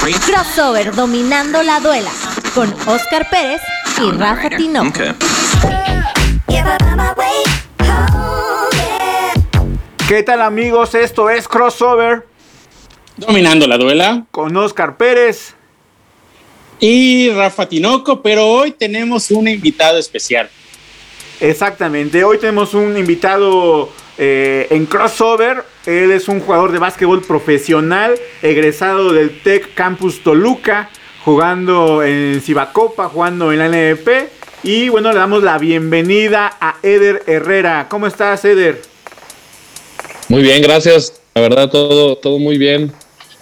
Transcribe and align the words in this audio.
Crossover 0.00 0.94
dominando 0.94 1.62
la 1.62 1.78
duela 1.78 2.10
con 2.54 2.72
Oscar 2.88 3.28
Pérez 3.28 3.60
y 4.02 4.10
Rafa 4.12 4.48
Tinoco. 4.48 4.98
¿Qué 10.08 10.22
tal 10.22 10.40
amigos? 10.40 10.94
Esto 10.94 11.28
es 11.28 11.46
Crossover 11.46 12.26
Dominando 13.18 13.66
la 13.66 13.76
duela 13.76 14.24
con 14.30 14.56
Oscar 14.56 14.96
Pérez. 14.96 15.54
y 16.80 17.30
Rafa 17.32 17.68
Tinoco, 17.68 18.22
pero 18.22 18.46
hoy 18.46 18.70
tenemos 18.72 19.30
un 19.30 19.48
invitado 19.48 19.98
especial. 19.98 20.48
Exactamente, 21.40 22.24
hoy 22.24 22.38
tenemos 22.38 22.72
un 22.72 22.96
invitado 22.96 23.90
eh, 24.22 24.66
en 24.68 24.84
crossover. 24.84 25.64
Él 25.86 26.10
es 26.10 26.28
un 26.28 26.40
jugador 26.40 26.72
de 26.72 26.78
básquetbol 26.78 27.22
profesional, 27.22 28.16
egresado 28.42 29.14
del 29.14 29.40
Tech 29.40 29.72
Campus 29.72 30.22
Toluca, 30.22 30.90
jugando 31.24 32.02
en 32.02 32.42
Cibacopa, 32.42 33.08
jugando 33.08 33.50
en 33.50 33.58
la 33.60 33.68
NDP. 33.68 34.28
Y 34.62 34.90
bueno, 34.90 35.10
le 35.12 35.18
damos 35.18 35.42
la 35.42 35.56
bienvenida 35.56 36.54
a 36.60 36.76
Eder 36.82 37.22
Herrera. 37.26 37.86
¿Cómo 37.88 38.06
estás, 38.06 38.44
Eder? 38.44 38.82
Muy 40.28 40.42
bien, 40.42 40.60
gracias. 40.60 41.18
La 41.34 41.40
verdad, 41.40 41.70
todo, 41.70 42.16
todo 42.16 42.38
muy 42.38 42.58
bien. 42.58 42.92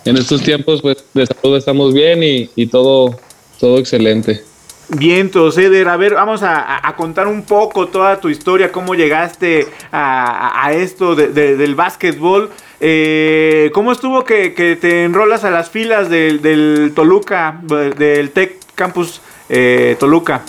En 0.05 0.17
estos 0.17 0.43
tiempos, 0.43 0.81
pues, 0.81 1.05
de 1.13 1.27
salud 1.27 1.57
estamos 1.57 1.93
bien 1.93 2.23
y, 2.23 2.51
y 2.55 2.69
todo, 2.69 3.19
todo 3.59 3.79
excelente. 3.79 4.48
Vientos, 4.91 5.59
Eder. 5.59 5.87
A 5.89 5.97
ver, 5.99 6.15
vamos 6.15 6.41
a, 6.43 6.95
contar 6.97 7.27
un 7.27 7.43
poco 7.43 7.89
toda 7.89 8.19
tu 8.21 8.31
historia, 8.31 8.73
cómo 8.73 8.95
llegaste 8.95 9.67
a, 9.93 10.71
esto 10.73 11.15
de- 11.15 11.29
de- 11.29 11.57
del 11.57 11.75
básquetbol. 11.75 12.51
Eh, 12.81 13.71
¿Cómo 13.75 13.93
estuvo 13.93 14.25
que, 14.25 14.51
te 14.81 15.05
enrolas 15.05 15.45
a 15.45 15.51
las 15.51 15.69
filas 15.69 16.09
del, 16.09 16.41
del 16.41 16.93
Toluca, 16.95 17.61
del 17.99 18.31
Tech 18.31 18.57
Campus 18.75 19.21
eh, 19.51 19.97
Toluca? 20.01 20.43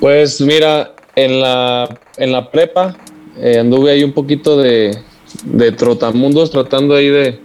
Pues 0.00 0.40
mira, 0.40 0.94
en 1.14 1.40
la, 1.40 1.88
en 2.16 2.32
la 2.32 2.50
prepa 2.50 2.96
eh, 3.38 3.58
anduve 3.60 3.92
ahí 3.92 4.02
un 4.02 4.12
poquito 4.12 4.56
de, 4.58 4.98
de 5.44 5.72
trotamundos 5.72 6.50
tratando 6.50 6.94
ahí 6.96 7.08
de, 7.08 7.38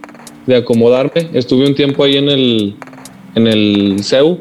de 0.46 0.56
acomodarme. 0.56 1.30
Estuve 1.32 1.66
un 1.66 1.74
tiempo 1.74 2.02
ahí 2.02 2.16
en 2.16 2.28
el, 2.28 2.76
en 3.36 3.46
el 3.46 4.02
CEU 4.02 4.40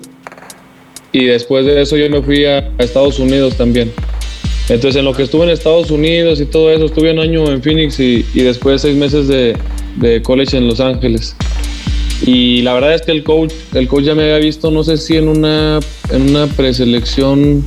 y 1.15 1.23
después 1.23 1.65
de 1.65 1.81
eso 1.81 1.95
yo 1.95 2.09
me 2.09 2.21
fui 2.21 2.43
a, 2.43 2.57
a 2.57 2.83
Estados 2.83 3.19
Unidos 3.19 3.55
también. 3.55 3.89
Entonces 4.67 4.97
en 4.97 5.05
lo 5.05 5.13
que 5.13 5.23
estuve 5.23 5.45
en 5.45 5.51
Estados 5.51 5.89
Unidos 5.89 6.41
y 6.41 6.45
todo 6.45 6.69
eso, 6.71 6.85
estuve 6.85 7.13
un 7.13 7.19
año 7.19 7.49
en 7.49 7.63
Phoenix 7.63 8.01
y, 8.01 8.25
y 8.33 8.41
después 8.41 8.81
seis 8.81 8.97
meses 8.97 9.29
de, 9.29 9.55
de 9.95 10.21
college 10.21 10.57
en 10.57 10.67
Los 10.67 10.81
Ángeles. 10.81 11.33
Y 12.25 12.63
la 12.63 12.73
verdad 12.73 12.95
es 12.95 13.01
que 13.03 13.13
el 13.13 13.23
coach, 13.23 13.53
el 13.73 13.87
coach 13.87 14.03
ya 14.03 14.13
me 14.13 14.23
había 14.23 14.39
visto, 14.39 14.71
no 14.71 14.83
sé 14.83 14.97
si 14.97 15.15
en 15.15 15.29
una, 15.29 15.79
en 16.11 16.29
una 16.29 16.47
preselección, 16.47 17.63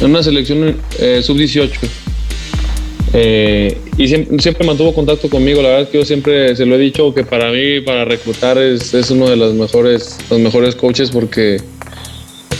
en 0.00 0.10
una 0.10 0.22
selección 0.22 0.76
eh, 0.98 1.20
sub-18. 1.22 1.70
Eh, 3.14 3.78
y 3.96 4.08
siempre, 4.08 4.38
siempre 4.40 4.66
mantuvo 4.66 4.92
contacto 4.94 5.30
conmigo. 5.30 5.62
La 5.62 5.68
verdad 5.68 5.84
es 5.84 5.88
que 5.88 5.98
yo 5.98 6.04
siempre 6.04 6.54
se 6.54 6.66
lo 6.66 6.74
he 6.74 6.78
dicho 6.78 7.14
que 7.14 7.24
para 7.24 7.50
mí, 7.50 7.80
para 7.80 8.04
reclutar, 8.04 8.58
es, 8.58 8.92
es 8.92 9.10
uno 9.10 9.28
de 9.28 9.36
los 9.36 9.54
mejores, 9.54 10.18
los 10.28 10.38
mejores 10.38 10.74
coaches 10.74 11.10
porque, 11.10 11.58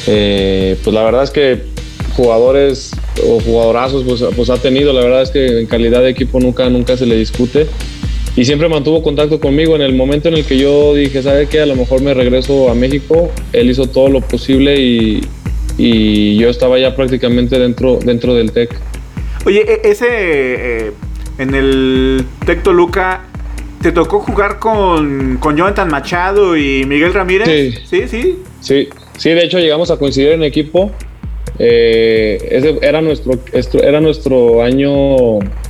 eh, 0.07 0.77
pues 0.83 0.95
la 0.95 1.03
verdad 1.05 1.23
es 1.25 1.31
que 1.31 1.63
jugadores 2.17 2.93
o 3.27 3.41
jugadorazos, 3.41 4.05
pues, 4.05 4.23
pues 4.37 4.51
ha 4.51 4.57
tenido. 4.57 4.93
La 4.93 5.03
verdad 5.03 5.23
es 5.23 5.31
que 5.31 5.61
en 5.61 5.67
calidad 5.67 6.01
de 6.03 6.11
equipo 6.11 6.41
nunca, 6.41 6.69
nunca 6.69 6.97
se 6.97 7.07
le 7.07 7.17
discute 7.17 7.67
y 8.37 8.45
siempre 8.45 8.69
mantuvo 8.69 9.03
contacto 9.03 9.41
conmigo 9.41 9.75
en 9.77 9.83
el 9.83 9.95
momento 9.95 10.29
en 10.29 10.35
el 10.35 10.45
que 10.45 10.57
yo 10.57 10.95
dije, 10.95 11.23
¿sabe 11.23 11.47
qué? 11.49 11.61
A 11.61 11.67
lo 11.67 11.77
mejor 11.77 12.01
me 12.01 12.15
regreso 12.15 12.71
a 12.71 12.75
México. 12.75 13.31
Él 13.53 13.71
hizo 13.71 13.87
todo 13.87 14.09
lo 14.09 14.21
posible 14.21 14.81
y, 14.81 15.21
y 15.79 16.37
yo 16.37 16.49
estaba 16.49 16.79
ya 16.79 16.95
prácticamente 16.95 17.59
dentro, 17.59 17.99
dentro 18.05 18.35
del 18.35 18.53
TEC. 18.53 18.71
Oye, 19.47 19.65
e- 19.67 19.81
ese 19.91 20.07
eh, 20.09 20.91
en 21.39 21.55
el 21.55 22.25
Tec 22.47 22.63
Toluca, 22.63 23.25
¿te 23.83 23.91
tocó 23.91 24.21
jugar 24.21 24.59
con, 24.59 25.39
con 25.41 25.57
Jonathan 25.57 25.89
Machado 25.89 26.57
y 26.57 26.85
Miguel 26.85 27.15
Ramírez? 27.15 27.49
Sí. 27.49 27.79
Sí, 27.89 28.09
sí. 28.09 28.39
Sí, 28.61 28.89
sí, 29.21 29.31
de 29.31 29.45
hecho 29.45 29.59
llegamos 29.59 29.91
a 29.91 29.97
coincidir 29.99 30.33
en 30.33 30.43
equipo. 30.43 30.91
Eh, 31.59 32.39
ese 32.51 32.79
era 32.81 33.03
nuestro, 33.03 33.39
era 33.83 34.01
nuestro 34.01 34.63
año, 34.63 34.91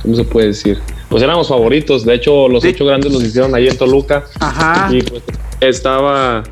¿cómo 0.01 0.15
se 0.15 0.23
puede 0.23 0.47
decir? 0.47 0.77
Pues 1.09 1.21
éramos 1.21 1.49
favoritos. 1.49 2.05
De 2.05 2.13
hecho, 2.13 2.47
los 2.47 2.63
ocho 2.63 2.85
grandes 2.85 3.11
los 3.11 3.21
hicieron 3.23 3.53
ahí 3.53 3.67
en 3.67 3.77
Toluca. 3.77 4.23
Ajá. 4.39 4.89
Y 4.95 5.01
pues 5.01 5.21
estaba, 5.59 6.43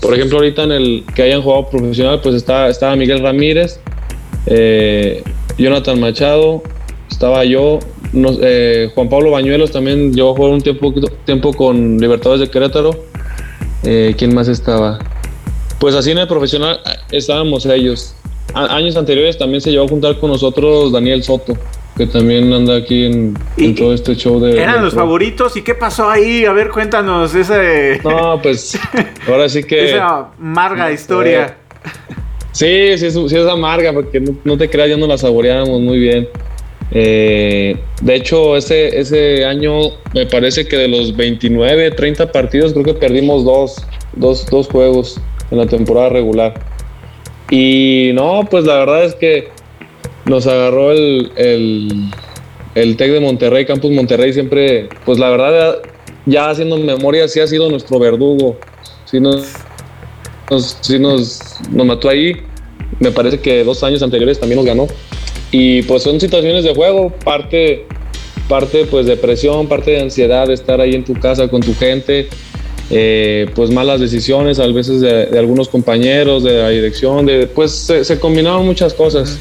por 0.00 0.12
ejemplo, 0.14 0.38
ahorita 0.38 0.64
en 0.64 0.72
el 0.72 1.04
que 1.14 1.22
hayan 1.22 1.40
jugado 1.40 1.70
profesional, 1.70 2.20
pues 2.22 2.34
está, 2.34 2.68
estaba 2.68 2.94
Miguel 2.96 3.20
Ramírez, 3.22 3.80
eh, 4.46 5.22
Jonathan 5.56 5.98
Machado, 5.98 6.62
estaba 7.10 7.44
yo, 7.46 7.78
nos- 8.12 8.38
eh, 8.42 8.90
Juan 8.94 9.08
Pablo 9.08 9.30
Bañuelos 9.30 9.70
también 9.70 10.12
a 10.20 10.22
jugar 10.34 10.52
un 10.52 10.60
tiempo, 10.60 10.92
tiempo 11.24 11.54
con 11.54 11.96
Libertadores 11.98 12.40
de 12.42 12.50
Querétaro. 12.50 12.90
Eh, 13.84 14.14
¿Quién 14.18 14.34
más 14.34 14.48
estaba? 14.48 14.98
Pues 15.82 15.96
así 15.96 16.12
en 16.12 16.18
el 16.18 16.28
profesional 16.28 16.78
eh, 16.86 16.90
estábamos 17.10 17.66
ellos. 17.66 18.14
A- 18.54 18.76
años 18.76 18.96
anteriores 18.96 19.36
también 19.36 19.60
se 19.60 19.72
llevó 19.72 19.86
a 19.86 19.88
juntar 19.88 20.16
con 20.20 20.30
nosotros 20.30 20.92
Daniel 20.92 21.24
Soto, 21.24 21.54
que 21.96 22.06
también 22.06 22.52
anda 22.52 22.76
aquí 22.76 23.06
en, 23.06 23.34
todo 23.74 23.92
este 23.92 24.14
show 24.14 24.38
de... 24.38 24.62
Eran 24.62 24.76
de 24.76 24.82
los 24.82 24.94
pro. 24.94 25.02
favoritos. 25.02 25.56
¿Y 25.56 25.62
qué 25.62 25.74
pasó 25.74 26.08
ahí? 26.08 26.44
A 26.44 26.52
ver, 26.52 26.68
cuéntanos 26.68 27.34
ese, 27.34 28.00
No, 28.04 28.40
pues 28.40 28.78
ahora 29.26 29.48
sí 29.48 29.64
que... 29.64 29.86
esa 29.94 30.28
amarga 30.38 30.92
historia. 30.92 31.56
Sí, 32.52 32.96
sí 32.96 33.06
es, 33.06 33.14
sí 33.14 33.36
es 33.36 33.48
amarga 33.48 33.92
porque 33.92 34.20
no, 34.20 34.36
no 34.44 34.56
te 34.56 34.70
creas, 34.70 34.88
ya 34.88 34.96
no 34.96 35.08
la 35.08 35.18
saboreábamos 35.18 35.80
muy 35.80 35.98
bien. 35.98 36.28
Eh, 36.92 37.76
de 38.02 38.14
hecho, 38.14 38.56
ese, 38.56 39.00
ese 39.00 39.44
año 39.44 39.72
me 40.14 40.26
parece 40.26 40.64
que 40.64 40.76
de 40.76 40.86
los 40.86 41.16
29, 41.16 41.90
30 41.90 42.30
partidos, 42.30 42.72
creo 42.72 42.84
que 42.84 42.94
perdimos 42.94 43.44
dos, 43.44 43.84
dos, 44.14 44.46
dos 44.46 44.68
juegos 44.68 45.20
en 45.52 45.58
la 45.58 45.66
temporada 45.66 46.08
regular. 46.08 46.54
Y 47.50 48.10
no, 48.14 48.48
pues 48.50 48.64
la 48.64 48.76
verdad 48.76 49.04
es 49.04 49.14
que 49.14 49.48
nos 50.24 50.46
agarró 50.46 50.90
el, 50.92 51.30
el, 51.36 52.10
el 52.74 52.96
TEC 52.96 53.12
de 53.12 53.20
Monterrey, 53.20 53.66
Campus 53.66 53.90
Monterrey, 53.92 54.32
siempre, 54.32 54.88
pues 55.04 55.18
la 55.18 55.28
verdad, 55.28 55.78
ya 56.24 56.48
haciendo 56.48 56.78
memoria, 56.78 57.28
sí 57.28 57.40
ha 57.40 57.46
sido 57.46 57.68
nuestro 57.68 57.98
verdugo. 57.98 58.56
Sí 59.04 59.20
nos, 59.20 59.52
nos, 60.50 60.78
sí 60.80 60.98
nos, 60.98 61.60
nos 61.70 61.86
mató 61.86 62.08
ahí. 62.08 62.32
Me 62.98 63.10
parece 63.10 63.38
que 63.38 63.62
dos 63.62 63.82
años 63.84 64.02
anteriores 64.02 64.40
también 64.40 64.56
nos 64.56 64.66
ganó. 64.66 64.86
Y 65.50 65.82
pues 65.82 66.02
son 66.02 66.18
situaciones 66.18 66.64
de 66.64 66.74
juego, 66.74 67.10
parte, 67.10 67.84
parte 68.48 68.86
pues 68.86 69.04
de 69.04 69.18
presión, 69.18 69.66
parte 69.66 69.90
de 69.90 70.00
ansiedad 70.00 70.46
de 70.46 70.54
estar 70.54 70.80
ahí 70.80 70.94
en 70.94 71.04
tu 71.04 71.12
casa 71.12 71.48
con 71.48 71.60
tu 71.60 71.74
gente, 71.74 72.28
eh, 72.90 73.46
pues 73.54 73.70
malas 73.70 74.00
decisiones 74.00 74.58
a 74.58 74.66
veces 74.66 75.00
de, 75.00 75.26
de 75.26 75.38
algunos 75.38 75.68
compañeros, 75.68 76.42
de 76.44 76.58
la 76.58 76.68
dirección, 76.68 77.26
de, 77.26 77.46
pues 77.46 77.72
se, 77.72 78.04
se 78.04 78.18
combinaron 78.18 78.64
muchas 78.66 78.92
cosas 78.94 79.38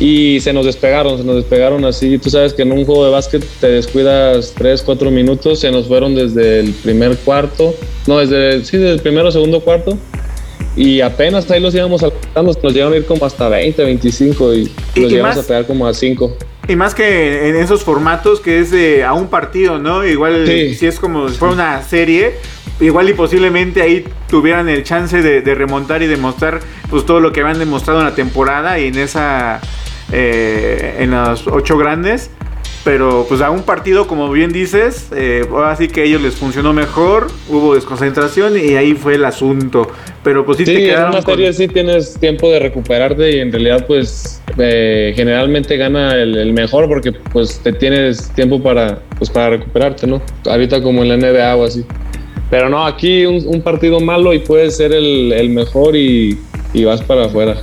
y 0.00 0.38
se 0.40 0.52
nos 0.52 0.64
despegaron, 0.64 1.18
se 1.18 1.24
nos 1.24 1.36
despegaron 1.36 1.84
así. 1.84 2.18
Tú 2.18 2.30
sabes 2.30 2.54
que 2.54 2.62
en 2.62 2.72
un 2.72 2.84
juego 2.84 3.04
de 3.04 3.10
básquet 3.10 3.44
te 3.60 3.68
descuidas 3.68 4.54
3, 4.56 4.82
4 4.82 5.10
minutos, 5.10 5.60
se 5.60 5.70
nos 5.70 5.86
fueron 5.88 6.14
desde 6.14 6.60
el 6.60 6.72
primer 6.72 7.16
cuarto, 7.18 7.74
no, 8.06 8.18
desde 8.18 8.54
el, 8.54 8.64
sí, 8.64 8.76
desde 8.76 8.92
el 8.94 9.00
primero, 9.00 9.30
segundo 9.32 9.60
cuarto. 9.60 9.98
Y 10.76 11.00
apenas 11.00 11.50
ahí 11.50 11.60
los 11.60 11.74
íbamos 11.74 12.02
alcanzando, 12.04 12.52
nos 12.62 12.72
llegaron 12.72 12.92
a 12.94 12.96
ir 12.98 13.04
como 13.06 13.26
hasta 13.26 13.48
20, 13.48 13.82
25 13.82 14.54
y, 14.54 14.70
Y- 14.94 15.00
los 15.00 15.10
llegamos 15.12 15.36
más- 15.36 15.44
a 15.44 15.48
pegar 15.48 15.66
como 15.66 15.86
a 15.88 15.92
5. 15.94 16.36
Y 16.68 16.76
más 16.76 16.94
que 16.94 17.48
en 17.48 17.56
esos 17.56 17.82
formatos 17.82 18.40
que 18.40 18.60
es 18.60 18.70
de 18.70 19.02
a 19.02 19.14
un 19.14 19.28
partido, 19.28 19.78
¿no? 19.78 20.06
Igual 20.06 20.44
Sí. 20.46 20.74
si 20.74 20.86
es 20.86 21.00
como 21.00 21.28
si 21.30 21.34
fuera 21.36 21.54
una 21.54 21.82
serie, 21.82 22.34
igual 22.80 23.08
y 23.08 23.12
posiblemente 23.14 23.82
ahí 23.82 24.04
tuvieran 24.28 24.68
el 24.68 24.84
chance 24.84 25.20
de, 25.22 25.40
de 25.42 25.54
remontar 25.54 26.02
y 26.02 26.06
demostrar 26.06 26.60
pues 26.90 27.04
todo 27.06 27.20
lo 27.20 27.32
que 27.32 27.40
habían 27.40 27.58
demostrado 27.58 28.00
en 28.00 28.06
la 28.06 28.14
temporada 28.14 28.78
y 28.78 28.88
en 28.88 28.98
esa 28.98 29.60
eh, 30.12 30.96
en 31.00 31.10
los 31.10 31.46
ocho 31.46 31.76
grandes. 31.76 32.30
Pero 32.84 33.26
pues 33.28 33.42
a 33.42 33.50
un 33.50 33.64
partido, 33.64 34.06
como 34.06 34.30
bien 34.30 34.50
dices, 34.50 35.08
eh, 35.14 35.44
ahora 35.50 35.76
sí 35.76 35.88
que 35.88 36.02
a 36.02 36.04
ellos 36.04 36.22
les 36.22 36.36
funcionó 36.36 36.72
mejor, 36.72 37.26
hubo 37.48 37.74
desconcentración 37.74 38.56
y 38.56 38.76
ahí 38.76 38.94
fue 38.94 39.16
el 39.16 39.24
asunto. 39.26 39.90
Pero 40.22 40.46
pues 40.46 40.58
sí, 40.58 40.64
te 40.64 40.70
Sí, 40.70 40.76
en 40.84 40.88
quedaron 40.90 41.10
una 41.10 41.22
con- 41.22 41.34
serie 41.34 41.52
sí 41.52 41.68
tienes 41.68 42.14
tiempo 42.18 42.48
de 42.48 42.60
recuperarte 42.60 43.36
y 43.36 43.40
en 43.40 43.52
realidad 43.52 43.84
pues 43.86 44.40
eh, 44.56 45.12
generalmente 45.14 45.76
gana 45.76 46.14
el, 46.14 46.38
el 46.38 46.52
mejor 46.54 46.88
porque 46.88 47.12
pues 47.12 47.58
te 47.58 47.72
tienes 47.72 48.30
tiempo 48.30 48.62
para, 48.62 49.00
pues, 49.18 49.28
para 49.28 49.50
recuperarte, 49.50 50.06
¿no? 50.06 50.22
Ahorita 50.46 50.80
como 50.80 51.02
en 51.02 51.08
la 51.10 51.16
NBA 51.18 51.56
o 51.56 51.64
así. 51.66 51.84
Pero 52.50 52.68
no, 52.68 52.86
aquí 52.86 53.26
un, 53.26 53.46
un 53.46 53.62
partido 53.62 54.00
malo 54.00 54.32
y 54.32 54.38
puedes 54.38 54.76
ser 54.76 54.92
el, 54.92 55.32
el 55.32 55.50
mejor 55.50 55.96
y, 55.96 56.38
y 56.72 56.84
vas 56.84 57.02
para 57.02 57.26
afuera. 57.26 57.62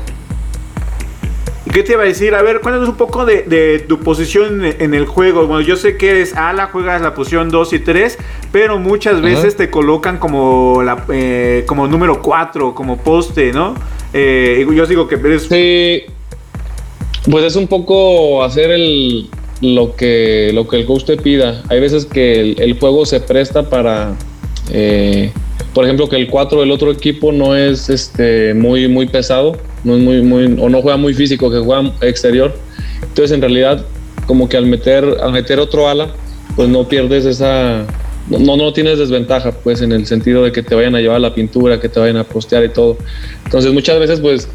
¿Qué 1.75 1.83
te 1.83 1.91
iba 1.91 2.03
a 2.03 2.05
decir? 2.05 2.33
A 2.35 2.41
ver, 2.41 2.61
cuéntanos 2.61 2.87
un 2.87 2.95
poco 2.95 3.25
de, 3.25 3.83
tu 3.85 3.99
posición 3.99 4.63
en, 4.63 4.93
el 4.93 5.05
juego. 5.05 5.45
Bueno, 5.45 5.59
yo 5.59 5.75
sé 5.75 5.97
que 5.97 6.11
eres 6.11 6.33
ala, 6.33 6.67
juegas 6.67 7.01
la 7.01 7.13
posición 7.13 7.49
2 7.49 7.73
y 7.73 7.79
3, 7.79 8.17
pero 8.53 8.79
muchas 8.79 9.21
veces 9.21 9.57
te 9.57 9.69
colocan 9.69 10.17
como, 10.17 10.81
la, 10.83 11.03
eh, 11.11 11.63
como 11.65 11.85
número 11.87 12.21
4, 12.21 12.73
como 12.73 12.97
poste, 12.97 13.51
¿no? 13.51 13.75
Eh, 14.13 14.65
yo 14.73 14.85
digo 14.85 15.07
que 15.09 15.15
eres... 15.15 15.49
Sí, 15.49 16.03
pues 17.29 17.43
es 17.43 17.57
un 17.57 17.67
poco 17.67 18.43
hacer 18.43 18.71
el, 18.71 19.29
lo, 19.59 19.97
que, 19.97 20.51
lo 20.53 20.69
que 20.69 20.77
el 20.77 20.85
coach 20.85 21.03
te 21.03 21.17
pida. 21.17 21.61
Hay 21.67 21.81
veces 21.81 22.05
que 22.05 22.53
el, 22.53 22.79
juego 22.79 23.05
se 23.05 23.19
presta 23.19 23.69
para... 23.69 24.15
Eh, 24.71 25.31
por 25.73 25.83
ejemplo, 25.83 26.07
que 26.09 26.15
el 26.15 26.27
4 26.27 26.61
del 26.61 26.71
otro 26.71 26.91
equipo 26.91 27.31
no 27.31 27.55
es 27.55 27.89
este, 27.89 28.53
muy, 28.53 28.87
muy 28.87 29.07
pesado 29.07 29.57
no 29.85 29.95
es 29.95 30.01
muy, 30.01 30.21
muy, 30.21 30.57
o 30.59 30.67
no 30.67 30.81
juega 30.81 30.97
muy 30.97 31.13
físico, 31.13 31.49
que 31.49 31.59
juega 31.59 31.93
exterior. 32.01 32.53
Entonces, 33.01 33.31
en 33.31 33.41
realidad, 33.41 33.85
como 34.25 34.49
que 34.49 34.57
al 34.57 34.65
meter, 34.65 35.05
al 35.21 35.31
meter 35.31 35.59
otro 35.59 35.87
ala, 35.87 36.09
pues 36.55 36.67
no 36.67 36.87
pierdes 36.87 37.25
esa, 37.25 37.85
no, 38.27 38.57
no 38.57 38.73
tienes 38.73 38.97
desventaja, 38.97 39.51
pues 39.51 39.81
en 39.81 39.91
el 39.91 40.07
sentido 40.07 40.43
de 40.43 40.51
que 40.51 40.63
te 40.63 40.73
vayan 40.73 40.95
a 40.95 40.99
llevar 40.99 41.21
la 41.21 41.33
pintura, 41.33 41.79
que 41.79 41.87
te 41.87 41.99
vayan 41.99 42.17
a 42.17 42.23
postear 42.23 42.65
y 42.65 42.69
todo. 42.69 42.97
Entonces, 43.45 43.71
muchas 43.71 43.99
veces, 43.99 44.19
pues, 44.19 44.49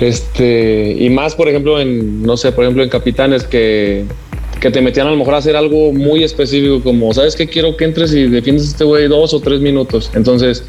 este, 0.00 0.96
y 0.98 1.10
más, 1.10 1.34
por 1.34 1.48
ejemplo, 1.48 1.80
en, 1.80 2.22
no 2.22 2.36
sé, 2.36 2.52
por 2.52 2.64
ejemplo, 2.64 2.84
en 2.84 2.88
capitanes 2.88 3.42
que, 3.42 4.04
que 4.62 4.70
te 4.70 4.80
metían 4.80 5.08
a 5.08 5.10
lo 5.10 5.16
mejor 5.16 5.34
a 5.34 5.38
hacer 5.38 5.56
algo 5.56 5.92
muy 5.92 6.22
específico, 6.22 6.80
como, 6.84 7.12
¿sabes 7.12 7.34
qué? 7.34 7.48
Quiero 7.48 7.76
que 7.76 7.84
entres 7.84 8.14
y 8.14 8.28
defiendes 8.28 8.68
a 8.68 8.70
este 8.70 8.84
güey 8.84 9.08
dos 9.08 9.34
o 9.34 9.40
tres 9.40 9.60
minutos. 9.60 10.12
Entonces, 10.14 10.64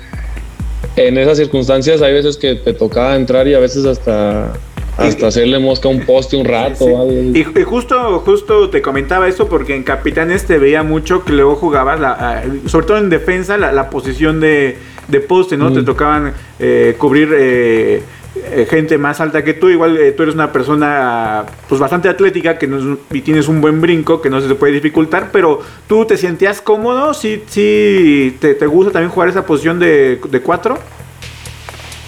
en 0.96 1.20
esas 1.20 1.38
circunstancias 1.38 2.02
hay 2.02 2.12
veces 2.12 2.38
que 2.38 2.56
te 2.56 2.74
tocaba 2.74 3.16
entrar 3.16 3.48
y 3.48 3.54
a 3.54 3.60
veces 3.60 3.86
hasta 3.86 4.52
hasta 4.98 5.28
hacerle 5.28 5.60
mosca 5.60 5.90
un 5.90 6.02
poste 6.06 6.36
un 6.38 6.46
rato. 6.46 6.86
Y, 7.34 7.44
justo, 7.64 8.20
justo 8.20 8.70
te 8.72 8.82
comentaba 8.82 9.28
eso 9.28 9.48
porque 9.48 9.76
en 9.76 9.84
Capitanes 9.84 10.46
te 10.46 10.58
veía 10.58 10.82
mucho 10.82 11.24
que 11.24 11.34
luego 11.34 11.56
jugabas, 11.56 12.00
la, 12.00 12.44
sobre 12.66 12.88
todo 12.88 12.98
en 12.98 13.10
defensa, 13.10 13.58
la, 13.58 13.90
posición 13.92 14.40
de, 14.40 14.78
poste, 15.28 15.56
¿no? 15.56 15.72
Te 15.72 15.84
tocaban 15.84 16.34
eh, 16.60 16.96
cubrir 16.98 17.30
eh, 17.36 18.02
eh, 18.52 18.68
gente 18.70 18.98
más 18.98 19.20
alta 19.20 19.44
que 19.44 19.54
tú. 19.54 19.70
Igual 19.70 19.98
eh, 19.98 20.12
tú 20.12 20.24
eres 20.24 20.36
una 20.36 20.52
persona 20.52 21.46
pues 21.68 21.80
bastante 21.80 22.10
atlética 22.10 22.58
que 22.58 22.70
y 23.12 23.22
tienes 23.22 23.48
un 23.48 23.62
buen 23.62 23.82
brinco 23.82 24.22
que 24.22 24.30
no 24.30 24.42
se 24.42 24.48
te 24.48 24.56
puede 24.56 24.74
dificultar, 24.74 25.30
pero 25.32 25.62
tú 25.88 26.06
te 26.06 26.18
sentías 26.18 26.62
cómodo, 26.62 27.14
si 27.14 27.44
sí, 27.48 28.36
te, 28.40 28.54
gusta 28.66 28.92
también 28.92 29.12
jugar 29.12 29.30
esa 29.30 29.46
posición 29.46 29.80
de, 29.80 30.20
de 30.30 30.42
cuatro. 30.42 30.80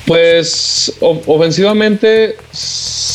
Pues 0.05 0.97
ofensivamente, 0.99 2.35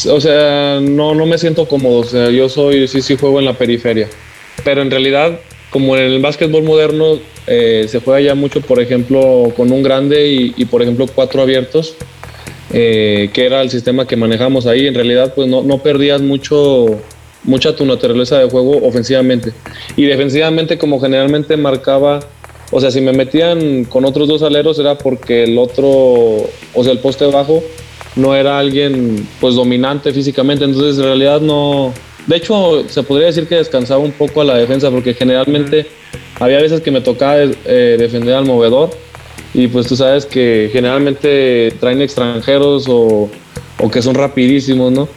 o 0.09 0.21
sea, 0.21 0.81
no, 0.81 1.15
no 1.15 1.25
me 1.25 1.39
siento 1.39 1.67
cómodo. 1.69 2.01
O 2.01 2.05
sea, 2.05 2.31
yo 2.31 2.49
soy, 2.49 2.89
sí, 2.89 3.01
sí 3.01 3.17
juego 3.17 3.39
en 3.39 3.45
la 3.45 3.55
periferia. 3.55 4.09
Pero 4.65 4.83
en 4.83 4.91
realidad, 4.91 5.39
como 5.71 5.97
en 5.97 6.03
el 6.03 6.21
básquetbol 6.21 6.65
moderno, 6.65 7.21
eh, 7.47 7.87
se 7.89 8.01
juega 8.01 8.21
ya 8.21 8.35
mucho, 8.35 8.61
por 8.61 8.81
ejemplo, 8.81 9.53
con 9.57 9.71
un 9.71 9.83
grande 9.85 10.27
y, 10.27 10.55
y 10.57 10.65
por 10.65 10.83
ejemplo, 10.83 11.07
cuatro 11.15 11.43
abiertos. 11.43 11.95
Eh, 12.73 13.31
que 13.33 13.47
era 13.47 13.63
el 13.63 13.71
sistema 13.71 14.07
que 14.07 14.17
manejamos 14.17 14.67
ahí, 14.67 14.87
en 14.87 14.95
realidad 14.95 15.35
pues 15.35 15.49
no, 15.49 15.63
no 15.63 15.79
perdías 15.79 16.21
mucho, 16.23 17.01
mucha 17.43 17.75
tu 17.75 17.85
naturaleza 17.85 18.39
de 18.39 18.49
juego 18.49 18.87
ofensivamente. 18.87 19.53
Y 19.97 20.05
defensivamente 20.05 20.79
como 20.79 21.01
generalmente 21.01 21.57
marcaba, 21.57 22.21
o 22.71 22.81
sea, 22.81 22.93
si 22.93 23.01
me 23.01 23.13
metían 23.13 23.85
con 23.85 24.05
otros 24.05 24.29
dos 24.29 24.43
aleros 24.43 24.79
era 24.79 24.97
porque 24.97 25.45
el 25.45 25.59
otro, 25.59 25.89
o 25.89 26.85
sea, 26.85 26.93
el 26.93 27.01
poste 27.01 27.27
bajo 27.27 27.63
no 28.15 28.37
era 28.37 28.59
alguien 28.59 29.27
pues 29.41 29.57
dominante 29.57 30.13
físicamente, 30.13 30.65
entonces 30.65 30.99
en 30.99 31.05
realidad 31.05 31.41
no... 31.41 31.93
De 32.27 32.37
hecho, 32.37 32.85
se 32.89 33.03
podría 33.03 33.29
decir 33.29 33.49
que 33.49 33.57
descansaba 33.57 34.01
un 34.01 34.13
poco 34.13 34.43
a 34.43 34.45
la 34.45 34.57
defensa 34.57 34.91
porque 34.91 35.15
generalmente 35.15 35.87
había 36.39 36.59
veces 36.59 36.81
que 36.83 36.91
me 36.93 37.01
tocaba 37.01 37.39
eh, 37.43 37.97
defender 37.99 38.35
al 38.35 38.45
movedor 38.45 38.91
y 39.53 39.69
pues 39.69 39.87
tú 39.87 39.97
sabes 39.97 40.27
que 40.27 40.71
generalmente 40.73 41.75
traen 41.81 42.01
extranjeros 42.03 42.87
o, 42.89 43.29
que 43.91 44.03
son 44.03 44.15
rapidísimos, 44.15 44.93
¿no? 44.93 45.09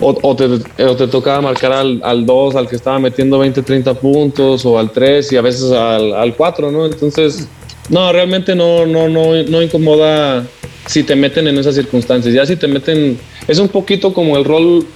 O, 0.00 0.36
te, 0.36 0.48
te, 0.58 1.06
tocaba 1.08 1.40
marcar 1.40 1.72
al 1.72 2.24
2, 2.24 2.54
al, 2.54 2.68
que 2.68 2.76
estaba 2.76 3.00
metiendo 3.00 3.38
20, 3.40 3.62
30 3.62 3.94
puntos, 3.94 4.64
o 4.64 4.78
al 4.78 4.92
3 4.92 5.32
y 5.32 5.36
a 5.36 5.40
veces 5.42 5.72
al, 5.72 6.34
4, 6.36 6.70
¿no? 6.70 6.86
Entonces, 6.86 7.48
no, 7.88 8.12
realmente 8.12 8.54
no, 8.54 8.86
no, 8.86 9.08
no, 9.08 9.42
no 9.42 9.62
incomoda 9.62 10.46
si 10.86 11.02
te 11.02 11.16
meten 11.16 11.48
en 11.48 11.58
esas 11.58 11.74
circunstancias. 11.74 12.32
Ya 12.32 12.46
si 12.46 12.54
te 12.54 12.68
meten, 12.68 13.18
es 13.48 13.58
un 13.58 13.68
poquito 13.68 14.14
como 14.14 14.36
el 14.36 14.44
rol 14.44 14.86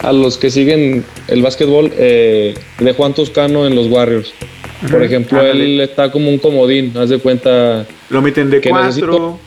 a 0.00 0.12
los 0.12 0.38
que 0.38 0.50
siguen 0.50 1.04
el 1.28 1.42
básquetbol 1.42 1.92
eh, 1.96 2.54
de 2.78 2.92
Juan 2.92 3.14
Toscano 3.14 3.66
en 3.66 3.74
los 3.74 3.86
Warriors. 3.88 4.32
Por 4.90 5.02
ejemplo, 5.02 5.40
él 5.40 5.80
está 5.80 6.12
como 6.12 6.30
un 6.30 6.38
comodín, 6.38 6.96
haz 6.96 7.08
de 7.08 7.18
cuenta. 7.18 7.84
Lo 8.10 8.22
meten 8.22 8.48
de 8.48 8.60
cuatro. 8.60 9.40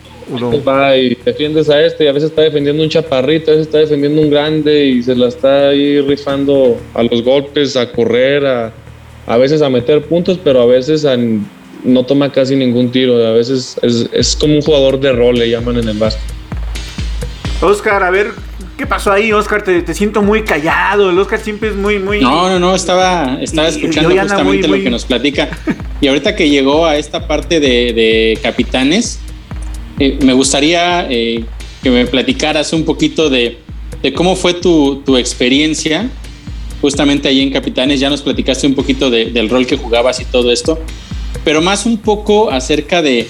Va 0.68 0.96
y 0.98 1.18
defiendes 1.26 1.70
a 1.70 1.84
este 1.84 2.06
y 2.06 2.08
a 2.08 2.12
veces 2.12 2.30
está 2.30 2.44
defendiendo 2.44 2.84
un 2.84 2.90
chaparrito, 2.90 3.52
a 3.52 3.56
veces 3.56 3.68
está 3.68 3.80
defendiendo 3.80 4.22
un 4.22 4.30
grande 4.30 4.86
y 4.86 5.04
se 5.04 5.16
la 5.16 5.28
está 5.28 5.70
ahí 5.70 6.00
rifando 6.00 6.78
a 6.94 7.04
los 7.04 7.24
golpes, 7.24 7.76
a 7.76 7.92
correr, 7.92 8.46
a, 8.46 8.72
a 9.28 9.38
veces 9.38 9.62
a 9.62 9.70
meter 9.70 10.04
puntos, 10.04 10.40
pero 10.42 10.62
a 10.62 10.66
veces 10.66 11.06
no 11.84 12.06
toma 12.06 12.32
casi 12.32 12.56
ningún 12.56 12.92
tiro. 12.92 13.16
A 13.26 13.32
veces 13.32 13.78
es, 13.82 14.10
es 14.14 14.36
como 14.36 14.56
un 14.56 14.62
jugador 14.62 15.00
de 15.00 15.12
rol, 15.12 15.38
le 15.38 15.50
llaman 15.50 15.78
en 15.78 15.90
el 15.90 15.98
básquet. 15.98 16.24
Oscar, 17.62 18.04
a 18.04 18.10
ver, 18.10 18.32
¿Qué 18.82 18.88
pasó 18.88 19.12
ahí, 19.12 19.32
Oscar? 19.32 19.62
Te, 19.62 19.94
siento 19.94 20.24
muy 20.24 20.42
callado. 20.42 21.12
El 21.12 21.20
Oscar 21.20 21.40
siempre 21.40 21.70
es 21.70 21.76
muy, 21.76 22.00
muy. 22.00 22.20
No, 22.20 22.50
no, 22.50 22.58
no, 22.58 22.74
estaba, 22.74 23.38
estaba 23.40 23.68
escuchando 23.68 24.10
justamente 24.10 24.68
lo 24.68 24.74
que 24.74 24.90
nos 24.90 25.06
platica. 25.06 25.50
Y 26.02 26.08
ahorita 26.08 26.36
que 26.36 26.50
llegó 26.50 26.88
a 26.88 26.98
esta 26.98 27.28
parte 27.28 27.60
de, 27.60 28.40
capitanes, 28.42 29.20
eh, 30.00 30.18
me 30.24 30.34
gustaría 30.34 31.06
eh, 31.12 31.46
que 31.84 31.92
me 31.92 32.08
platicaras 32.08 32.74
un 32.74 32.84
poquito 32.84 33.30
de, 33.30 33.60
cómo 34.16 34.36
fue 34.36 34.56
tu, 34.56 35.04
experiencia 35.16 36.10
justamente 36.82 37.28
ahí 37.28 37.42
en 37.42 37.52
Capitanes. 37.52 38.00
Ya 38.00 38.10
nos 38.10 38.24
platicaste 38.24 38.66
un 38.66 38.74
poquito 38.74 39.12
del 39.12 39.48
rol 39.48 39.68
que 39.68 39.78
jugabas 39.78 40.20
y 40.22 40.26
todo 40.26 40.52
esto, 40.52 40.80
pero 41.44 41.62
más 41.62 41.86
un 41.86 42.00
poco 42.00 42.50
acerca 42.50 43.04
de, 43.04 43.28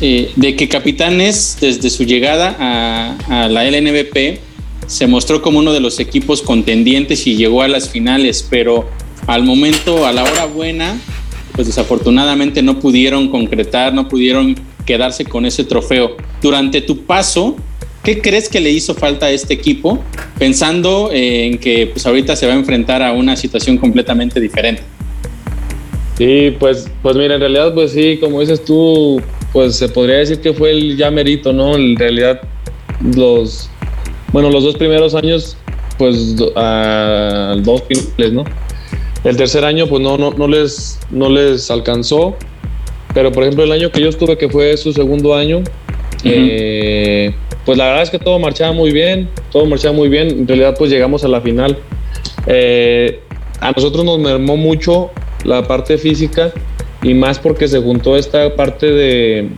eh, 0.00 0.30
de 0.36 0.54
que 0.54 0.68
Capitanes, 0.68 1.58
desde 1.60 1.90
su 1.90 2.04
llegada 2.04 2.54
a, 2.60 3.16
a 3.28 3.48
la 3.48 3.64
LNBP, 3.68 4.46
se 4.86 5.06
mostró 5.06 5.42
como 5.42 5.58
uno 5.58 5.72
de 5.72 5.80
los 5.80 6.00
equipos 6.00 6.42
contendientes 6.42 7.26
y 7.26 7.36
llegó 7.36 7.62
a 7.62 7.68
las 7.68 7.88
finales, 7.88 8.46
pero 8.48 8.88
al 9.26 9.42
momento, 9.42 10.06
a 10.06 10.12
la 10.12 10.22
hora 10.22 10.46
buena, 10.46 10.98
pues 11.52 11.66
desafortunadamente 11.66 12.62
no 12.62 12.78
pudieron 12.78 13.28
concretar, 13.28 13.92
no 13.94 14.08
pudieron 14.08 14.56
quedarse 14.84 15.24
con 15.24 15.46
ese 15.46 15.64
trofeo. 15.64 16.16
Durante 16.40 16.80
tu 16.80 17.04
paso, 17.04 17.56
¿qué 18.04 18.20
crees 18.20 18.48
que 18.48 18.60
le 18.60 18.70
hizo 18.70 18.94
falta 18.94 19.26
a 19.26 19.30
este 19.30 19.54
equipo 19.54 20.02
pensando 20.38 21.10
en 21.12 21.58
que 21.58 21.88
pues 21.88 22.06
ahorita 22.06 22.36
se 22.36 22.46
va 22.46 22.52
a 22.52 22.56
enfrentar 22.56 23.02
a 23.02 23.12
una 23.12 23.36
situación 23.36 23.78
completamente 23.78 24.40
diferente? 24.40 24.82
Sí, 26.16 26.54
pues, 26.58 26.88
pues 27.02 27.14
mira, 27.14 27.34
en 27.34 27.40
realidad, 27.40 27.74
pues 27.74 27.92
sí, 27.92 28.18
como 28.18 28.40
dices 28.40 28.64
tú, 28.64 29.20
pues 29.52 29.76
se 29.76 29.88
podría 29.88 30.16
decir 30.16 30.40
que 30.40 30.54
fue 30.54 30.70
el 30.70 30.96
ya 30.96 31.10
merito, 31.10 31.52
¿no? 31.52 31.74
En 31.74 31.94
realidad, 31.96 32.40
los, 33.14 33.68
bueno, 34.36 34.50
los 34.50 34.64
dos 34.64 34.76
primeros 34.76 35.14
años, 35.14 35.56
pues 35.96 36.36
a 36.56 37.56
dos 37.60 37.84
finales, 37.88 38.34
¿no? 38.34 38.44
El 39.24 39.34
tercer 39.34 39.64
año, 39.64 39.86
pues 39.86 40.02
no, 40.02 40.18
no, 40.18 40.30
no, 40.32 40.46
les, 40.46 41.00
no 41.10 41.30
les 41.30 41.70
alcanzó. 41.70 42.36
Pero 43.14 43.32
por 43.32 43.44
ejemplo, 43.44 43.64
el 43.64 43.72
año 43.72 43.90
que 43.90 44.02
yo 44.02 44.10
estuve, 44.10 44.36
que 44.36 44.50
fue 44.50 44.76
su 44.76 44.92
segundo 44.92 45.34
año, 45.34 45.62
eh, 46.22 47.34
pues 47.64 47.78
la 47.78 47.86
verdad 47.86 48.02
es 48.02 48.10
que 48.10 48.18
todo 48.18 48.38
marchaba 48.38 48.72
muy 48.72 48.92
bien, 48.92 49.30
todo 49.50 49.64
marchaba 49.64 49.94
muy 49.94 50.10
bien. 50.10 50.28
En 50.28 50.46
realidad, 50.46 50.74
pues 50.76 50.90
llegamos 50.90 51.24
a 51.24 51.28
la 51.28 51.40
final. 51.40 51.78
Eh, 52.46 53.20
a 53.60 53.72
nosotros 53.72 54.04
nos 54.04 54.18
mermó 54.18 54.58
mucho 54.58 55.12
la 55.44 55.66
parte 55.66 55.96
física 55.96 56.52
y 57.02 57.14
más 57.14 57.38
porque 57.38 57.68
se 57.68 57.80
juntó 57.80 58.18
esta 58.18 58.54
parte 58.54 58.84
de, 58.84 59.48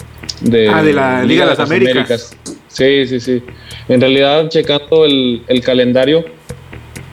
de, 0.43 0.69
ah, 0.69 0.85
de 0.85 0.93
la 0.93 1.25
Liga, 1.25 1.47
de 1.47 1.51
las, 1.51 1.59
Américas. 1.59 2.37
Sí, 2.69 3.09
sí, 3.09 3.19
sí. 3.19 3.43
En 3.89 4.01
realidad, 4.01 4.49
checando 4.49 5.05
el, 5.05 5.63
calendario, 5.65 6.25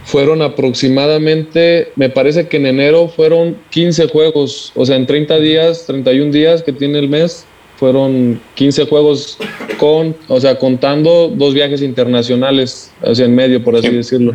fueron 0.03 0.41
aproximadamente, 0.41 1.91
me 1.95 2.09
parece 2.09 2.47
que 2.47 2.57
en 2.57 2.67
enero 2.67 3.07
fueron 3.07 3.57
15 3.71 4.09
juegos, 4.09 4.71
o 4.75 4.85
sea, 4.85 4.97
en 4.97 5.05
30 5.05 5.39
días, 5.39 5.85
31 5.87 6.31
días 6.31 6.61
que 6.61 6.73
tiene 6.73 6.99
el 6.99 7.09
mes, 7.09 7.45
fueron 7.77 8.39
15 8.55 8.85
juegos 8.85 9.37
con, 9.77 10.15
o 10.27 10.39
sea, 10.39 10.59
contando 10.59 11.29
dos 11.29 11.53
viajes 11.53 11.81
internacionales, 11.81 12.91
o 13.01 13.15
sea, 13.15 13.25
en 13.25 13.35
medio, 13.35 13.63
por 13.63 13.75
así 13.75 13.89
decirlo. 13.89 14.33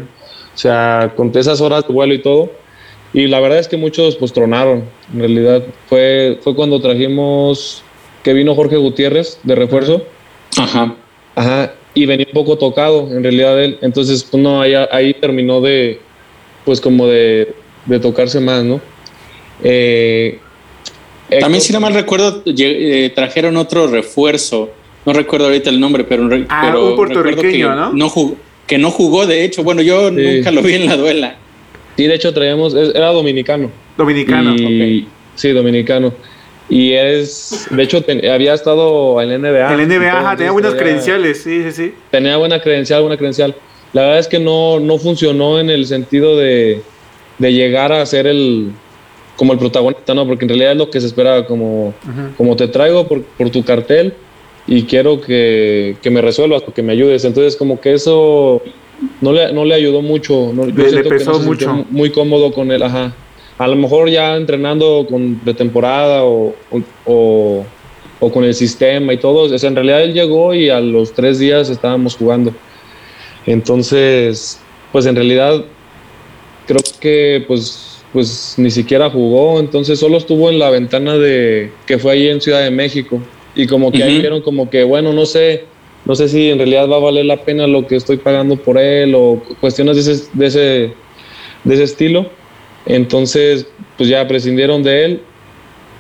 O 0.55 0.59
sea, 0.59 1.13
conté 1.17 1.41
esas 1.41 1.61
horas 1.61 1.87
de 1.87 1.95
vuelo 1.95 2.13
y 2.13 2.19
todo. 2.19 2.51
Y 3.13 3.27
la 3.27 3.41
verdad 3.41 3.59
es 3.59 3.69
que 3.69 3.77
muchos 3.77 4.17
pues 4.17 4.33
tronaron, 4.33 4.85
en 5.13 5.21
realidad. 5.21 5.63
Fue, 5.89 6.39
fue 6.43 6.55
cuando 6.55 6.81
trajimos 6.81 7.83
que 8.23 8.33
vino 8.33 8.55
Jorge 8.55 8.77
Gutiérrez 8.77 9.39
de 9.43 9.55
refuerzo. 9.55 10.05
Ajá. 10.59 10.97
Y 11.95 12.07
venía 12.07 12.27
un 12.29 12.33
poco 12.33 12.57
tocado 12.57 13.09
en 13.11 13.23
realidad 13.23 13.63
él. 13.63 13.79
Entonces, 13.83 14.25
pues 14.25 14.43
no, 14.43 14.61
ahí, 14.61 14.75
ahí 14.75 15.15
terminó 15.15 15.61
de, 15.61 16.01
pues 16.65 16.81
como 16.81 17.07
de, 17.07 17.53
de 17.87 18.01
tocarse 18.01 18.41
más, 18.41 18.63
¿no? 18.65 18.81
Eh, 19.63 20.39
También, 21.41 21.61
si 21.61 21.73
no 21.73 21.81
mal 21.81 21.95
recuerdo, 21.95 22.43
eh, 22.47 23.13
trajeron 23.15 23.57
otro 23.57 23.87
refuerzo. 23.87 24.71
No 25.07 25.13
recuerdo 25.13 25.47
ahorita 25.47 25.71
el 25.71 25.81
nombre, 25.81 26.05
pero, 26.05 26.29
ah, 26.49 26.77
un 26.79 26.97
puertorriqueño, 26.97 27.75
¿no? 27.75 27.93
no 27.93 28.09
jugó, 28.09 28.37
que 28.67 28.79
no 28.79 28.91
jugó, 28.91 29.27
de 29.27 29.45
hecho. 29.45 29.63
Bueno, 29.65 29.83
yo 29.83 30.11
nunca 30.11 30.51
lo 30.51 30.63
vi 30.63 30.75
en 30.75 30.87
la 30.87 30.97
duela. 30.97 31.37
Sí, 31.97 32.07
de 32.07 32.15
hecho 32.15 32.33
traíamos, 32.33 32.75
era 32.75 33.09
dominicano. 33.09 33.71
Dominicano, 33.97 34.55
Sí, 35.35 35.51
dominicano. 35.51 36.13
Y 36.71 36.93
es, 36.93 37.67
de 37.69 37.83
hecho, 37.83 38.03
había 38.33 38.55
estado 38.55 39.21
en 39.21 39.31
la 39.31 39.39
NBA. 39.39 39.73
En 39.73 39.89
la 39.89 39.99
NBA, 39.99 40.37
tenía 40.37 40.53
buenas 40.53 40.75
credenciales, 40.75 41.43
sí, 41.43 41.65
sí, 41.65 41.73
sí. 41.73 41.95
Tenía 42.13 42.37
buena 42.37 42.61
credencial, 42.63 43.03
buena 43.03 43.17
credencial. 43.17 43.57
La 43.93 44.03
verdad 44.03 44.21
es 44.21 44.29
que 44.29 44.39
no, 44.39 44.79
no 44.79 44.97
funcionó 44.99 45.59
en 45.59 45.69
el 45.69 45.85
sentido 45.87 46.37
de, 46.37 46.81
de 47.39 47.53
llegar 47.53 47.93
a 47.93 48.07
ser 48.07 48.29
el, 48.29 48.71
como 49.35 49.53
el 49.53 49.59
protagonista, 49.59 50.15
¿no? 50.15 50.25
Porque 50.29 50.45
en 50.45 50.51
realidad 50.51 50.73
es 50.73 50.79
lo 50.79 50.91
que 50.91 51.01
se 51.01 51.09
esperaba, 51.09 51.45
como, 51.45 51.93
como 52.37 52.55
te 52.55 52.69
traigo 52.69 53.09
por, 53.09 53.25
por, 53.25 53.51
tu 53.51 53.65
cartel 53.65 54.15
y 54.69 54.85
quiero 54.85 55.21
que, 55.21 55.97
que, 56.01 56.11
me 56.11 56.21
resuelvas, 56.21 56.63
que 56.73 56.83
me 56.85 56.93
ayudes. 56.93 57.25
Entonces, 57.25 57.57
como 57.57 57.81
que 57.81 57.95
eso 57.95 58.63
no 59.21 59.33
le, 59.33 59.53
no 59.53 59.65
le 59.65 59.75
ayudó 59.75 60.03
mucho. 60.03 60.53
No, 60.55 60.67
le, 60.67 61.03
pesó 61.03 61.41
mucho. 61.41 61.85
Muy 61.91 62.11
cómodo 62.11 62.53
con 62.53 62.71
él, 62.71 62.85
ajá 62.85 63.13
a 63.61 63.69
lo 63.69 63.77
mejor 63.77 64.09
ya 64.09 64.37
entrenando 64.37 65.07
con 65.07 65.35
pretemporada 65.35 66.25
o, 66.25 66.55
o, 67.05 67.63
o, 68.19 68.33
con 68.33 68.43
el 68.43 68.55
sistema 68.55 69.13
y 69.13 69.19
todo. 69.19 69.55
en 69.55 69.75
realidad 69.75 70.03
él 70.03 70.15
llegó 70.15 70.55
y 70.55 70.71
a 70.71 70.81
los 70.81 71.13
tres 71.13 71.39
días 71.39 71.69
estábamos 71.69 72.17
jugando. 72.17 72.55
Entonces, 73.45 74.59
pues 74.93 75.05
en 75.05 75.15
realidad 75.15 75.63
creo 76.67 76.81
que 77.01 77.45
pues, 77.47 78.03
pues 78.15 78.55
ni 78.57 78.71
siquiera 78.71 79.11
jugó, 79.11 79.61
entonces 79.61 80.01
solo 80.01 80.17
estuvo 80.17 80.49
en 80.49 80.59
la 80.59 80.71
ventana 80.71 81.19
de 81.19 81.71
que 81.87 81.99
fue 81.99 82.13
ahí 82.13 82.29
en 82.29 82.41
Ciudad 82.41 82.63
de 82.63 82.71
México. 82.71 83.21
Y 83.55 83.67
como 83.67 83.93
que 83.93 84.03
ahí 84.03 84.21
vieron 84.21 84.41
como 84.41 84.71
que, 84.71 84.85
bueno, 84.85 85.13
no 85.13 85.27
sé, 85.27 85.65
no 86.07 86.15
sé 86.15 86.31
si 86.31 86.49
en 86.49 86.57
realidad 86.57 86.89
va 86.89 86.97
a 86.97 87.01
valer 87.01 87.27
la 87.27 87.43
pena 87.45 87.67
lo 87.67 87.87
que 87.87 87.97
estoy 87.97 88.17
pagando 88.17 88.57
por 88.57 88.79
él 88.79 89.15
o 89.15 89.43
cuestiones 89.61 89.97
de 89.97 90.13
ese, 90.13 90.29
de 90.33 90.47
ese, 90.47 90.93
de 91.65 91.75
ese 91.75 91.83
estilo 91.83 92.40
entonces, 92.87 93.67
pues 93.97 94.09
ya 94.09 94.27
prescindieron 94.27 94.83
de 94.83 95.05
él. 95.05 95.23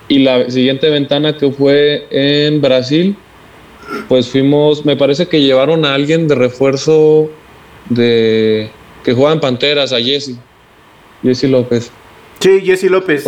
Y 0.09 0.21
la 0.21 0.51
siguiente 0.51 0.91
ventana 0.91 1.37
que 1.37 1.53
fue 1.53 2.07
en 2.11 2.61
Brasil, 2.61 3.15
pues 4.09 4.29
fuimos, 4.29 4.85
me 4.85 4.97
parece 4.97 5.29
que 5.29 5.41
llevaron 5.41 5.85
a 5.85 5.95
alguien 5.95 6.27
de 6.27 6.35
refuerzo 6.35 7.31
de 7.89 8.71
que 9.05 9.13
juega 9.13 9.33
en 9.33 9.41
Panteras, 9.41 9.93
a 9.93 10.01
Jesse, 10.01 10.37
Jesse 11.23 11.45
López. 11.45 11.93
Sí, 12.41 12.61
Jesse 12.63 12.91
López. 12.91 13.25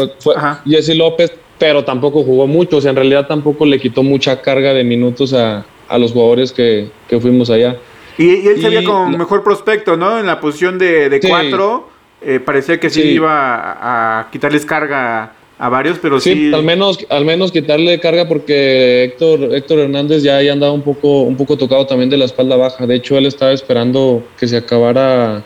Jesse 0.66 0.96
López, 0.96 1.32
pero 1.58 1.84
tampoco 1.84 2.24
jugó 2.24 2.48
mucho, 2.48 2.78
o 2.78 2.80
sea, 2.80 2.90
en 2.90 2.96
realidad 2.96 3.28
tampoco 3.28 3.64
le 3.64 3.78
quitó 3.78 4.02
mucha 4.02 4.40
carga 4.42 4.74
de 4.74 4.82
minutos 4.82 5.32
a, 5.34 5.64
los 5.98 6.12
jugadores 6.12 6.50
que, 6.50 6.88
fuimos 7.20 7.48
allá. 7.50 7.76
Y, 8.18 8.48
él 8.48 8.60
se 8.60 8.68
veía 8.68 8.82
como 8.82 9.08
mejor 9.10 9.44
prospecto, 9.44 9.96
¿no? 9.96 10.18
En 10.18 10.26
la 10.26 10.40
posición 10.40 10.78
de, 10.78 11.08
de 11.08 11.20
cuatro 11.20 11.91
eh, 12.24 12.40
parecía 12.40 12.78
que 12.78 12.90
sí, 12.90 13.02
iba 13.02 14.20
a, 14.20 14.30
quitarles 14.30 14.64
carga 14.64 15.32
a 15.58 15.68
varios, 15.68 15.98
pero 16.00 16.20
sí, 16.20 16.52
Al 16.52 16.64
menos, 16.64 16.98
al 17.08 17.24
menos 17.24 17.52
quitarle 17.52 18.00
carga 18.00 18.26
porque 18.26 19.04
Héctor, 19.04 19.54
Héctor 19.54 19.80
Hernández 19.80 20.22
ya, 20.22 20.42
ya 20.42 20.52
andaba 20.52 20.72
un 20.72 20.82
poco, 20.82 21.22
un 21.22 21.36
poco 21.36 21.56
tocado 21.56 21.86
también 21.86 22.10
de 22.10 22.16
la 22.16 22.24
espalda 22.24 22.56
baja. 22.56 22.86
De 22.86 22.96
hecho, 22.96 23.16
él 23.16 23.26
estaba 23.26 23.52
esperando 23.52 24.24
que 24.38 24.48
se 24.48 24.56
acabara 24.56 25.42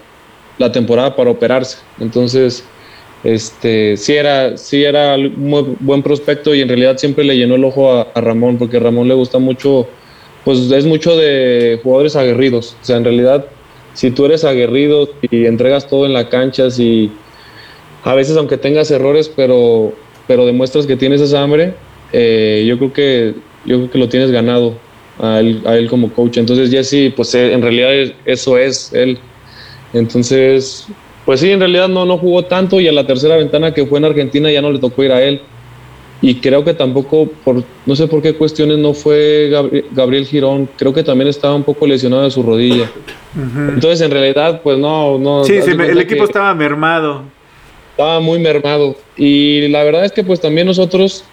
la 0.58 0.72
temporada 0.72 1.14
para 1.14 1.30
operarse. 1.30 1.78
Entonces, 2.00 2.64
este, 3.24 3.96
sí 3.96 4.14
era, 4.14 4.56
sí 4.56 4.84
era 4.84 5.16
un 5.16 5.76
buen 5.80 6.02
prospecto 6.02 6.54
y 6.54 6.62
en 6.62 6.68
realidad 6.68 6.96
siempre 6.96 7.24
le 7.24 7.36
llenó 7.36 7.56
el 7.56 7.64
ojo 7.64 7.92
a, 7.92 8.08
a 8.14 8.20
Ramón, 8.20 8.56
porque 8.56 8.78
a 8.78 8.80
Ramón 8.80 9.08
le 9.08 9.14
gusta 9.14 9.38
mucho, 9.38 9.86
pues 10.44 10.70
es 10.70 10.86
mucho 10.86 11.16
de 11.16 11.80
jugadores 11.82 12.16
aguerridos. 12.16 12.76
O 12.80 12.84
sea, 12.84 12.96
en 12.96 13.04
realidad 13.04 13.46
si 13.96 14.10
tú 14.10 14.26
eres 14.26 14.44
aguerrido 14.44 15.08
y 15.22 15.46
entregas 15.46 15.88
todo 15.88 16.04
en 16.04 16.12
la 16.12 16.28
cancha, 16.28 16.70
si 16.70 17.10
a 18.04 18.14
veces 18.14 18.36
aunque 18.36 18.58
tengas 18.58 18.90
errores, 18.90 19.32
pero, 19.34 19.94
pero 20.28 20.44
demuestras 20.44 20.86
que 20.86 20.96
tienes 20.96 21.22
esa 21.22 21.42
hambre, 21.42 21.72
eh, 22.12 22.64
yo 22.68 22.76
creo 22.76 22.92
que 22.92 23.34
yo 23.64 23.78
creo 23.78 23.90
que 23.90 23.98
lo 23.98 24.08
tienes 24.08 24.30
ganado 24.30 24.74
a 25.18 25.40
él, 25.40 25.88
como 25.88 26.12
coach. 26.12 26.36
Entonces 26.36 26.70
Jesse, 26.70 27.10
pues 27.16 27.34
eh, 27.34 27.54
en 27.54 27.62
realidad 27.62 28.14
eso 28.26 28.58
es 28.58 28.92
él. 28.92 29.18
Entonces, 29.94 30.86
pues 31.24 31.40
sí, 31.40 31.50
en 31.50 31.60
realidad 31.60 31.88
no, 31.88 32.04
no 32.04 32.18
jugó 32.18 32.44
tanto 32.44 32.78
y 32.82 32.88
a 32.88 32.92
la 32.92 33.06
tercera 33.06 33.36
ventana 33.38 33.72
que 33.72 33.86
fue 33.86 33.98
en 33.98 34.04
Argentina 34.04 34.50
ya 34.50 34.60
no 34.60 34.70
le 34.70 34.78
tocó 34.78 35.04
ir 35.04 35.12
a 35.12 35.22
él. 35.22 35.40
Y 36.22 36.36
creo 36.36 36.64
que 36.64 36.72
tampoco, 36.72 37.28
por 37.44 37.62
no 37.84 37.96
sé 37.96 38.06
por 38.06 38.22
qué 38.22 38.34
cuestiones, 38.34 38.78
no 38.78 38.94
fue 38.94 39.50
Gabriel 39.92 40.26
Girón. 40.26 40.68
Creo 40.76 40.94
que 40.94 41.02
también 41.02 41.28
estaba 41.28 41.54
un 41.54 41.62
poco 41.62 41.86
lesionado 41.86 42.22
de 42.22 42.30
su 42.30 42.42
rodilla. 42.42 42.90
Entonces, 43.34 44.00
en 44.00 44.10
realidad, 44.10 44.62
pues 44.62 44.78
no. 44.78 45.18
no 45.18 45.44
sí, 45.44 45.56
el 45.56 46.00
equipo 46.00 46.24
estaba 46.24 46.54
mermado. 46.54 47.22
Estaba 47.90 48.20
muy 48.20 48.38
mermado. 48.38 48.96
Y 49.16 49.68
la 49.68 49.84
verdad 49.84 50.06
es 50.06 50.12
que, 50.12 50.24
pues 50.24 50.40
también 50.40 50.66
nosotros, 50.66 51.24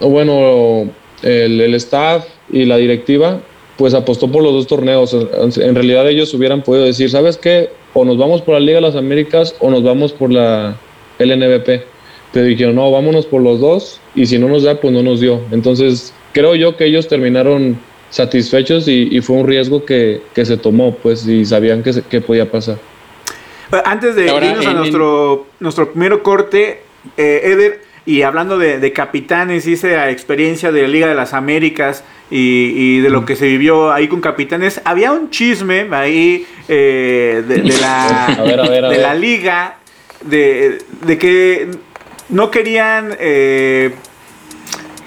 bueno, 0.00 0.90
el, 1.22 1.60
el 1.60 1.74
staff 1.74 2.26
y 2.50 2.64
la 2.64 2.76
directiva, 2.76 3.40
pues 3.76 3.94
apostó 3.94 4.30
por 4.30 4.42
los 4.42 4.52
dos 4.52 4.66
torneos. 4.66 5.14
En 5.14 5.74
realidad, 5.76 6.08
ellos 6.08 6.34
hubieran 6.34 6.62
podido 6.62 6.84
decir, 6.84 7.08
¿sabes 7.08 7.36
qué? 7.36 7.70
O 7.94 8.04
nos 8.04 8.18
vamos 8.18 8.42
por 8.42 8.54
la 8.54 8.60
Liga 8.60 8.76
de 8.76 8.82
las 8.82 8.96
Américas 8.96 9.54
o 9.60 9.70
nos 9.70 9.84
vamos 9.84 10.12
por 10.12 10.32
la 10.32 10.76
LNBP. 11.20 11.97
Pero 12.32 12.46
dijeron, 12.46 12.74
no, 12.74 12.90
vámonos 12.90 13.26
por 13.26 13.42
los 13.42 13.60
dos 13.60 14.00
y 14.14 14.26
si 14.26 14.38
no 14.38 14.48
nos 14.48 14.62
da, 14.62 14.80
pues 14.80 14.92
no 14.92 15.02
nos 15.02 15.20
dio. 15.20 15.40
Entonces, 15.50 16.12
creo 16.32 16.54
yo 16.54 16.76
que 16.76 16.84
ellos 16.84 17.08
terminaron 17.08 17.78
satisfechos 18.10 18.88
y, 18.88 19.20
fue 19.20 19.36
un 19.36 19.46
riesgo 19.46 19.84
que, 19.84 20.22
se 20.34 20.56
tomó, 20.56 20.94
pues, 20.94 21.26
y 21.26 21.44
sabían 21.44 21.82
que, 21.82 22.02
que 22.08 22.20
podía 22.20 22.50
pasar. 22.50 22.78
Antes 23.84 24.16
de 24.16 24.26
irnos 24.26 24.66
a 24.66 24.72
nuestro, 24.72 25.46
nuestro 25.60 25.92
primer 25.92 26.22
corte, 26.22 26.80
eh, 27.16 27.40
Eder, 27.44 27.82
y 28.06 28.22
hablando 28.22 28.56
de, 28.56 28.92
capitanes 28.94 29.66
y 29.66 29.74
esa 29.74 30.08
experiencia 30.10 30.72
de 30.72 30.82
la 30.82 30.88
Liga 30.88 31.08
de 31.08 31.14
las 31.14 31.34
Américas 31.34 32.02
y, 32.30 33.00
de 33.00 33.10
lo 33.10 33.26
que 33.26 33.36
se 33.36 33.46
vivió 33.46 33.92
ahí 33.92 34.08
con 34.08 34.22
capitanes, 34.22 34.80
había 34.84 35.12
un 35.12 35.28
chisme 35.28 35.86
ahí 35.92 36.46
eh, 36.68 37.44
de, 37.46 37.62
la, 37.64 38.88
de 38.88 38.98
la 38.98 39.14
liga, 39.16 39.76
de, 40.22 40.78
de 41.04 41.18
que 41.18 41.68
no 42.28 42.50
querían, 42.50 43.16
eh, 43.18 43.94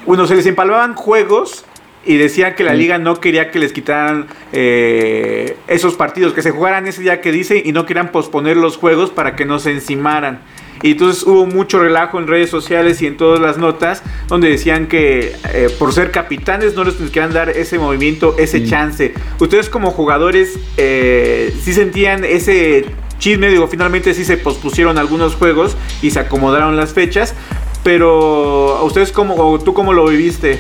bueno, 0.06 0.28
se 0.28 0.36
les 0.36 0.46
empalmaban 0.46 0.96
juegos 0.96 1.66
y 2.06 2.18
decían 2.18 2.56
que 2.56 2.63
la 2.63 2.74
liga 2.74 2.98
no 2.98 3.20
quería 3.20 3.51
que 3.51 3.60
les 3.60 3.74
quitaran 3.74 4.28
eh, 4.54 5.58
esos 5.68 5.96
partidos, 5.96 6.34
que 6.34 6.42
se 6.42 6.51
jugaran 6.51 6.88
ese 6.88 7.01
día 7.01 7.22
que 7.22 7.32
dice 7.32 7.62
y 7.63 7.72
no 7.72 7.86
querían 7.86 8.12
posponer 8.12 8.58
los 8.58 8.78
juegos 8.78 9.12
para 9.12 9.36
que 9.36 9.46
no 9.46 9.60
se 9.60 9.72
encimaran. 9.72 10.42
Y 10.84 10.94
entonces 10.94 11.24
hubo 11.24 11.46
mucho 11.46 11.80
relajo 11.80 12.18
en 12.18 12.28
redes 12.28 12.50
sociales 12.50 13.04
y 13.04 13.08
en 13.08 13.18
todas 13.18 13.40
las 13.40 13.60
notas 13.60 14.01
donde 14.28 14.50
decían 14.50 14.88
que 14.88 15.36
eh, 15.54 15.70
por 15.78 15.94
ser 15.94 16.10
capitanes 16.10 16.74
no 16.74 16.84
les 16.84 16.96
querían 16.96 17.34
dar 17.34 17.50
ese 17.50 17.78
movimiento, 17.78 18.36
ese 18.40 18.66
chance. 18.66 19.13
Ustedes 19.40 19.70
como 19.70 19.92
jugadores 19.92 20.58
eh, 20.78 21.54
sí 21.62 21.74
sentían 21.74 22.24
ese 22.24 22.86
chisme, 23.22 23.50
digo, 23.50 23.68
finalmente 23.68 24.13
sí 24.13 24.25
se 24.25 24.36
pospusieron 24.36 24.98
algunos 24.98 25.36
juegos 25.36 25.78
y 26.01 26.10
se 26.10 26.20
acomodaron 26.20 26.75
las 26.75 26.92
fechas, 26.92 27.36
pero 27.84 28.84
ustedes 28.84 29.12
cómo, 29.12 29.60
tú 29.60 29.74
cómo 29.74 29.94
lo 29.94 30.08
viviste? 30.08 30.60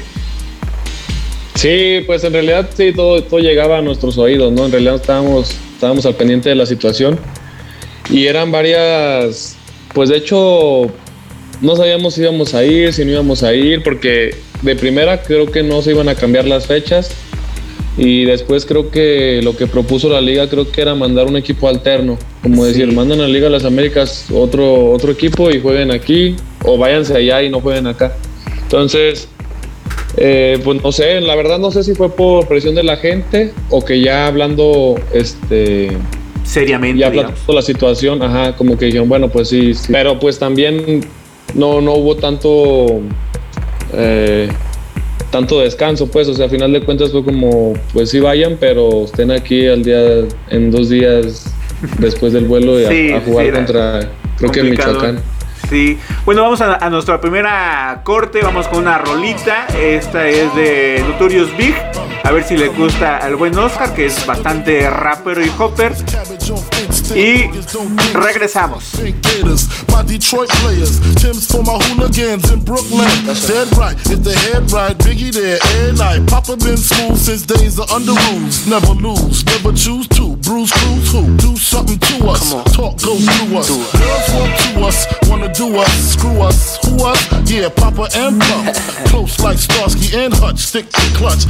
Sí, 1.55 2.03
pues 2.05 2.23
en 2.23 2.33
realidad 2.33 2.69
sí, 2.73 2.93
todo, 2.93 3.23
todo 3.23 3.39
llegaba 3.39 3.79
a 3.79 3.81
nuestros 3.81 4.17
oídos, 4.17 4.53
¿no? 4.53 4.65
En 4.65 4.71
realidad 4.71 4.95
estábamos, 4.95 5.57
estábamos 5.73 6.05
al 6.05 6.15
pendiente 6.15 6.49
de 6.49 6.55
la 6.55 6.65
situación 6.65 7.19
y 8.09 8.27
eran 8.27 8.51
varias, 8.51 9.57
pues 9.93 10.09
de 10.09 10.17
hecho 10.17 10.83
no 11.61 11.75
sabíamos 11.75 12.13
si 12.13 12.21
íbamos 12.21 12.53
a 12.53 12.63
ir, 12.63 12.93
si 12.93 13.03
no 13.05 13.11
íbamos 13.11 13.43
a 13.43 13.53
ir, 13.53 13.83
porque 13.83 14.35
de 14.61 14.75
primera 14.75 15.23
creo 15.23 15.51
que 15.51 15.63
no 15.63 15.81
se 15.81 15.91
iban 15.91 16.09
a 16.09 16.15
cambiar 16.15 16.45
las 16.45 16.67
fechas 16.67 17.11
y 17.97 18.23
después 18.23 18.65
creo 18.65 18.89
que 18.89 19.41
lo 19.43 19.55
que 19.55 19.67
propuso 19.67 20.09
la 20.09 20.21
liga 20.21 20.49
creo 20.49 20.71
que 20.71 20.81
era 20.81 20.95
mandar 20.95 21.27
un 21.27 21.35
equipo 21.35 21.67
alterno, 21.67 22.17
como 22.41 22.65
decir, 22.65 22.91
mandan 22.93 23.19
a 23.19 23.23
la 23.23 23.27
Liga 23.27 23.45
de 23.45 23.51
las 23.51 23.65
Américas 23.65 24.27
otro, 24.33 24.91
otro 24.91 25.11
equipo 25.11 25.51
y 25.51 25.59
jueguen 25.59 25.91
aquí 25.91 26.35
o 26.63 26.77
váyanse 26.77 27.15
allá 27.15 27.43
y 27.43 27.49
no 27.49 27.59
jueguen 27.59 27.87
acá. 27.87 28.15
Entonces, 28.63 29.27
eh, 30.17 30.59
pues 30.63 30.81
no 30.81 30.91
sé, 30.91 31.19
la 31.19 31.35
verdad 31.35 31.59
no 31.59 31.71
sé 31.71 31.83
si 31.83 31.93
fue 31.93 32.09
por 32.15 32.47
presión 32.47 32.75
de 32.75 32.83
la 32.83 32.97
gente 32.97 33.53
o 33.69 33.83
que 33.83 33.99
ya 33.99 34.27
hablando, 34.27 34.95
este... 35.13 35.89
Seriamente. 36.43 36.99
Ya 36.99 37.07
hablando 37.07 37.33
la 37.53 37.61
situación, 37.61 38.21
ajá, 38.23 38.55
como 38.55 38.77
que 38.77 38.85
dijeron, 38.85 39.09
bueno, 39.09 39.29
pues 39.29 39.49
sí, 39.49 39.73
sí. 39.73 39.91
Pero 39.91 40.17
pues 40.19 40.39
también 40.39 41.01
no, 41.53 41.81
no 41.81 41.93
hubo 41.93 42.15
tanto... 42.15 43.01
Eh, 43.93 44.49
tanto 45.31 45.61
descanso, 45.61 46.07
pues, 46.07 46.27
o 46.27 46.33
sea, 46.33 46.45
a 46.45 46.49
final 46.49 46.71
de 46.73 46.81
cuentas 46.81 47.11
fue 47.11 47.23
como, 47.23 47.73
pues 47.93 48.11
sí 48.11 48.19
vayan, 48.19 48.57
pero 48.59 49.05
estén 49.05 49.31
aquí 49.31 49.67
al 49.67 49.83
día, 49.83 50.25
en 50.49 50.71
dos 50.71 50.89
días 50.89 51.51
después 51.97 52.33
del 52.33 52.45
vuelo 52.45 52.79
y 52.79 53.11
a, 53.13 53.21
jugar 53.21 53.51
contra, 53.51 54.09
creo 54.37 54.51
que 54.51 54.63
Michoacán. 54.63 55.19
Sí. 55.69 55.97
Bueno, 56.25 56.41
vamos 56.41 56.59
a, 56.59 56.89
nuestra 56.89 57.21
primera 57.21 58.01
corte. 58.03 58.41
Vamos 58.43 58.67
con 58.67 58.79
una 58.79 58.97
rolita. 58.97 59.67
Esta 59.79 60.27
es 60.27 60.53
de 60.53 61.01
Notorious 61.07 61.55
Big. 61.55 61.73
A 62.23 62.31
ver 62.31 62.43
si 62.43 62.55
le 62.55 62.67
gusta 62.69 63.17
al 63.17 63.35
buen 63.35 63.57
Oscar, 63.57 63.93
que 63.93 64.05
es 64.05 64.25
bastante 64.25 64.89
rapero 64.89 65.43
y 65.43 65.51
hopper. 65.57 65.93
Y 67.15 67.49
regresamos. 68.13 68.83
Yeah, 87.45 87.69
Papa 87.69 88.07
and. 88.15 88.41
Close 89.09 89.39
like 89.39 89.59
and 90.13 90.33
Hutch, 90.33 90.59
stick 90.59 90.89
to 90.89 91.01
clutch. 91.17 91.45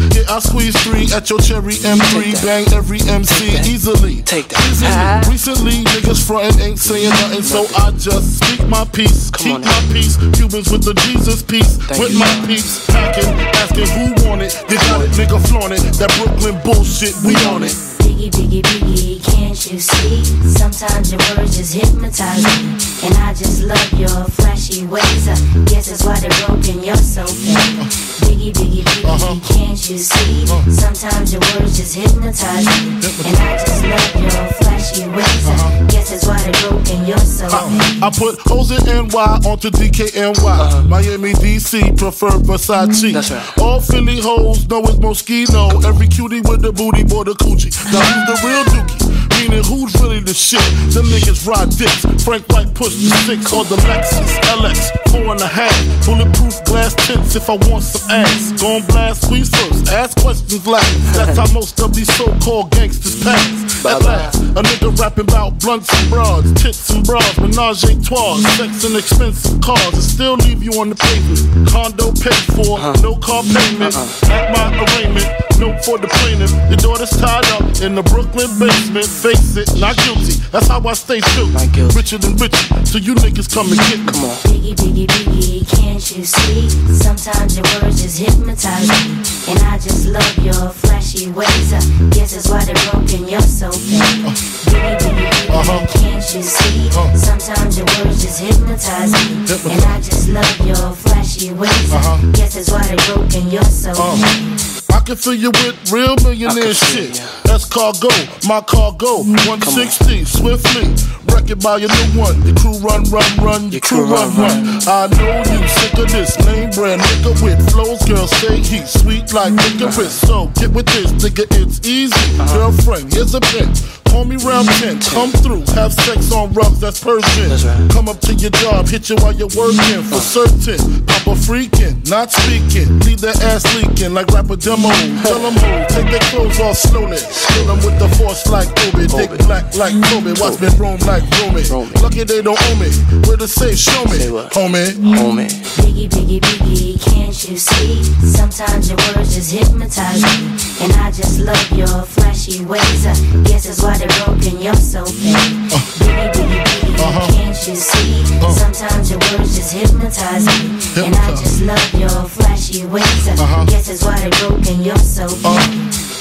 Three 0.69 1.09
at 1.15 1.29
your 1.29 1.39
cherry 1.39 1.81
M3, 1.81 2.45
bang 2.45 2.67
every 2.73 3.01
MC 3.01 3.57
easily. 3.65 4.21
Take 4.21 4.49
that. 4.49 4.61
Easily. 4.69 5.33
Recently, 5.33 5.77
niggas 5.89 6.21
frontin' 6.21 6.61
ain't 6.61 6.77
saying 6.77 7.09
nothing, 7.09 7.41
so 7.41 7.65
I 7.77 7.89
just 7.97 8.37
speak 8.37 8.67
my 8.67 8.85
peace, 8.85 9.31
keep 9.31 9.61
my 9.61 9.81
peace. 9.91 10.17
Cubans 10.37 10.69
with 10.69 10.83
the 10.83 10.93
Jesus 11.07 11.41
peace, 11.41 11.77
with 11.97 12.13
my 12.13 12.29
peace. 12.45 12.85
Packing, 12.85 13.33
asking 13.57 13.89
who 13.89 14.29
want 14.29 14.41
it. 14.43 14.53
They 14.69 14.75
got 14.75 15.01
it, 15.01 15.11
nigga 15.17 15.39
flaunt 15.49 15.73
it. 15.73 15.81
That 15.97 16.13
Brooklyn 16.21 16.61
bullshit, 16.63 17.15
we 17.25 17.33
on 17.49 17.63
it. 17.63 17.73
Biggie, 18.03 18.29
biggie, 18.29 18.61
biggie, 18.61 19.23
can't 19.23 19.57
you 19.71 19.79
see? 19.79 20.23
Sometimes 20.45 21.11
your 21.11 21.21
words 21.33 21.57
just 21.57 21.73
hypnotize 21.73 22.43
me. 22.43 22.77
And 23.07 23.17
I 23.17 23.33
just 23.33 23.63
love 23.63 23.93
your 23.97 24.25
flashy 24.37 24.85
ways. 24.85 25.27
I 25.27 25.35
guess 25.65 25.89
that's 25.89 26.03
why 26.05 26.19
they're 26.19 26.29
broken, 26.45 26.83
you're 26.83 26.95
so 26.97 27.25
fake. 27.25 28.20
Biggie, 28.31 28.53
biggie, 28.53 28.81
biggie, 28.81 29.03
uh-huh. 29.03 29.53
can't 29.53 29.89
you 29.89 29.97
see? 29.97 30.43
Uh-huh. 30.47 30.71
Sometimes 30.71 31.33
your 31.33 31.41
words 31.51 31.75
just 31.75 31.95
hypnotize 31.95 32.63
me. 32.63 32.95
And 33.27 33.37
I 33.43 33.59
just 33.59 33.83
love 33.83 34.23
your 34.23 34.47
flashy 34.55 35.03
ways. 35.09 35.47
I 35.47 35.51
uh-huh. 35.51 35.87
guess 35.87 36.11
that's 36.11 36.25
why 36.25 36.39
they're 36.39 36.69
broken, 36.69 37.05
you're 37.05 37.17
so 37.17 37.49
fake. 37.49 38.01
I 38.01 38.09
put 38.09 38.39
O's 38.49 38.71
and 38.71 39.11
NY 39.11 39.51
onto 39.51 39.69
DKNY. 39.69 40.39
Uh-huh. 40.39 40.81
Miami, 40.83 41.33
DC, 41.33 41.97
prefer 41.97 42.29
Versace. 42.39 43.11
That's 43.11 43.31
right. 43.31 43.57
All 43.59 43.81
Philly 43.81 44.21
hoes 44.21 44.65
know 44.69 44.79
it's 44.83 44.95
Moschino. 44.95 45.83
Every 45.83 46.07
cutie 46.07 46.39
with 46.39 46.61
the 46.61 46.71
booty, 46.71 47.03
boy, 47.03 47.25
the 47.25 47.33
coochie. 47.33 47.75
Now 47.91 47.99
who's 47.99 48.41
the 48.41 48.47
real 48.47 48.63
dookie? 48.63 49.20
Meaning 49.41 49.63
who's 49.63 49.89
really 49.99 50.19
the 50.19 50.35
shit? 50.35 50.61
Them 50.93 51.05
niggas 51.09 51.47
ride 51.47 51.73
dicks. 51.73 52.05
Frank 52.23 52.45
White 52.53 52.73
pushed 52.75 53.01
the 53.01 53.09
six 53.25 53.51
on 53.51 53.65
the 53.73 53.77
Lexus 53.89 54.37
LX, 54.53 54.93
four 55.09 55.33
and 55.33 55.41
a 55.41 55.47
half. 55.47 55.73
Bulletproof 56.05 56.63
glass 56.65 56.93
tints 57.07 57.35
if 57.35 57.49
I 57.49 57.57
want 57.65 57.83
some 57.83 58.05
ass. 58.11 58.53
Gon' 58.61 58.85
blast 58.85 59.25
squeeze 59.25 59.49
first, 59.49 59.89
ask 59.89 60.15
questions 60.21 60.67
last. 60.67 60.93
That's 61.17 61.37
how 61.39 61.51
most 61.53 61.79
of 61.81 61.95
these 61.95 62.13
so-called 62.13 62.69
gangsters 62.69 63.23
pass. 63.23 63.85
At 63.85 64.03
last, 64.03 64.37
a 64.37 64.61
nigga 64.61 64.95
rapping 64.99 65.25
about 65.25 65.57
blunts 65.57 65.89
and 65.89 66.09
broads, 66.11 66.53
tits 66.61 66.91
and 66.91 67.03
bras, 67.03 67.39
menage 67.39 67.83
a 67.85 67.97
trois, 68.03 68.37
sex 68.57 68.85
and 68.85 68.95
expensive 68.95 69.59
cars, 69.59 69.93
and 69.93 70.03
still 70.03 70.35
leave 70.35 70.61
you 70.61 70.79
on 70.79 70.89
the 70.89 70.95
pavement. 70.95 71.67
Condo 71.67 72.13
paid 72.13 72.45
for, 72.53 72.77
uh-huh. 72.77 72.93
no 73.01 73.15
car 73.17 73.41
payment. 73.41 73.95
Uh-huh. 73.95 74.33
At 74.33 74.53
my 74.53 74.69
arraignment, 74.85 75.25
note 75.57 75.83
for 75.83 75.97
the 75.97 76.07
plaintiff. 76.21 76.53
Your 76.69 76.77
daughter's 76.77 77.09
tied 77.17 77.45
up 77.57 77.65
in 77.81 77.95
the 77.95 78.03
Brooklyn 78.03 78.53
basement. 78.59 79.09
Face 79.31 79.55
it, 79.55 79.79
not 79.79 79.95
guilty. 79.95 80.43
That's 80.51 80.67
how 80.67 80.83
I 80.83 80.91
stay 80.91 81.21
true. 81.21 81.47
Richer 81.95 82.17
than 82.17 82.35
richer, 82.35 82.67
so 82.83 82.97
you 82.97 83.15
niggas 83.15 83.47
come 83.47 83.71
and 83.71 83.79
get 83.87 83.99
me. 83.99 84.11
Come 84.11 84.27
on. 84.27 84.35
Biggie, 84.43 84.75
biggie, 84.75 85.07
biggie, 85.07 85.63
can't 85.71 86.03
you 86.11 86.25
see? 86.25 86.67
Sometimes 86.91 87.55
your 87.55 87.63
words 87.79 88.03
just 88.03 88.19
hypnotize 88.19 88.89
me. 88.91 89.23
And 89.47 89.59
I 89.71 89.79
just 89.79 90.07
love 90.07 90.37
your 90.43 90.67
flashy 90.83 91.31
ways. 91.31 91.71
I 91.71 91.79
guess 92.11 92.35
that's 92.35 92.49
why 92.49 92.65
they're 92.65 92.75
broken, 92.91 93.29
you're 93.29 93.39
so 93.39 93.71
fake. 93.71 94.01
Uh, 94.03 94.35
biggie, 94.67 94.97
biggie, 94.99 95.31
biggie, 95.31 95.49
uh-huh. 95.49 95.87
can't 95.95 96.35
you 96.35 96.43
see? 96.43 96.89
Uh, 96.91 97.15
Sometimes 97.15 97.77
your 97.77 97.87
words 98.03 98.21
just 98.21 98.41
hypnotize 98.41 99.13
me. 99.13 99.47
And 99.71 99.83
I 99.85 100.01
just 100.01 100.27
love 100.27 100.67
your 100.67 100.91
flashy 100.91 101.53
ways. 101.53 101.93
Uh-huh. 101.93 102.31
Guess 102.33 102.55
that's 102.55 102.69
why 102.69 102.83
they're 102.83 103.15
broken, 103.15 103.47
you're 103.49 103.63
so 103.63 103.93
uh. 103.95 104.15
fake. 104.17 104.80
I 104.91 104.99
can 105.05 105.15
fill 105.15 105.33
you 105.33 105.51
with 105.51 105.91
real 105.91 106.15
millionaire 106.23 106.73
shit. 106.73 107.21
That's 107.43 107.65
cargo, 107.65 108.09
my 108.47 108.61
cargo. 108.61 109.23
160, 109.23 110.25
swiftly. 110.25 110.87
Wreck 111.31 111.49
it 111.49 111.63
by 111.63 111.77
your 111.77 111.89
new 111.89 112.19
one. 112.19 112.41
Your 112.45 112.55
crew 112.55 112.77
run, 112.79 113.03
run, 113.05 113.37
run. 113.37 113.71
Your 113.71 113.81
crew 113.81 114.05
run, 114.05 114.35
run. 114.35 114.79
I 114.87 115.07
know 115.15 115.43
you 115.47 115.67
sick 115.67 115.93
of 115.97 116.11
this 116.11 116.37
name 116.45 116.69
brand 116.71 117.01
nigga 117.01 117.41
with 117.41 117.59
flows. 117.71 118.03
Girl, 118.07 118.27
say 118.27 118.57
he 118.57 118.85
sweet 118.85 119.31
like 119.33 119.53
licorice. 119.53 120.13
So 120.13 120.47
get 120.55 120.71
with 120.71 120.87
this, 120.87 121.11
nigga, 121.23 121.45
it's 121.51 121.87
easy. 121.87 122.13
Uh-huh. 122.39 122.57
Girlfriend, 122.57 123.13
here's 123.13 123.33
a 123.33 123.39
bitch. 123.39 124.00
Call 124.11 124.25
me 124.25 124.35
round 124.43 124.67
10, 124.67 124.99
come 125.15 125.31
through, 125.31 125.63
have 125.73 125.93
sex 125.93 126.33
on 126.33 126.51
rugs, 126.51 126.81
that's 126.81 126.99
Persian. 127.01 127.47
That's 127.47 127.63
right. 127.63 127.89
Come 127.91 128.09
up 128.09 128.19
to 128.27 128.33
your 128.35 128.51
job, 128.51 128.85
hit 128.85 129.09
you 129.09 129.15
while 129.23 129.31
you're 129.31 129.47
working, 129.55 130.03
for 130.03 130.19
certain. 130.19 131.05
Papa 131.07 131.31
freaking, 131.39 131.95
not 132.09 132.29
speaking, 132.29 132.99
leave 133.07 133.21
that 133.21 133.41
ass 133.41 133.63
leaking 133.73 134.13
like 134.13 134.27
rapper 134.27 134.57
demo. 134.57 134.91
Tell 135.23 135.39
them 135.39 135.55
who, 135.55 135.71
take 135.95 136.11
their 136.11 136.19
clothes 136.27 136.59
off 136.59 136.75
slowly. 136.75 137.23
Kill 137.55 137.65
them 137.71 137.79
with 137.87 137.97
the 138.03 138.09
force 138.19 138.45
like 138.51 138.67
Obi, 138.91 139.07
dick 139.07 139.31
black 139.47 139.71
like 139.79 139.95
Kobe, 140.11 140.35
watch 140.43 140.59
me 140.59 140.67
roam 140.75 140.99
like 141.07 141.23
Romy. 141.39 141.63
Lucky 142.03 142.27
they 142.27 142.41
don't 142.41 142.59
owe 142.59 142.75
me, 142.75 142.91
where 143.25 143.37
to 143.37 143.47
say, 143.47 143.73
show 143.75 144.03
me, 144.11 144.27
homie. 144.51 144.91
Homie. 145.15 145.47
Biggie, 145.79 146.09
biggie, 146.11 146.41
biggie, 146.41 146.99
can't 146.99 147.31
you 147.47 147.55
see? 147.55 148.03
Sometimes 148.27 148.89
your 148.91 148.99
words 149.15 149.33
just 149.33 149.55
hypnotize 149.55 150.19
me, 150.19 150.51
and 150.83 150.91
I 150.99 151.11
just 151.15 151.39
love 151.39 151.71
your 151.71 152.03
flashy 152.03 152.65
ways. 152.65 153.07
I 153.07 153.15
guess 153.47 153.63
that's 153.65 153.81
why 153.81 154.00
they 154.01 154.25
broken, 154.25 154.61
you're 154.61 154.73
so 154.73 155.05
fake. 155.05 155.35
Uh, 155.35 155.77
biggie, 156.01 156.31
biggie, 156.33 156.63
biggie, 156.63 156.99
uh-huh. 156.99 157.31
can't 157.31 157.67
you 157.67 157.75
see? 157.75 158.39
Uh, 158.41 158.51
Sometimes 158.51 159.11
your 159.11 159.19
words 159.19 159.55
just 159.55 159.73
hypnotize 159.73 160.45
me. 160.45 161.05
And 161.05 161.15
I 161.15 161.29
just 161.31 161.61
love 161.61 161.93
your 161.93 162.09
flashy 162.09 162.85
ways. 162.85 163.27
Uh-huh. 163.27 163.65
Guess 163.65 163.87
that's 163.87 164.03
why 164.03 164.19
they 164.19 164.29
broken, 164.39 164.81
you're 164.81 164.97
so 164.97 165.27
fake. 165.27 166.10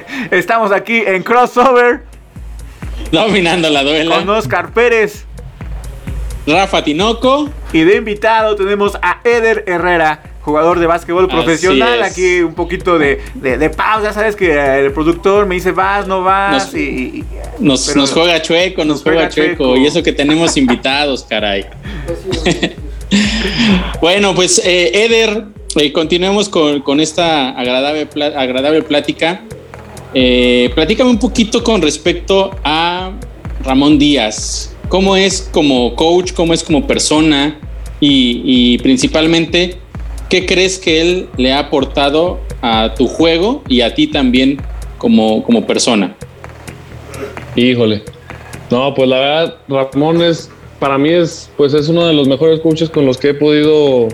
Estamos 0.30 0.72
aquí 0.72 1.02
en 1.06 1.22
Crossover. 1.22 2.02
Dominando 3.10 3.68
la 3.70 3.82
duela. 3.82 4.16
Con 4.16 4.30
Oscar 4.30 4.72
Pérez. 4.72 5.24
Rafa 6.46 6.82
Tinoco. 6.82 7.48
Y 7.72 7.82
de 7.82 7.96
invitado 7.96 8.56
tenemos 8.56 8.98
a 9.00 9.20
Eder 9.24 9.64
Herrera, 9.66 10.22
jugador 10.42 10.78
de 10.78 10.86
básquetbol 10.86 11.28
profesional. 11.28 12.02
Aquí 12.02 12.40
un 12.40 12.54
poquito 12.54 12.98
de, 12.98 13.20
pausa. 13.76 14.12
Sabes 14.12 14.36
que 14.36 14.52
el 14.80 14.92
productor 14.92 15.46
me 15.46 15.54
dice 15.54 15.72
vas, 15.72 16.06
no 16.06 16.22
vas. 16.22 16.52
Nos, 16.52 16.74
y, 16.74 17.24
nos, 17.60 18.12
juega 18.12 18.42
chueco, 18.42 18.84
nos, 18.84 19.02
juega, 19.02 19.28
chueco. 19.28 19.76
Y 19.76 19.86
eso 19.86 20.02
que 20.02 20.12
tenemos 20.12 20.56
invitados, 20.56 21.24
caray. 21.28 21.66
bueno, 24.00 24.34
pues 24.34 24.60
eh, 24.64 25.04
Eder, 25.04 25.44
eh, 25.76 25.92
continuemos 25.92 26.48
con, 26.48 27.00
esta 27.00 27.50
agradable, 27.50 28.08
agradable 28.36 28.82
plática. 28.82 29.42
Eh, 30.14 30.70
platícame 30.74 31.10
un 31.10 31.18
poquito 31.18 31.64
con 31.64 31.80
respecto 31.80 32.50
a 32.64 33.12
Ramón 33.64 33.98
Díaz. 33.98 34.74
¿Cómo 34.88 35.16
es 35.16 35.48
como 35.52 35.94
coach? 35.94 36.32
¿Cómo 36.32 36.52
es 36.52 36.62
como 36.62 36.86
persona? 36.86 37.58
Y, 38.00 38.78
principalmente, 38.78 39.76
¿qué 40.28 40.44
crees 40.44 40.78
que 40.78 41.00
él 41.00 41.28
le 41.36 41.52
ha 41.52 41.60
aportado 41.60 42.40
a 42.60 42.94
tu 42.94 43.06
juego 43.06 43.62
y 43.68 43.82
a 43.82 43.94
ti 43.94 44.08
también 44.08 44.60
como, 44.98 45.44
como 45.44 45.66
persona? 45.66 46.16
Híjole. 47.54 48.02
No, 48.70 48.92
pues 48.92 49.08
la 49.08 49.18
verdad, 49.20 49.56
Ramón 49.68 50.20
es 50.20 50.50
para 50.82 50.98
mí 50.98 51.10
es, 51.10 51.48
pues 51.56 51.74
es 51.74 51.88
uno 51.88 52.08
de 52.08 52.12
los 52.12 52.26
mejores 52.26 52.58
coaches 52.58 52.90
con 52.90 53.06
los 53.06 53.16
que 53.16 53.28
he 53.28 53.34
podido 53.34 54.08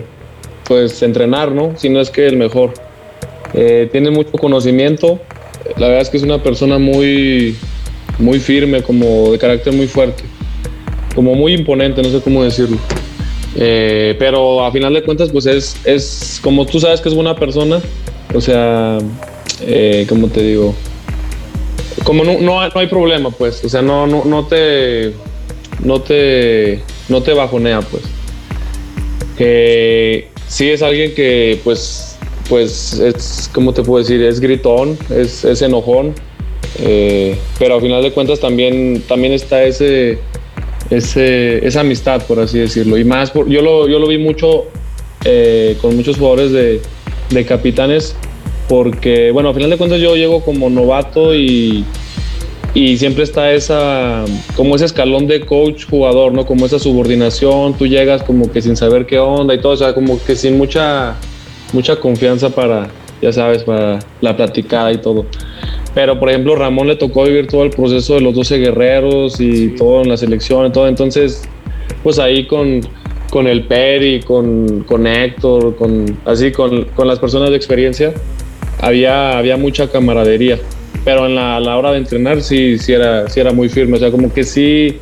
pues 0.65 1.01
entrenar, 1.01 1.51
¿no? 1.51 1.73
Si 1.75 1.89
no 1.89 1.99
es 1.99 2.11
que 2.11 2.27
el 2.27 2.37
mejor. 2.37 2.73
Eh, 3.55 3.89
tiene 3.91 4.11
mucho 4.11 4.33
conocimiento. 4.33 5.19
La 5.77 5.87
verdad 5.87 6.01
es 6.01 6.09
que 6.09 6.17
es 6.17 6.23
una 6.23 6.41
persona 6.41 6.77
muy, 6.77 7.55
muy 8.17 8.39
firme, 8.39 8.81
como 8.81 9.31
de 9.31 9.37
carácter 9.37 9.73
muy 9.73 9.87
fuerte, 9.87 10.23
como 11.15 11.35
muy 11.35 11.53
imponente, 11.53 12.01
no 12.01 12.09
sé 12.09 12.21
cómo 12.21 12.43
decirlo. 12.43 12.77
Eh, 13.55 14.15
pero 14.19 14.63
a 14.65 14.71
final 14.71 14.93
de 14.93 15.03
cuentas, 15.03 15.29
pues 15.31 15.45
es, 15.45 15.75
es 15.85 16.39
como 16.43 16.65
tú 16.65 16.79
sabes 16.79 17.01
que 17.01 17.09
es 17.09 17.15
buena 17.15 17.35
persona, 17.35 17.81
o 18.33 18.41
sea, 18.41 18.99
eh, 19.61 20.05
¿cómo 20.07 20.27
te 20.27 20.41
digo? 20.41 20.75
Como 22.03 22.23
no, 22.23 22.39
no, 22.39 22.61
hay 22.61 22.87
problema, 22.87 23.31
pues, 23.31 23.63
o 23.63 23.69
sea, 23.69 23.81
no, 23.81 24.07
no, 24.07 24.23
no 24.25 24.45
te, 24.45 25.13
no 25.83 26.01
te, 26.01 26.81
no 27.09 27.21
te 27.21 27.33
bajonea, 27.33 27.81
pues. 27.81 28.03
Que 29.37 30.27
sí 30.47 30.69
es 30.69 30.81
alguien 30.81 31.13
que, 31.13 31.59
pues, 31.63 32.08
pues 32.49 32.99
es, 32.99 33.49
¿cómo 33.53 33.73
te 33.73 33.83
puedo 33.83 34.03
decir? 34.03 34.21
Es 34.23 34.39
gritón, 34.39 34.97
es, 35.09 35.45
es 35.45 35.61
enojón, 35.61 36.13
eh, 36.79 37.37
pero 37.57 37.75
a 37.75 37.81
final 37.81 38.01
de 38.01 38.11
cuentas 38.11 38.39
también, 38.39 39.03
también 39.07 39.33
está 39.33 39.63
ese, 39.63 40.17
ese, 40.89 41.65
esa 41.65 41.81
amistad, 41.81 42.23
por 42.23 42.39
así 42.39 42.59
decirlo. 42.59 42.97
Y 42.97 43.03
más, 43.03 43.31
por, 43.31 43.47
yo, 43.47 43.61
lo, 43.61 43.87
yo 43.87 43.99
lo 43.99 44.07
vi 44.07 44.17
mucho 44.17 44.65
eh, 45.25 45.77
con 45.81 45.95
muchos 45.95 46.17
jugadores 46.17 46.51
de, 46.51 46.81
de, 47.29 47.45
capitanes, 47.45 48.15
porque, 48.67 49.31
bueno, 49.31 49.49
a 49.49 49.53
final 49.53 49.69
de 49.69 49.77
cuentas 49.77 49.99
yo 49.99 50.15
llego 50.15 50.41
como 50.41 50.69
novato 50.69 51.35
y, 51.35 51.85
y 52.73 52.97
siempre 52.97 53.23
está 53.23 53.51
esa, 53.51 54.25
como 54.55 54.75
ese 54.75 54.85
escalón 54.85 55.27
de 55.27 55.41
coach-jugador, 55.41 56.33
¿no? 56.33 56.45
Como 56.45 56.65
esa 56.65 56.79
subordinación, 56.79 57.77
tú 57.77 57.87
llegas 57.87 58.23
como 58.23 58.51
que 58.51 58.61
sin 58.61 58.75
saber 58.75 59.05
qué 59.05 59.19
onda 59.19 59.53
y 59.53 59.61
todo, 59.61 59.73
o 59.73 59.77
sea, 59.77 59.93
como 59.93 60.23
que 60.23 60.35
sin 60.35 60.57
mucha, 60.57 61.15
mucha 61.73 61.95
confianza 61.97 62.49
para, 62.49 62.87
ya 63.21 63.31
sabes, 63.31 63.63
para 63.63 63.99
la 64.21 64.35
platicada 64.35 64.91
y 64.91 64.97
todo. 64.97 65.25
Pero, 65.93 66.19
por 66.19 66.29
ejemplo, 66.29 66.55
Ramón 66.55 66.87
le 66.87 66.95
tocó 66.95 67.23
vivir 67.23 67.47
todo 67.47 67.63
el 67.63 67.71
proceso 67.71 68.15
de 68.15 68.21
los 68.21 68.35
12 68.35 68.57
guerreros 68.57 69.39
y 69.39 69.69
todo 69.69 70.01
en 70.01 70.09
la 70.09 70.17
selección 70.17 70.67
y 70.67 70.71
todo. 70.71 70.87
Entonces, 70.87 71.43
pues 72.03 72.19
ahí 72.19 72.45
con, 72.45 72.81
con 73.31 73.47
el 73.47 73.63
Peri, 73.63 74.21
con, 74.21 74.83
con 74.83 75.07
Héctor, 75.07 75.75
con, 75.75 76.17
así 76.25 76.51
con, 76.51 76.85
con, 76.95 77.07
las 77.07 77.19
personas 77.19 77.49
de 77.49 77.55
experiencia, 77.55 78.13
había, 78.79 79.37
había 79.37 79.57
mucha 79.57 79.89
camaradería. 79.89 80.59
Pero 81.05 81.25
en 81.25 81.35
la, 81.35 81.77
hora 81.77 81.91
de 81.91 81.97
entrenar 81.97 82.41
sí, 82.41 82.77
sí, 82.77 82.93
era, 82.93 83.27
sí 83.29 83.39
era 83.39 83.51
muy 83.51 83.69
firme. 83.69 83.97
O 83.97 83.99
sea, 83.99 84.11
como 84.11 84.31
que 84.31 84.43
sí, 84.43 84.99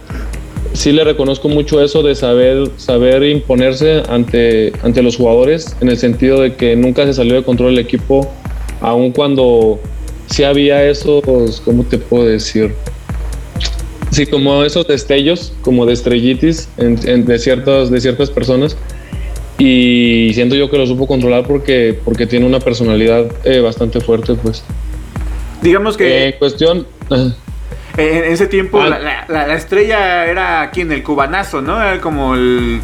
sí 0.77 0.91
le 0.91 1.03
reconozco 1.03 1.49
mucho 1.49 1.83
eso 1.83 2.03
de 2.03 2.13
saber, 2.13 2.69
saber 2.77 3.23
imponerse 3.23 4.03
ante, 4.09 4.71
ante 4.83 5.01
los 5.01 5.17
jugadores, 5.17 5.75
en 5.81 5.89
el 5.89 5.97
sentido 5.97 6.41
de 6.41 6.55
que 6.55 6.75
nunca 6.75 7.05
se 7.05 7.13
salió 7.13 7.33
de 7.33 7.43
control 7.43 7.71
el 7.73 7.79
equipo, 7.79 8.31
aun 8.79 9.11
cuando 9.11 9.79
sí 10.27 10.43
había 10.43 10.87
esos, 10.87 11.61
¿cómo 11.65 11.83
te 11.83 11.97
puedo 11.97 12.25
decir? 12.25 12.73
Sí, 14.11 14.27
como 14.27 14.63
esos 14.63 14.87
destellos, 14.87 15.51
como 15.61 15.85
de 15.85 15.93
estrellitis 15.93 16.69
en, 16.77 17.25
de, 17.25 17.39
ciertas, 17.39 17.89
de 17.89 17.99
ciertas 17.99 18.29
personas. 18.29 18.77
Y 19.57 20.31
siento 20.35 20.55
yo 20.55 20.69
que 20.69 20.77
lo 20.77 20.85
supo 20.85 21.07
controlar 21.07 21.45
porque, 21.47 21.97
porque 22.05 22.27
tiene 22.27 22.45
una 22.45 22.59
personalidad 22.59 23.25
eh, 23.43 23.59
bastante 23.59 23.99
fuerte, 23.99 24.35
pues. 24.35 24.63
Digamos 25.61 25.97
que... 25.97 26.27
En 26.27 26.33
cuestión... 26.37 26.85
En, 27.97 28.31
ese 28.31 28.47
tiempo 28.47 28.83
la, 28.83 29.25
la, 29.27 29.55
estrella 29.55 30.25
era 30.25 30.62
aquí 30.62 30.81
en 30.81 30.91
el 30.91 31.03
cubanazo, 31.03 31.62
¿no? 31.62 31.81
Era 31.81 31.99
como 31.99 32.36
el... 32.36 32.79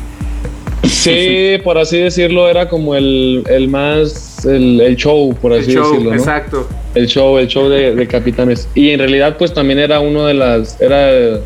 Sí, 0.83 1.57
por 1.63 1.77
así 1.77 1.99
decirlo, 1.99 2.49
era 2.49 2.67
como 2.67 2.95
el, 2.95 3.43
el 3.47 3.67
más... 3.69 4.45
El, 4.45 4.81
el, 4.81 4.95
show, 4.95 5.33
por 5.41 5.53
así 5.53 5.75
decirlo. 5.75 6.11
¿no? 6.11 6.13
Exacto 6.13 6.67
el 6.95 7.07
show, 7.07 7.37
el 7.37 7.47
show 7.47 7.69
de, 7.69 8.07
capitanes. 8.07 8.67
Y 8.75 8.89
en 8.91 8.99
realidad, 8.99 9.37
pues 9.37 9.53
también 9.53 9.79
era 9.79 9.99
uno 9.99 10.25
de 10.25 10.33
las, 10.33 10.79
era 10.81 11.07
de 11.07 11.41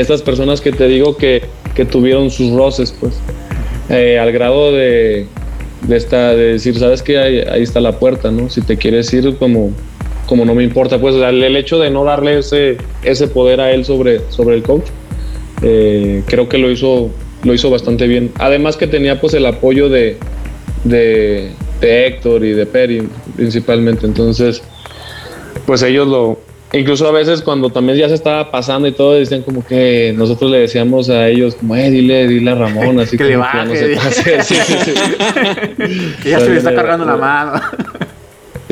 estas 0.00 0.22
personas 0.22 0.60
que 0.60 0.72
te 0.72 0.86
digo 0.86 1.16
que, 1.16 1.42
que 1.74 1.84
tuvieron 1.84 2.30
sus 2.30 2.52
roces, 2.52 2.94
pues, 2.98 3.14
eh, 3.88 4.18
al 4.18 4.32
grado 4.32 4.72
de, 4.72 5.26
de, 5.82 5.96
esta, 5.96 6.34
de 6.34 6.52
decir, 6.54 6.78
sabes 6.78 7.02
que 7.02 7.18
ahí, 7.18 7.40
ahí, 7.40 7.62
está 7.62 7.80
la 7.80 7.98
puerta, 7.98 8.30
¿no? 8.30 8.48
Si 8.50 8.60
te 8.60 8.76
quieres 8.76 9.12
ir, 9.12 9.36
como, 9.36 9.72
como 10.32 10.46
no 10.46 10.54
me 10.54 10.64
importa, 10.64 10.98
pues 10.98 11.14
el, 11.14 11.56
hecho 11.56 11.78
de 11.78 11.90
no 11.90 12.04
darle 12.04 12.38
ese, 12.38 12.78
ese 13.02 13.28
poder 13.28 13.60
a 13.60 13.70
él 13.70 13.84
sobre, 13.84 14.20
sobre 14.30 14.56
el 14.56 14.62
coach, 14.62 14.86
eh, 15.60 16.22
creo 16.26 16.48
que 16.48 16.56
lo 16.56 16.70
hizo, 16.70 17.10
lo 17.42 17.52
hizo 17.52 17.68
bastante 17.68 18.06
bien. 18.06 18.32
Además 18.38 18.78
que 18.78 18.86
tenía 18.86 19.20
pues 19.20 19.34
el 19.34 19.44
apoyo 19.44 19.90
de, 19.90 20.16
de, 20.84 21.50
de 21.82 22.06
Héctor 22.06 22.46
y 22.46 22.52
de 22.52 22.64
Perry 22.64 23.06
principalmente, 23.36 24.06
entonces 24.06 24.62
pues 25.66 25.82
ellos 25.82 26.08
lo, 26.08 26.38
incluso 26.72 27.06
a 27.06 27.12
veces 27.12 27.42
cuando 27.42 27.68
también 27.68 27.98
ya 27.98 28.08
se 28.08 28.14
estaba 28.14 28.50
pasando 28.50 28.88
y 28.88 28.92
todo, 28.92 29.12
decían 29.12 29.42
como 29.42 29.62
que 29.64 30.14
nosotros 30.16 30.50
le 30.50 30.60
decíamos 30.60 31.10
a 31.10 31.28
ellos 31.28 31.56
como, 31.56 31.76
eh, 31.76 31.90
dile, 31.90 32.26
dile 32.26 32.52
a 32.52 32.54
Ramón, 32.54 33.00
así 33.00 33.18
que 33.18 33.24
le 33.24 33.36
baje, 33.36 33.66
no 33.66 33.74
se 33.74 33.96
pase. 33.96 34.42
Sí, 34.42 34.54
sí, 34.54 34.74
sí. 34.84 34.94
ya 36.30 36.40
se 36.40 36.48
le 36.48 36.56
está 36.56 36.74
cargando 36.74 37.04
la 37.04 37.16
mano. 37.16 37.60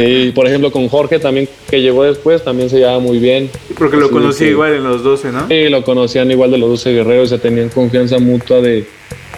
Sí, 0.04 0.32
por 0.34 0.46
ejemplo 0.46 0.70
con 0.70 0.88
Jorge 0.88 1.18
también, 1.18 1.48
que 1.68 1.80
llegó 1.80 2.04
después, 2.04 2.42
también 2.42 2.70
se 2.70 2.78
llevaba 2.78 2.98
muy 2.98 3.18
bien. 3.18 3.50
Porque 3.78 3.96
lo 3.96 4.10
conocía 4.10 4.48
igual 4.48 4.74
en 4.74 4.84
los 4.84 5.02
12, 5.02 5.32
¿no? 5.32 5.48
Sí, 5.48 5.68
lo 5.68 5.84
conocían 5.84 6.30
igual 6.30 6.50
de 6.50 6.58
los 6.58 6.70
12 6.70 6.92
guerreros, 6.92 7.28
se 7.28 7.38
tenían 7.38 7.68
confianza 7.68 8.18
mutua 8.18 8.60
de, 8.60 8.86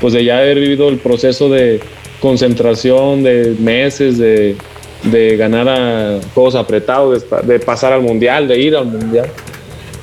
pues 0.00 0.12
de 0.12 0.24
ya 0.24 0.38
haber 0.38 0.60
vivido 0.60 0.88
el 0.88 0.98
proceso 0.98 1.48
de 1.48 1.80
concentración 2.20 3.22
de 3.22 3.56
meses, 3.58 4.18
de 4.18 4.56
de 5.04 5.36
ganar 5.36 5.68
a 5.68 6.20
juegos 6.34 6.54
apretados, 6.54 7.24
de, 7.44 7.58
pasar 7.58 7.92
al 7.92 8.02
mundial, 8.02 8.46
de 8.46 8.58
ir 8.58 8.76
al 8.76 8.86
mundial. 8.86 9.28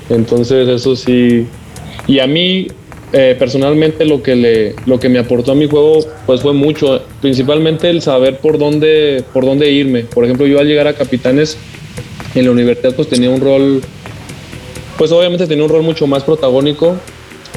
Entonces 0.10 0.68
eso 0.68 0.96
sí. 0.96 1.48
Y 2.08 2.20
a 2.20 2.28
mí 2.28 2.68
eh, 3.12 3.36
personalmente 3.40 4.06
lo 4.06 4.22
que 4.22 4.36
le, 4.36 4.76
lo 4.86 5.00
que 5.00 5.10
me 5.10 5.18
aportó 5.18 5.54
a 5.54 5.56
mi 5.56 5.68
juego 5.68 6.06
pues 6.28 6.42
fue 6.42 6.54
mucho, 6.54 7.02
principalmente 7.22 7.90
el 7.90 8.04
saber 8.04 8.38
por 8.38 8.60
dónde, 8.60 9.24
por 9.34 9.46
dónde 9.46 9.72
irme. 9.72 10.04
Por 10.04 10.26
ejemplo, 10.26 10.46
yo 10.46 10.60
al 10.60 10.68
llegar 10.68 10.88
a 10.88 10.94
Capitanes 10.94 11.58
en 12.36 12.46
la 12.46 12.52
universidad 12.52 12.94
pues 12.96 13.08
tenía 13.08 13.32
un 13.32 13.42
rol, 13.42 13.82
pues 14.98 15.12
obviamente 15.12 15.48
tenía 15.48 15.64
un 15.64 15.72
rol 15.72 15.82
mucho 15.82 16.06
más 16.06 16.24
protagónico, 16.24 16.98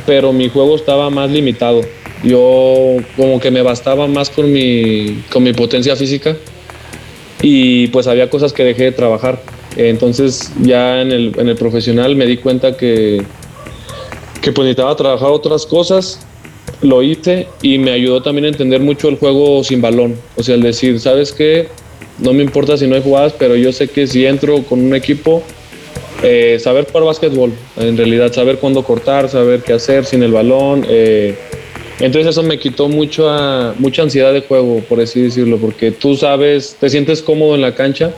pero 0.06 0.32
mi 0.32 0.48
juego 0.48 0.76
estaba 0.76 1.10
más 1.10 1.30
limitado. 1.30 1.82
Yo 2.24 2.96
como 3.16 3.38
que 3.38 3.50
me 3.50 3.60
bastaba 3.60 4.06
más 4.06 4.30
con 4.30 4.50
mi, 4.50 5.22
con 5.30 5.42
mi 5.42 5.52
potencia 5.52 5.96
física 5.96 6.34
y 7.42 7.88
pues 7.88 8.06
había 8.06 8.30
cosas 8.30 8.54
que 8.54 8.64
dejé 8.64 8.84
de 8.84 8.92
trabajar. 8.92 9.42
Entonces 9.76 10.50
ya 10.62 11.02
en 11.02 11.12
el, 11.12 11.32
en 11.38 11.48
el 11.48 11.56
profesional 11.56 12.16
me 12.16 12.24
di 12.24 12.38
cuenta 12.38 12.76
que, 12.76 13.22
que 14.42 14.52
pues 14.52 14.66
necesitaba 14.66 14.94
trabajar 14.96 15.30
otras 15.30 15.64
cosas, 15.64 16.18
lo 16.82 17.02
hice 17.02 17.46
y 17.62 17.78
me 17.78 17.92
ayudó 17.92 18.22
también 18.22 18.46
a 18.46 18.48
entender 18.48 18.80
mucho 18.80 19.08
el 19.08 19.16
juego 19.16 19.62
sin 19.62 19.80
balón. 19.80 20.16
O 20.36 20.42
sea, 20.42 20.56
el 20.56 20.62
decir, 20.62 20.98
¿sabes 21.00 21.32
qué? 21.32 21.68
No 22.18 22.32
me 22.32 22.42
importa 22.42 22.76
si 22.76 22.86
no 22.86 22.96
hay 22.96 23.02
jugadas, 23.02 23.34
pero 23.38 23.56
yo 23.56 23.72
sé 23.72 23.88
que 23.88 24.06
si 24.06 24.26
entro 24.26 24.62
con 24.64 24.80
un 24.84 24.94
equipo, 24.94 25.42
eh, 26.22 26.58
saber 26.60 26.86
jugar 26.86 27.04
básquetbol, 27.04 27.52
en 27.76 27.96
realidad, 27.96 28.32
saber 28.32 28.58
cuándo 28.58 28.82
cortar, 28.82 29.28
saber 29.28 29.62
qué 29.62 29.74
hacer 29.74 30.04
sin 30.04 30.22
el 30.22 30.32
balón. 30.32 30.84
Eh, 30.88 31.36
entonces 32.00 32.30
eso 32.30 32.42
me 32.42 32.58
quitó 32.58 32.88
mucha, 32.88 33.74
mucha 33.78 34.02
ansiedad 34.02 34.32
de 34.32 34.42
juego, 34.42 34.80
por 34.88 35.00
así 35.00 35.22
decirlo, 35.22 35.58
porque 35.58 35.92
tú 35.92 36.16
sabes, 36.16 36.76
te 36.80 36.90
sientes 36.90 37.22
cómodo 37.22 37.54
en 37.54 37.60
la 37.60 37.74
cancha, 37.76 38.12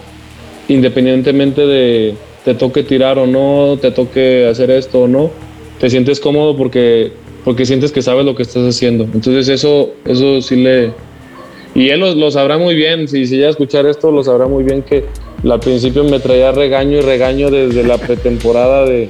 independientemente 0.68 1.66
de 1.66 2.14
te 2.44 2.54
toque 2.54 2.82
tirar 2.82 3.18
o 3.18 3.26
no, 3.26 3.78
te 3.80 3.90
toque 3.90 4.46
hacer 4.46 4.70
esto 4.70 5.02
o 5.02 5.08
no, 5.08 5.30
te 5.78 5.90
sientes 5.90 6.20
cómodo 6.20 6.56
porque, 6.56 7.12
porque 7.44 7.66
sientes 7.66 7.92
que 7.92 8.02
sabes 8.02 8.24
lo 8.24 8.34
que 8.34 8.42
estás 8.42 8.64
haciendo. 8.64 9.04
Entonces 9.04 9.48
eso, 9.48 9.92
eso 10.04 10.40
sí 10.40 10.56
le... 10.56 10.92
Y 11.74 11.88
él 11.88 12.00
lo, 12.00 12.30
sabrá 12.30 12.56
muy 12.56 12.76
bien, 12.76 13.08
si, 13.08 13.26
si 13.26 13.38
ya 13.38 13.48
escuchar 13.48 13.86
esto, 13.86 14.12
lo 14.12 14.22
sabrá 14.22 14.46
muy 14.46 14.62
bien 14.62 14.82
que 14.82 15.04
al 15.42 15.58
principio 15.58 16.04
me 16.04 16.20
traía 16.20 16.52
regaño 16.52 16.98
y 16.98 17.00
regaño 17.00 17.50
desde 17.50 17.82
la 17.82 17.98
pretemporada 17.98 18.86
de, 18.86 19.08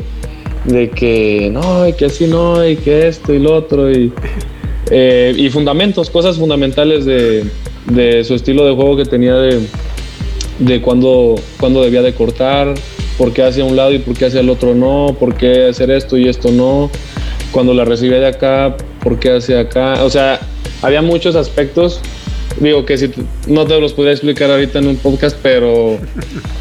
de 0.65 0.89
que 0.89 1.51
no, 1.53 1.87
y 1.87 1.93
que 1.93 2.07
así 2.07 2.27
no, 2.27 2.67
y 2.67 2.77
que 2.77 3.09
esto 3.09 3.35
y 3.35 3.39
lo 3.39 3.55
otro. 3.55 3.91
Y, 3.91 4.13
eh, 4.91 5.35
y 5.37 5.49
fundamentos, 5.51 6.11
cosas 6.11 6.37
fundamentales 6.37 7.05
de, 7.05 7.45
su 8.25 8.35
estilo 8.35 8.67
de 8.67 8.75
juego 8.75 8.97
que 8.97 9.05
tenía 9.05 9.35
de, 9.35 9.61
de 10.59 10.81
cuándo, 10.81 11.37
cuando 11.61 11.83
debía 11.83 12.03
de 12.03 12.15
cortar, 12.15 12.75
por 13.19 13.33
qué 13.33 13.43
hacia 13.43 13.65
un 13.65 13.77
lado 13.77 13.93
y 13.93 13.99
por 13.99 14.17
qué 14.17 14.27
hacia 14.27 14.41
el 14.41 14.51
otro 14.51 14.75
no, 14.75 15.17
por 15.19 15.35
qué 15.35 15.69
hacer 15.69 15.91
esto 15.91 16.17
y 16.17 16.29
esto 16.29 16.51
no, 16.51 16.91
cuando 17.53 17.75
la 17.75 17.85
recibía 17.85 18.19
de 18.19 18.27
acá, 18.27 18.77
por 19.03 19.19
qué 19.19 19.37
hacia 19.37 19.61
acá. 19.61 20.05
O 20.05 20.11
sea, 20.11 20.41
había 20.83 21.03
muchos 21.03 21.37
aspectos, 21.37 22.01
digo 22.61 22.85
que 22.85 22.99
si 22.99 23.11
no 23.47 23.67
te 23.67 23.81
los 23.81 23.93
podría 23.93 24.13
explicar 24.13 24.51
ahorita 24.51 24.79
en 24.81 24.89
un 24.89 24.97
podcast, 24.97 25.37
pero, 25.43 25.99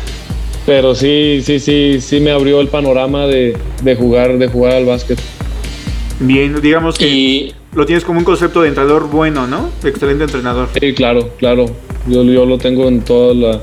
pero 0.66 0.96
sí, 0.96 1.42
sí, 1.44 1.60
sí, 1.60 2.00
sí 2.00 2.20
me 2.20 2.32
abrió 2.32 2.62
el 2.62 2.68
panorama 2.68 3.26
de, 3.28 3.58
de 3.82 3.96
jugar, 3.96 4.38
de 4.38 4.48
jugar 4.48 4.76
al 4.76 4.86
básquet. 4.86 5.20
Bien, 6.20 6.62
digamos 6.62 6.98
que 6.98 7.54
lo 7.74 7.86
tienes 7.86 8.06
como 8.06 8.20
un 8.20 8.26
concepto 8.26 8.62
de 8.62 8.70
entrenador 8.70 9.10
bueno, 9.10 9.48
¿no? 9.48 9.70
Excelente 9.84 10.26
entrenador. 10.26 10.70
Sí, 10.80 10.94
claro, 10.94 11.32
claro. 11.38 11.66
Yo, 12.08 12.24
yo 12.24 12.46
lo 12.46 12.58
tengo 12.58 12.88
en 12.88 13.02
toda 13.02 13.34
la, 13.34 13.62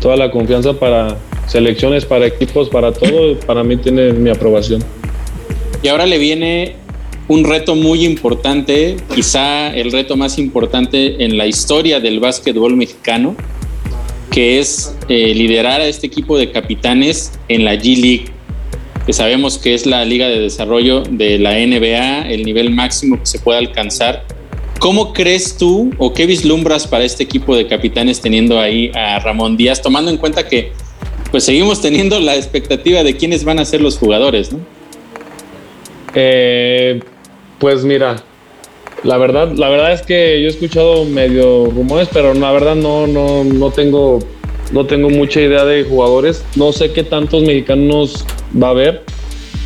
toda 0.00 0.16
la 0.16 0.30
confianza 0.30 0.72
para 0.72 1.18
selecciones, 1.46 2.04
para 2.04 2.26
equipos, 2.26 2.68
para 2.68 2.92
todo. 2.92 3.38
Para 3.40 3.64
mí 3.64 3.76
tiene 3.76 4.12
mi 4.12 4.30
aprobación. 4.30 4.82
Y 5.82 5.88
ahora 5.88 6.06
le 6.06 6.18
viene 6.18 6.76
un 7.28 7.44
reto 7.44 7.74
muy 7.74 8.04
importante, 8.04 8.96
quizá 9.14 9.74
el 9.74 9.92
reto 9.92 10.16
más 10.16 10.38
importante 10.38 11.24
en 11.24 11.38
la 11.38 11.46
historia 11.46 12.00
del 12.00 12.20
básquetbol 12.20 12.76
mexicano, 12.76 13.34
que 14.30 14.58
es 14.58 14.94
eh, 15.08 15.34
liderar 15.34 15.80
a 15.80 15.86
este 15.86 16.06
equipo 16.06 16.36
de 16.36 16.50
capitanes 16.50 17.32
en 17.48 17.64
la 17.64 17.74
G 17.74 17.96
League, 18.00 18.24
que 19.06 19.12
sabemos 19.12 19.58
que 19.58 19.74
es 19.74 19.86
la 19.86 20.04
liga 20.04 20.28
de 20.28 20.40
desarrollo 20.40 21.02
de 21.02 21.38
la 21.38 21.52
NBA, 21.52 22.28
el 22.30 22.44
nivel 22.44 22.70
máximo 22.70 23.18
que 23.18 23.26
se 23.26 23.38
puede 23.38 23.58
alcanzar. 23.58 24.24
¿Cómo 24.78 25.12
crees 25.12 25.56
tú 25.56 25.92
o 25.98 26.12
qué 26.12 26.26
vislumbras 26.26 26.86
para 26.86 27.04
este 27.04 27.22
equipo 27.22 27.56
de 27.56 27.66
capitanes 27.66 28.20
teniendo 28.20 28.60
ahí 28.60 28.90
a 28.94 29.18
Ramón 29.20 29.56
Díaz, 29.56 29.80
tomando 29.80 30.10
en 30.10 30.18
cuenta 30.18 30.46
que 30.46 30.72
pues 31.34 31.42
seguimos 31.42 31.80
teniendo 31.80 32.20
la 32.20 32.36
expectativa 32.36 33.02
de 33.02 33.16
quiénes 33.16 33.42
van 33.42 33.58
a 33.58 33.64
ser 33.64 33.80
los 33.80 33.98
jugadores, 33.98 34.52
¿no? 34.52 34.60
Eh, 36.14 37.00
pues 37.58 37.82
mira, 37.82 38.22
la 39.02 39.16
verdad, 39.16 39.50
la 39.50 39.68
verdad 39.68 39.92
es 39.94 40.02
que 40.02 40.40
yo 40.40 40.46
he 40.46 40.50
escuchado 40.50 41.04
medio 41.04 41.72
rumores, 41.72 42.08
pero 42.12 42.34
la 42.34 42.52
verdad 42.52 42.76
no, 42.76 43.08
no, 43.08 43.42
no 43.42 43.72
tengo, 43.72 44.20
no 44.70 44.86
tengo 44.86 45.10
mucha 45.10 45.40
idea 45.40 45.64
de 45.64 45.82
jugadores. 45.82 46.44
No 46.54 46.72
sé 46.72 46.92
qué 46.92 47.02
tantos 47.02 47.42
mexicanos 47.42 48.24
va 48.56 48.68
a 48.68 48.70
haber. 48.70 49.02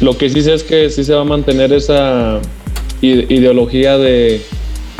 Lo 0.00 0.16
que 0.16 0.30
sí 0.30 0.40
sé 0.40 0.54
es 0.54 0.62
que 0.62 0.88
sí 0.88 1.04
se 1.04 1.12
va 1.12 1.20
a 1.20 1.24
mantener 1.24 1.74
esa 1.74 2.40
ideología 3.02 3.98
de 3.98 4.40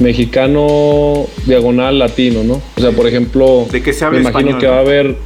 mexicano 0.00 1.26
diagonal 1.46 1.98
latino, 1.98 2.44
¿no? 2.44 2.60
O 2.76 2.80
sea, 2.80 2.92
por 2.92 3.06
ejemplo, 3.06 3.66
de 3.70 3.82
que 3.82 3.92
se 3.92 4.08
me 4.10 4.18
imagino 4.18 4.58
que 4.58 4.66
va 4.66 4.76
a 4.76 4.80
haber, 4.80 5.16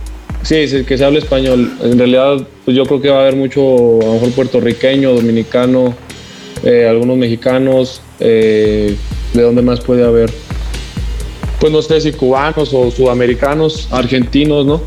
sí, 0.43 0.69
sí, 0.69 0.85
que 0.85 0.99
se 0.99 1.05
hable 1.05 1.19
español. 1.19 1.73
En 1.83 1.99
realidad, 1.99 2.47
pues 2.65 2.77
yo 2.77 2.85
creo 2.85 3.01
que 3.01 3.11
va 3.11 3.19
a 3.19 3.23
haber 3.23 3.37
mucho, 3.37 4.01
a 4.03 4.05
lo 4.05 4.13
mejor 4.15 4.33
puertorriqueño, 4.33 5.13
dominicano, 5.15 5.95
eh, 6.65 6.87
algunos 6.89 7.17
mexicanos, 7.17 8.03
eh, 8.21 8.95
¿de 9.35 9.43
dónde 9.43 9.63
más 9.63 9.81
puede 9.81 10.05
haber? 10.05 10.31
Pues 11.59 11.73
no 11.73 11.83
sé 11.83 12.01
si 12.01 12.13
cubanos 12.13 12.73
o 12.73 12.91
sudamericanos, 12.91 13.89
argentinos, 13.91 14.67
¿no? 14.67 14.83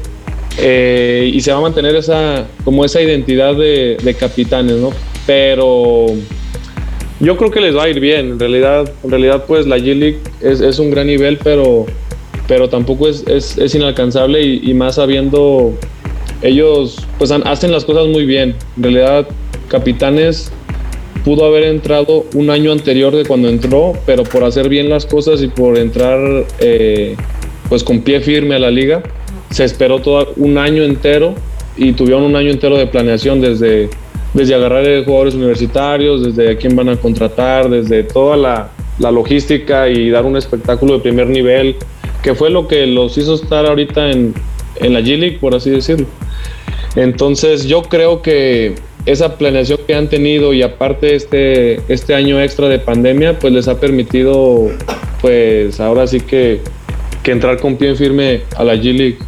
Eh, 0.58 1.32
y 1.34 1.42
se 1.42 1.52
va 1.52 1.58
a 1.58 1.62
mantener 1.62 1.96
esa, 1.96 2.48
como 2.64 2.86
esa 2.86 3.02
identidad 3.02 3.56
de, 3.56 4.16
capitanes, 4.18 4.78
¿no? 4.78 4.92
Pero 5.26 6.08
yo 7.20 7.38
creo 7.38 7.52
que 7.52 7.60
les 7.60 7.76
va 7.76 7.84
a 7.84 7.90
ir 7.90 8.00
bien. 8.00 8.32
En 8.32 8.40
realidad, 8.40 8.90
en 9.04 9.10
realidad 9.10 9.46
pues 9.48 9.68
la 9.68 9.78
G-League 9.78 10.20
es, 10.42 10.80
un 10.80 10.92
gran 10.92 11.08
nivel, 11.08 11.38
pero, 11.44 11.86
pero 12.48 12.70
tampoco 12.70 13.08
es, 13.08 13.26
es, 13.28 13.76
inalcanzable 13.76 14.42
y, 14.42 14.62
y, 14.70 14.74
más 14.74 14.96
sabiendo, 14.96 15.74
ellos 16.42 17.06
pues 17.18 17.32
hacen 17.32 17.72
las 17.72 17.86
cosas 17.86 18.08
muy 18.08 18.26
bien. 18.26 18.56
En 18.78 18.84
realidad, 18.84 19.28
capitanes 19.68 20.52
pudo 21.24 21.46
haber 21.46 21.64
entrado 21.64 22.26
un 22.36 22.52
año 22.52 22.72
anterior 22.72 23.16
de 23.16 23.26
cuando 23.26 23.50
entró, 23.50 23.94
pero 24.06 24.24
por 24.24 24.44
hacer 24.44 24.70
bien 24.70 24.90
las 24.90 25.08
cosas 25.08 25.42
y 25.42 25.48
por 25.48 25.78
entrar 25.78 26.46
eh, 26.60 27.16
pues 27.68 27.84
con 27.84 28.02
pie 28.02 28.22
firme 28.22 28.56
a 28.56 28.60
la 28.60 28.70
liga, 28.70 29.02
se 29.50 29.64
esperó 29.64 30.00
todo 30.00 30.34
un 30.38 30.60
año 30.60 30.84
entero 30.84 31.34
y 31.78 31.94
tuvieron 31.94 32.24
un 32.24 32.36
año 32.36 32.52
entero 32.52 32.78
de 32.78 32.86
planeación 32.86 33.42
desde, 33.42 33.90
desde 34.36 34.54
agarrar 34.54 34.86
a 34.86 35.04
jugadores 35.04 35.34
universitarios, 35.34 36.24
desde 36.24 36.52
a 36.52 36.58
quién 36.58 36.76
van 36.76 36.90
a 36.90 36.96
contratar, 36.96 37.70
desde 37.70 38.04
toda 38.04 38.38
la, 38.38 38.70
la 39.00 39.12
logística 39.12 39.90
y 39.90 40.12
dar 40.12 40.26
un 40.26 40.38
espectáculo 40.38 40.94
de 40.94 41.00
primer 41.00 41.28
nivel, 41.28 41.76
que 42.26 42.34
fue 42.34 42.50
lo 42.50 42.68
que 42.68 42.88
los 42.88 43.16
hizo 43.20 43.36
estar 43.36 43.68
ahorita 43.68 44.10
en, 44.10 44.34
en 44.78 44.94
la 44.94 45.02
G-League, 45.02 45.38
por 45.40 45.54
así 45.54 45.70
decirlo. 45.70 46.08
Entonces 46.96 47.68
yo 47.68 47.84
creo 47.84 48.24
que 48.24 48.74
esa 49.06 49.38
planeación 49.38 49.78
que 49.86 49.94
han 49.94 50.10
tenido 50.10 50.52
y 50.52 50.64
aparte 50.64 51.16
este, 51.16 51.82
este 51.88 52.16
año 52.16 52.42
extra 52.42 52.68
de 52.68 52.80
pandemia, 52.80 53.38
pues 53.38 53.54
les 53.54 53.68
ha 53.68 53.80
permitido, 53.80 54.72
pues 55.22 55.80
ahora 55.80 56.08
sí 56.08 56.20
que, 56.20 56.62
que 57.22 57.32
entrar 57.32 57.60
con 57.60 57.76
pie 57.76 57.94
firme 57.94 58.42
a 58.56 58.64
la 58.64 58.74
G-League. 58.74 59.20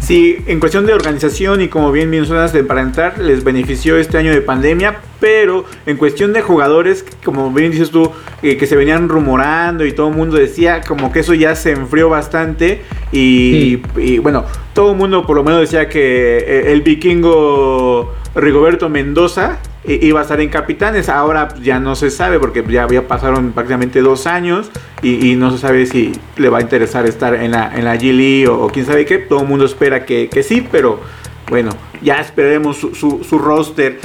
Sí, 0.00 0.38
en 0.46 0.60
cuestión 0.60 0.86
de 0.86 0.92
organización 0.92 1.60
y 1.62 1.68
como 1.68 1.90
bien 1.90 2.10
mencionas, 2.10 2.52
para 2.68 2.82
entrar 2.82 3.18
les 3.18 3.42
benefició 3.42 3.96
este 3.96 4.18
año 4.18 4.30
de 4.30 4.40
pandemia, 4.40 5.00
pero 5.18 5.64
en 5.86 5.96
cuestión 5.96 6.32
de 6.32 6.42
jugadores, 6.42 7.04
como 7.24 7.50
bien 7.50 7.72
dices 7.72 7.90
tú, 7.90 8.10
eh, 8.42 8.56
que 8.56 8.66
se 8.66 8.76
venían 8.76 9.08
rumorando 9.08 9.84
y 9.84 9.92
todo 9.92 10.08
el 10.08 10.16
mundo 10.16 10.36
decía 10.36 10.82
como 10.82 11.12
que 11.12 11.20
eso 11.20 11.34
ya 11.34 11.54
se 11.54 11.72
enfrió 11.72 12.08
bastante 12.08 12.82
y, 13.12 13.82
y 13.96 14.18
bueno, 14.18 14.44
todo 14.74 14.92
el 14.92 14.98
mundo 14.98 15.26
por 15.26 15.36
lo 15.36 15.44
menos 15.44 15.60
decía 15.60 15.88
que 15.88 16.38
eh, 16.38 16.72
el 16.72 16.82
vikingo 16.82 18.14
Rigoberto 18.34 18.88
Mendoza 18.88 19.58
iba 19.84 20.20
a 20.20 20.22
estar 20.22 20.40
en 20.40 20.48
Capitanes. 20.48 21.08
Ahora 21.08 21.48
ya 21.62 21.78
no 21.78 21.94
se 21.96 22.10
sabe 22.10 22.38
porque 22.38 22.64
ya, 22.68 22.82
había 22.82 23.06
pasaron 23.06 23.52
prácticamente 23.52 24.00
dos 24.00 24.26
años 24.26 24.70
y, 25.02 25.34
no 25.36 25.50
se 25.50 25.58
sabe 25.58 25.86
si 25.86 26.12
le 26.36 26.48
va 26.48 26.58
a 26.58 26.60
interesar 26.60 27.06
estar 27.06 27.34
en 27.34 27.52
la, 27.52 27.72
en 27.74 27.84
la 27.84 27.96
Gili 27.96 28.46
o, 28.46 28.68
quién 28.68 28.86
sabe 28.86 29.06
qué. 29.06 29.18
Todo 29.18 29.40
el 29.40 29.46
mundo 29.46 29.64
espera 29.64 30.04
que, 30.04 30.28
sí, 30.46 30.66
pero 30.70 31.00
bueno, 31.48 31.70
ya 32.02 32.20
esperemos 32.20 32.76
su, 32.76 33.38
roster. 33.38 33.98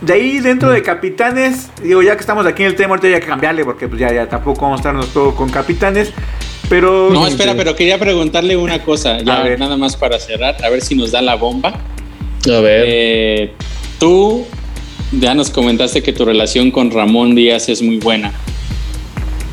De 0.00 0.14
ahí 0.14 0.40
dentro 0.40 0.70
de 0.70 0.82
capitanes, 0.82 1.70
digo, 1.80 2.02
ya 2.02 2.16
que 2.16 2.20
estamos 2.20 2.44
aquí 2.44 2.64
en 2.64 2.70
el 2.70 2.74
tema, 2.74 2.96
ahorita 2.96 3.06
hay 3.06 3.20
que 3.20 3.26
cambiarle 3.26 3.64
porque 3.64 3.86
pues 3.86 4.00
ya, 4.00 4.12
ya 4.12 4.28
tampoco 4.28 4.62
vamos 4.62 4.78
a 4.78 4.80
estarnos 4.80 5.08
todo 5.12 5.34
con 5.36 5.48
capitanes. 5.48 6.12
Pero. 6.68 7.10
No, 7.12 7.26
espera, 7.26 7.54
pero 7.54 7.76
quería 7.76 7.98
preguntarle 7.98 8.56
una 8.56 8.82
cosa, 8.82 9.20
ya 9.20 9.56
nada 9.56 9.76
más 9.76 9.94
para 9.94 10.18
cerrar, 10.18 10.56
a 10.64 10.70
ver 10.70 10.80
si 10.80 10.96
nos 10.96 11.12
da 11.12 11.22
la 11.22 11.36
bomba. 11.36 11.68
A 11.68 12.60
ver. 12.60 12.84
Eh, 12.88 13.52
tú 14.00 14.44
ya 15.12 15.34
nos 15.34 15.50
comentaste 15.50 16.02
que 16.02 16.12
tu 16.12 16.24
relación 16.24 16.70
con 16.70 16.90
Ramón 16.90 17.34
Díaz 17.34 17.68
es 17.68 17.82
muy 17.82 17.98
buena. 17.98 18.32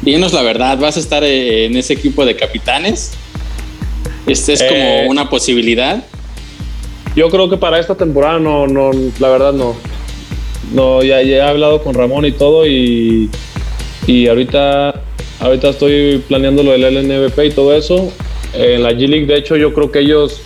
Díganos 0.02 0.32
la 0.34 0.41
verdad, 0.41 0.78
¿vas 0.80 0.95
a 0.98 1.00
estar 1.00 1.24
eh, 1.24 1.65
en 1.65 1.76
ese 1.76 1.93
equipo 1.93 2.26
de 2.26 2.36
capitanes? 2.36 3.12
¿Este 4.26 4.54
es 4.54 4.63
como 4.63 4.80
eh, 4.80 5.08
una 5.10 5.30
posibilidad? 5.30 6.04
Yo 7.15 7.30
creo 7.30 7.50
que 7.50 7.58
para 7.58 7.80
esta 7.80 7.95
temporada 7.95 8.39
no, 8.39 8.67
no, 8.67 8.91
la 9.19 9.30
verdad 9.30 9.54
no. 9.54 9.76
No, 10.74 11.04
ya, 11.04 11.22
he 11.22 11.41
hablado 11.41 11.84
con 11.84 11.95
Ramón 11.95 12.26
y 12.26 12.32
todo 12.32 12.65
y, 12.65 13.30
y 14.08 14.28
ahorita, 14.28 15.02
ahorita 15.39 15.69
estoy 15.69 16.24
planeando 16.28 16.63
lo 16.63 16.72
del 16.72 16.84
LNVP 16.84 17.48
y 17.48 17.52
todo 17.52 17.76
eso. 17.76 18.13
En 18.54 18.84
la 18.84 18.91
G-League, 18.91 19.26
de 19.26 19.38
hecho, 19.38 19.58
yo 19.58 19.74
creo 19.74 19.91
que 19.91 20.00
ellos 20.00 20.41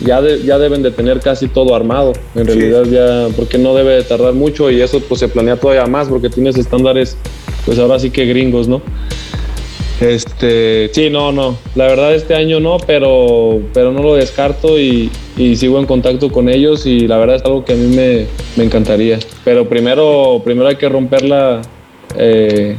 ya, 0.00 0.20
ya 0.44 0.58
deben 0.58 0.82
de 0.82 0.90
tener 0.90 1.20
casi 1.20 1.48
todo 1.48 1.74
armado. 1.74 2.12
En 2.34 2.46
realidad 2.46 2.84
ya, 2.84 3.34
porque 3.34 3.58
no 3.58 3.74
debe 3.74 3.94
de 3.94 4.02
tardar 4.02 4.34
mucho 4.34 4.70
y 4.70 4.80
eso 4.80 5.00
pues 5.00 5.20
se 5.20 5.28
planea 5.28 5.56
todavía 5.56 5.86
más 5.86 6.08
porque 6.08 6.28
tienes 6.28 6.56
estándares, 6.56 7.16
pues 7.64 7.78
ahora 7.78 7.98
sí 7.98 8.10
que 8.10 8.26
gringos, 8.26 8.68
¿no? 8.68 8.82
Este, 10.00 10.90
sí, 10.92 11.08
no, 11.08 11.32
no. 11.32 11.56
La 11.74 11.86
verdad 11.86 12.14
este 12.14 12.34
año 12.34 12.60
no, 12.60 12.76
pero, 12.86 13.60
pero 13.72 13.92
no 13.92 14.02
lo 14.02 14.14
descarto 14.14 14.78
y, 14.78 15.10
sigo 15.56 15.78
en 15.78 15.86
contacto 15.86 16.30
con 16.30 16.48
ellos 16.48 16.86
y 16.86 17.06
la 17.06 17.18
verdad 17.18 17.36
es 17.36 17.44
algo 17.44 17.64
que 17.64 17.72
a 17.72 17.76
mí 17.76 17.96
me, 17.96 18.26
encantaría. 18.62 19.18
Pero 19.44 19.68
primero, 19.68 20.42
primero 20.44 20.68
hay 20.68 20.76
que 20.76 20.88
romperla 20.88 21.62
eh, 22.16 22.76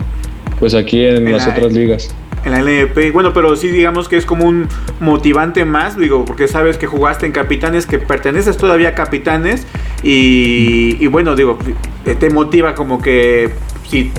pues 0.59 0.73
aquí 0.73 1.05
en 1.05 1.31
las 1.31 1.47
otras 1.47 1.73
ligas 1.73 2.09
en 2.47 2.53
la 2.53 2.59
LNP. 2.61 3.11
Bueno, 3.11 3.33
pero 3.33 3.55
sí 3.55 3.67
digamos 3.67 4.07
que 4.07 4.17
es 4.17 4.25
como 4.25 4.45
un 4.45 4.67
motivante 4.99 5.65
más, 5.65 5.97
digo, 5.97 6.25
porque 6.25 6.47
sabes 6.47 6.77
que 6.77 6.87
jugaste 6.87 7.25
en 7.25 7.31
Capitanes, 7.31 7.85
que 7.85 7.99
perteneces 7.99 8.57
todavía 8.57 8.89
a 8.89 8.95
Capitanes 8.95 9.67
y, 10.03 11.05
bueno, 11.07 11.35
digo, 11.35 11.57
te 12.03 12.29
motiva 12.29 12.75
como 12.75 13.01
que 13.01 13.51
si 13.87 14.11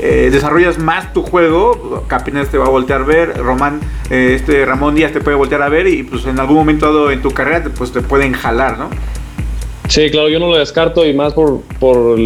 eh, 0.00 0.28
desarrollas 0.30 0.78
más 0.78 1.12
tu 1.12 1.22
juego, 1.22 2.04
Capitanes 2.06 2.48
te 2.50 2.58
va 2.58 2.66
a 2.66 2.70
voltear 2.70 3.02
a 3.02 3.04
ver, 3.04 3.36
Román, 3.38 3.80
eh, 4.10 4.34
este 4.34 4.64
Ramón 4.64 4.94
Díaz 4.94 5.12
te 5.12 5.20
puede 5.20 5.36
voltear 5.36 5.62
a 5.62 5.68
ver 5.68 5.86
y 5.86 6.02
pues 6.02 6.26
en 6.26 6.38
algún 6.38 6.56
momento 6.56 7.10
en 7.10 7.22
tu 7.22 7.30
carrera 7.32 7.64
pues 7.76 7.92
te 7.92 8.00
pueden 8.00 8.32
jalar, 8.32 8.78
¿no? 8.78 8.90
Sí, 9.88 10.10
claro, 10.10 10.28
yo 10.28 10.38
no 10.38 10.48
lo 10.48 10.56
descarto 10.56 11.04
y 11.04 11.12
más 11.12 11.34
por, 11.34 11.60
por, 11.78 12.18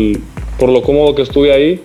por 0.59 0.68
lo 0.68 0.82
cómodo 0.82 1.14
que 1.14 1.22
estuve 1.22 1.52
ahí 1.52 1.82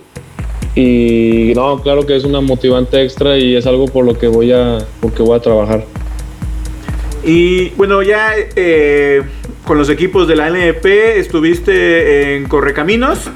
y 0.74 1.52
no, 1.54 1.82
claro 1.82 2.06
que 2.06 2.16
es 2.16 2.24
una 2.24 2.40
motivante 2.40 3.02
extra 3.02 3.36
y 3.36 3.56
es 3.56 3.66
algo 3.66 3.86
por 3.86 4.04
lo 4.04 4.18
que 4.18 4.26
voy 4.26 4.52
a, 4.52 4.78
porque 5.00 5.22
voy 5.22 5.36
a 5.36 5.40
trabajar. 5.40 5.84
Y 7.24 7.70
bueno, 7.70 8.02
ya 8.02 8.32
eh, 8.56 9.22
con 9.66 9.78
los 9.78 9.90
equipos 9.90 10.26
de 10.26 10.36
la 10.36 10.48
NP 10.48 11.18
estuviste 11.18 12.36
en 12.36 12.48
Correcaminos. 12.48 13.30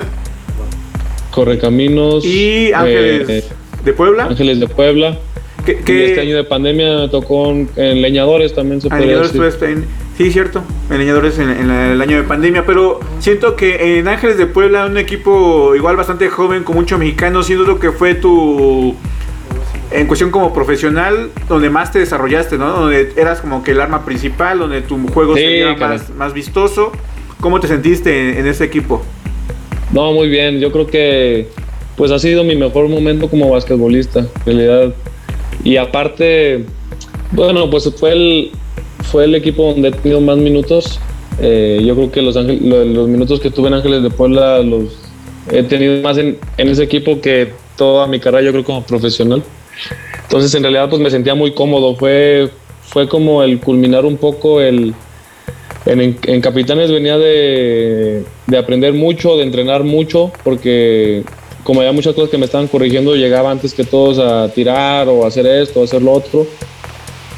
Correcaminos. 1.31 2.25
Y 2.25 2.73
Ángeles 2.73 3.29
eh, 3.29 3.45
de 3.85 3.93
Puebla. 3.93 4.25
Ángeles 4.25 4.59
de 4.59 4.69
Puebla. 4.69 5.19
Que, 5.65 5.73
este 6.07 6.21
año 6.21 6.37
de 6.37 6.45
pandemia 6.45 6.97
me 6.99 7.09
tocó 7.09 7.51
en 7.51 8.01
Leñadores 8.01 8.55
también 8.55 8.81
se 8.81 8.89
puede 8.89 9.19
decir. 9.19 9.85
Sí, 10.17 10.31
cierto. 10.31 10.63
En 10.91 10.99
Leñadores 10.99 11.39
en, 11.39 11.71
el 11.71 12.01
año 12.01 12.17
de 12.17 12.23
pandemia. 12.23 12.65
Pero 12.65 13.01
siento 13.19 13.55
que 13.55 13.99
en 13.99 14.09
Ángeles 14.09 14.39
de 14.39 14.47
Puebla, 14.47 14.87
un 14.87 14.97
equipo 14.97 15.75
igual 15.75 15.97
bastante 15.97 16.29
joven, 16.31 16.65
con 16.65 16.75
mucho 16.77 16.97
mexicano, 16.99 17.43
siendo 17.43 17.65
lo 17.65 17.79
que 17.79 17.93
fue 17.93 18.15
tu. 18.15 18.95
En 19.91 20.07
cuestión 20.09 20.31
como 20.31 20.53
profesional, 20.53 21.31
donde 21.49 21.71
más 21.71 21.93
te 21.93 22.01
desarrollaste, 22.01 22.59
¿no? 22.59 22.69
Donde 22.69 23.13
eras 23.17 23.41
como 23.41 23.63
que 23.63 23.71
el 23.71 23.81
arma 23.81 24.05
principal, 24.05 24.59
donde 24.59 24.81
tu 24.81 24.99
juego 25.09 25.35
sería 25.35 25.77
más, 25.77 26.11
más, 26.11 26.33
vistoso. 26.33 26.93
¿Cómo 27.41 27.61
te 27.61 27.69
sentiste 27.69 28.41
en, 28.41 28.47
ese 28.47 28.65
equipo? 28.65 29.03
No, 29.93 30.13
muy 30.13 30.29
bien. 30.29 30.59
Yo 30.59 30.73
creo 30.73 30.87
que 30.87 31.49
pues 31.97 32.11
ha 32.11 32.19
sido 32.19 32.43
mi 32.43 32.57
mejor 32.57 32.89
momento 32.89 33.29
como 33.29 33.51
basquetbolista, 33.51 34.21
en 34.21 34.29
realidad. 34.45 34.95
Y 35.63 35.77
aparte, 35.77 36.65
bueno, 37.33 37.71
pues 37.71 37.93
fue 37.99 38.13
el, 38.13 38.53
fue 39.07 39.25
el 39.25 39.35
equipo 39.35 39.73
donde 39.73 39.89
he 39.89 39.93
tenido 39.93 40.21
más 40.21 40.37
minutos. 40.37 41.01
Eh, 41.41 41.83
yo 41.85 41.95
creo 41.95 42.11
que 42.11 42.23
los, 42.23 42.37
minutos 43.09 43.41
que 43.41 43.51
tuve 43.51 43.69
en 43.69 43.75
Ángeles 43.75 44.03
de 44.03 44.11
Puebla 44.11 44.61
los 44.61 44.99
he 45.51 45.63
tenido 45.63 46.03
más 46.03 46.19
en, 46.19 46.39
ese 46.57 46.83
equipo 46.83 47.21
que 47.21 47.53
toda 47.77 48.07
mi 48.07 48.19
carrera, 48.19 48.45
yo 48.45 48.53
creo, 48.53 48.65
como 48.65 48.83
profesional. 48.83 49.43
Entonces, 50.23 50.55
en 50.55 50.63
realidad, 50.63 50.89
pues 50.89 51.01
me 51.01 51.11
sentía 51.11 51.35
muy 51.35 51.53
cómodo. 51.53 51.95
Fue, 51.95 52.51
fue 52.83 53.09
como 53.09 53.43
el 53.43 53.61
culminar 53.61 54.05
un 54.05 54.17
poco 54.17 54.61
el... 54.61 54.95
En, 55.85 56.41
Capitanes 56.41 56.91
venía 56.91 57.17
de, 57.17 58.25
de, 58.49 58.59
aprender 58.59 58.93
mucho, 58.93 59.37
de 59.37 59.45
entrenar 59.45 59.85
mucho, 59.85 60.33
porque 60.43 61.23
como 61.63 61.79
había 61.79 61.93
muchas 61.93 62.13
cosas 62.15 62.29
que 62.29 62.39
me 62.39 62.47
estaban 62.47 62.67
corrigiendo, 62.67 63.15
llegaba 63.15 63.53
antes 63.53 63.73
que 63.73 63.85
todos 63.85 64.19
a 64.19 64.53
tirar 64.53 65.07
o 65.09 65.25
hacer 65.25 65.47
esto 65.47 65.81
o 65.81 65.85
hacer 65.85 66.03
lo 66.03 66.11
otro 66.11 66.45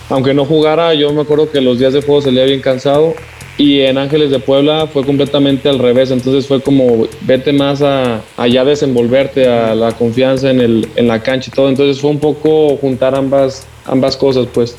aunque 0.09 0.35
no 0.35 0.45
jugara, 0.45 0.95
yo 0.95 1.13
me 1.13 1.23
acuerdo 1.23 1.51
que 1.51 1.61
los 1.61 1.79
días 1.79 1.93
de 1.93 2.03
juego 2.03 2.23
salía 2.23 2.45
bien 2.45 2.61
cansado 2.61 3.15
y 3.59 3.81
en 3.81 3.99
Ángeles 3.99 4.31
de 4.31 4.39
Puebla 4.39 4.87
fue 4.87 5.05
completamente 5.05 5.69
al 5.69 5.81
revés, 5.81 6.13
entonces 6.13 6.47
fue 6.47 6.63
como 6.63 7.09
vete 7.23 7.53
más 7.53 7.83
a, 7.83 8.23
allá 8.37 8.65
desenvolverte, 8.65 9.49
a 9.49 9.75
la 9.75 9.93
confianza 9.93 10.51
en, 10.51 10.61
el, 10.61 10.89
en 10.95 11.09
la 11.09 11.21
cancha 11.23 11.51
y 11.53 11.55
todo, 11.55 11.69
entonces 11.69 12.01
fue 12.01 12.11
un 12.11 12.21
poco 12.21 12.77
juntar 12.77 13.17
ambas, 13.17 13.67
ambas 13.85 14.17
cosas, 14.17 14.47
pues, 14.55 14.77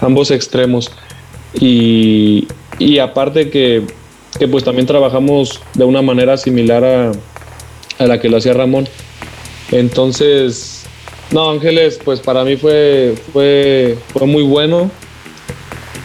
ambos 0.00 0.30
extremos. 0.30 0.90
Y, 1.58 2.46
y 2.78 2.98
aparte 2.98 3.48
que, 3.48 3.82
que, 4.38 4.46
pues 4.46 4.62
también 4.62 4.86
trabajamos 4.86 5.62
de 5.72 5.84
una 5.84 6.02
manera 6.02 6.36
similar 6.36 6.84
a, 6.84 7.12
a 7.98 8.06
la 8.06 8.20
que 8.20 8.28
lo 8.28 8.36
hacía 8.36 8.52
Ramón. 8.52 8.86
Entonces, 9.72 10.77
no, 11.30 11.50
Ángeles, 11.50 12.00
pues 12.02 12.20
para 12.20 12.44
mí 12.44 12.56
fue, 12.56 13.14
fue, 13.32 13.96
fue 14.12 14.26
muy 14.26 14.42
bueno. 14.42 14.90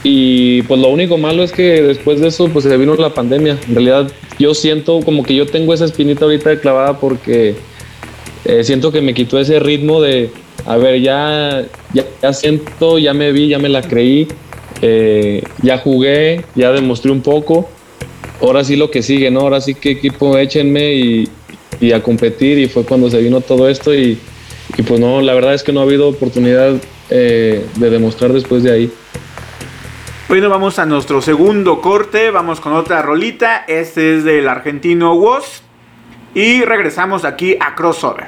Y 0.02 0.60
pues 0.62 0.78
lo 0.80 0.88
único 0.88 1.16
malo 1.16 1.42
es 1.42 1.50
que 1.50 1.82
después 1.82 2.20
de 2.20 2.28
eso 2.28 2.48
pues 2.48 2.64
se 2.66 2.76
vino 2.76 2.94
la 2.94 3.14
pandemia. 3.14 3.58
En 3.66 3.74
realidad 3.74 4.12
yo 4.38 4.54
siento 4.54 5.00
como 5.00 5.22
que 5.22 5.34
yo 5.34 5.46
tengo 5.46 5.72
esa 5.72 5.86
espinita 5.86 6.26
ahorita 6.26 6.60
clavada 6.60 7.00
porque 7.00 7.54
eh, 8.44 8.64
siento 8.64 8.92
que 8.92 9.00
me 9.00 9.14
quitó 9.14 9.38
ese 9.38 9.58
ritmo 9.60 10.02
de, 10.02 10.30
a 10.66 10.76
ver, 10.76 11.00
ya, 11.00 11.64
ya, 12.20 12.32
siento, 12.34 12.98
ya 12.98 13.14
me 13.14 13.32
vi, 13.32 13.48
ya 13.48 13.58
me 13.58 13.70
la 13.70 13.80
creí, 13.80 14.28
eh, 14.82 15.42
ya 15.62 15.78
jugué, 15.78 16.44
ya 16.54 16.70
demostré 16.72 17.10
un 17.10 17.22
poco. 17.22 17.70
Ahora 18.42 18.62
sí 18.62 18.76
lo 18.76 18.90
que 18.90 19.02
sigue, 19.02 19.30
¿no? 19.30 19.40
Ahora 19.40 19.62
sí 19.62 19.74
que 19.74 19.92
equipo 19.92 20.36
échenme 20.36 20.92
y, 20.92 21.28
y 21.80 21.92
a 21.92 22.02
competir 22.02 22.58
y 22.58 22.68
fue 22.68 22.84
cuando 22.84 23.08
se 23.08 23.22
vino 23.22 23.40
todo 23.40 23.70
esto 23.70 23.94
y 23.94 24.18
y 24.76 24.82
pues 24.82 25.00
no, 25.00 25.20
la 25.20 25.34
verdad 25.34 25.54
es 25.54 25.62
que 25.62 25.72
no 25.72 25.80
ha 25.80 25.82
habido 25.84 26.08
oportunidad 26.08 26.74
eh, 27.10 27.66
de 27.76 27.90
demostrar 27.90 28.32
después 28.32 28.62
de 28.62 28.72
ahí. 28.72 28.92
Bueno, 30.28 30.48
vamos 30.48 30.78
a 30.78 30.86
nuestro 30.86 31.20
segundo 31.20 31.80
corte, 31.80 32.30
vamos 32.30 32.60
con 32.60 32.72
otra 32.72 33.02
rolita, 33.02 33.64
este 33.68 34.16
es 34.16 34.24
del 34.24 34.48
argentino 34.48 35.14
Woz 35.14 35.62
y 36.34 36.62
regresamos 36.62 37.24
aquí 37.24 37.56
a 37.60 37.74
Crossover. 37.74 38.26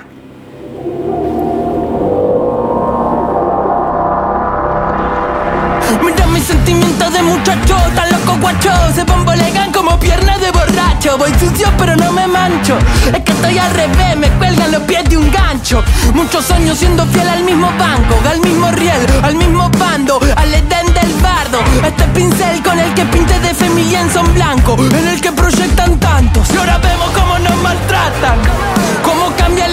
Mira 6.05 6.27
mis 6.27 6.45
sentimientos 6.45 7.13
de 7.13 7.23
muchacho, 7.23 7.77
tan 7.95 8.11
loco 8.13 8.39
guacho, 8.41 8.71
se 8.95 9.05
borracho. 10.67 11.19
Voy 11.19 11.33
sucio 11.39 11.69
pero 11.79 11.97
no 11.97 12.13
me 12.13 12.27
mancho, 12.27 12.77
es 13.13 13.23
que 13.23 13.33
estoy 13.33 13.59
al 13.59 13.71
revés, 13.71 14.17
me 14.17 14.29
cuelgan 14.39 14.73
los 14.73 14.83
pies 14.83 15.05
de 15.09 15.17
un 15.17 15.31
gancho. 15.31 15.83
Muchos 16.15 16.51
años 16.51 16.79
siendo 16.79 17.07
fiel 17.07 17.29
al 17.29 17.43
mismo 17.45 17.71
banco, 17.79 18.21
al 18.29 18.41
mismo 18.41 18.71
riel, 18.73 19.07
al 19.23 19.35
mismo 19.37 19.71
bando, 19.79 20.21
al 20.37 20.55
Edén 20.55 20.87
del 20.95 21.13
bardo. 21.23 21.59
Este 21.85 22.05
pincel 22.09 22.63
con 22.63 22.79
el 22.79 22.93
que 22.95 23.05
pinte 23.07 23.39
de 23.41 23.47
en 23.49 24.11
son 24.11 24.33
blanco, 24.35 24.77
en 24.79 25.09
el 25.09 25.21
que 25.21 25.33
proyectan 25.33 25.99
tantos. 25.99 26.49
Y 26.53 26.57
ahora 26.57 26.79
vemos 26.79 27.11
cómo 27.11 27.39
nos 27.39 27.57
maltratan, 27.63 28.39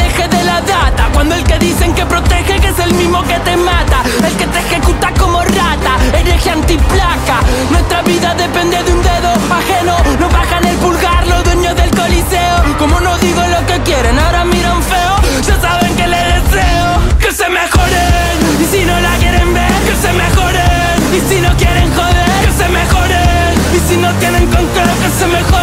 cómo 0.03 0.09
cambia 0.09 0.09
el 0.09 0.11
eje 0.11 0.27
de 0.27 0.43
la 0.43 0.61
data. 0.61 1.09
Cuando 1.13 1.35
el 1.35 1.43
que 1.43 1.59
dicen 1.59 1.93
que 1.93 2.05
protege, 2.05 2.59
que 2.59 2.69
es 2.69 2.79
el 2.79 2.93
mismo 2.93 3.21
que 3.23 3.39
te 3.39 3.55
mata, 3.57 4.03
el 4.25 4.33
que 4.35 4.47
te 4.47 4.59
ejecuta 4.59 5.11
como 5.19 5.41
rata, 5.41 5.97
hereje 6.13 6.49
antiplaca. 6.49 7.39
Nuestra 7.69 8.01
vida 8.03 8.33
depende 8.35 8.81
de 8.83 8.93
un 8.93 9.01
dedo 9.01 9.31
ajeno, 9.51 9.95
no 10.19 10.29
bajan 10.29 10.65
el 10.65 10.75
pulgar 10.77 11.27
los 11.27 11.43
dueños 11.43 11.75
del 11.75 11.91
coliseo. 11.91 12.77
Como 12.77 12.99
no 12.99 13.17
digo 13.19 13.41
lo 13.47 13.65
que 13.65 13.79
quieren, 13.83 14.17
ahora 14.19 14.45
miran 14.45 14.81
feo, 14.83 15.15
ya 15.41 15.59
saben 15.61 15.95
que 15.95 16.07
les 16.07 16.51
deseo 16.51 17.19
que 17.19 17.31
se 17.31 17.49
mejoren. 17.49 18.35
Y 18.61 18.65
si 18.65 18.83
no 18.85 18.99
la 18.99 19.15
quieren 19.17 19.53
ver, 19.53 19.73
que 19.87 19.95
se 19.95 20.13
mejoren. 20.13 20.97
Y 21.13 21.19
si 21.29 21.41
no 21.41 21.55
quieren 21.55 21.93
joder, 21.93 22.29
que 22.43 22.51
se 22.51 22.69
mejoren. 22.69 23.53
Y 23.73 23.79
si 23.89 23.97
no 23.97 24.11
tienen 24.15 24.45
control, 24.47 24.89
que 25.03 25.09
se 25.19 25.27
mejoren, 25.27 25.62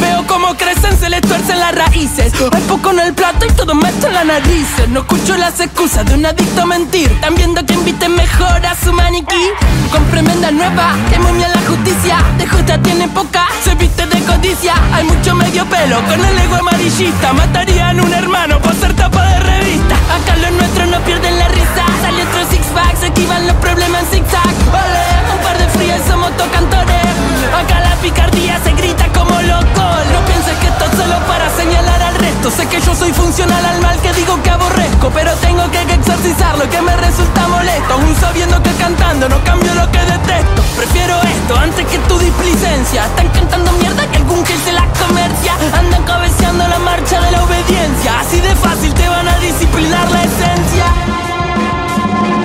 Veo 0.00 0.26
cómo 0.26 0.54
crecen, 0.54 0.98
se 0.98 1.08
les 1.08 1.22
tuercen 1.22 1.58
las 1.58 1.74
raíces. 1.74 2.32
Hay 2.52 2.62
poco 2.62 2.90
en 2.90 3.00
el 3.00 3.14
plato 3.14 3.46
y 3.46 3.52
todo 3.52 3.74
me 3.74 3.88
en 3.88 4.14
la 4.14 4.22
nariz. 4.22 4.68
No 4.88 5.00
escucho 5.00 5.36
las 5.36 5.58
excusas 5.60 6.04
de 6.04 6.14
un 6.14 6.26
adicto 6.26 6.62
a 6.62 6.66
mentir. 6.66 7.10
Están 7.10 7.34
viendo 7.34 7.64
que 7.64 7.72
inviten 7.72 8.14
mejor 8.14 8.64
a 8.66 8.76
su 8.76 8.92
maniquí. 8.92 9.50
Con 9.90 10.04
tremenda 10.10 10.50
nueva, 10.50 10.94
que 11.10 11.18
momia 11.18 11.48
la 11.48 11.60
justicia. 11.62 12.18
De 12.38 12.46
justa 12.46 12.80
tiene 12.82 13.08
poca, 13.08 13.46
se 13.64 13.74
viste 13.74 14.06
de 14.06 14.20
codicia. 14.24 14.74
Hay 14.92 15.04
mucho 15.04 15.34
medio 15.34 15.64
pelo 15.66 16.02
con 16.02 16.24
el 16.24 16.38
ego 16.38 16.56
amarillista. 16.56 17.32
Matarían 17.32 18.00
un 18.00 18.12
hermano 18.12 18.60
por 18.60 18.74
ser 18.74 18.94
tapa 18.94 19.24
de 19.24 19.40
revista. 19.40 19.94
Acá 20.14 20.36
los 20.36 20.52
nuestros 20.52 20.88
no 20.88 21.00
pierden 21.00 21.38
la 21.38 21.48
risa. 21.48 21.84
Sale 22.02 22.22
otro 22.22 22.50
six 22.50 22.66
pack, 22.74 22.96
se 23.00 23.06
esquivan 23.06 23.46
los 23.46 23.56
problemas 23.56 24.02
en 24.12 24.24
zigzag. 24.24 24.54
Ole, 24.68 25.34
un 25.34 25.42
par 25.42 25.58
de 25.58 25.65
frías 25.76 26.00
somos 26.06 26.30
tocantores. 26.36 27.06
Acá 27.54 27.80
la 27.80 27.94
picardía 27.96 28.58
se 28.62 28.72
grita 28.72 29.06
como 29.12 29.40
loco. 29.42 29.84
No 30.12 30.20
pienses 30.26 30.56
que 30.58 30.66
esto 30.66 30.84
es 30.84 30.96
solo 30.96 31.16
para 31.26 31.48
señalar 31.50 32.02
al 32.02 32.14
resto. 32.16 32.50
Sé 32.50 32.66
que 32.66 32.80
yo 32.80 32.94
soy 32.94 33.12
funcional 33.12 33.64
al 33.64 33.80
mal 33.80 33.98
que 34.00 34.12
digo 34.12 34.40
que 34.42 34.50
aborrezco 34.50 35.10
Pero 35.10 35.32
tengo 35.36 35.70
que 35.70 35.80
exorcizar 35.82 36.56
lo 36.58 36.68
que 36.68 36.80
me 36.82 36.96
resulta 36.96 37.48
molesto. 37.48 37.94
Aún 37.94 38.14
sabiendo 38.16 38.62
que 38.62 38.70
cantando 38.72 39.28
no 39.28 39.42
cambio 39.44 39.74
lo 39.74 39.90
que 39.90 39.98
detesto. 39.98 40.62
Prefiero 40.76 41.14
esto 41.22 41.56
antes 41.56 41.86
que 41.86 41.98
tu 42.10 42.18
displicencia. 42.18 43.06
Están 43.06 43.28
cantando 43.28 43.72
mierda 43.72 44.06
que 44.10 44.16
algún 44.16 44.42
que 44.44 44.56
se 44.58 44.72
la 44.72 44.86
comercia. 45.06 45.54
Andan 45.78 46.02
cabeceando 46.04 46.66
la 46.68 46.78
marcha 46.78 47.20
de 47.20 47.30
la 47.32 47.44
obediencia. 47.44 48.20
Así 48.20 48.40
de 48.40 48.54
fácil 48.56 48.92
te 48.94 49.08
van 49.08 49.28
a 49.28 49.38
disciplinar 49.38 50.10
la 50.10 50.22
esencia. 50.22 50.86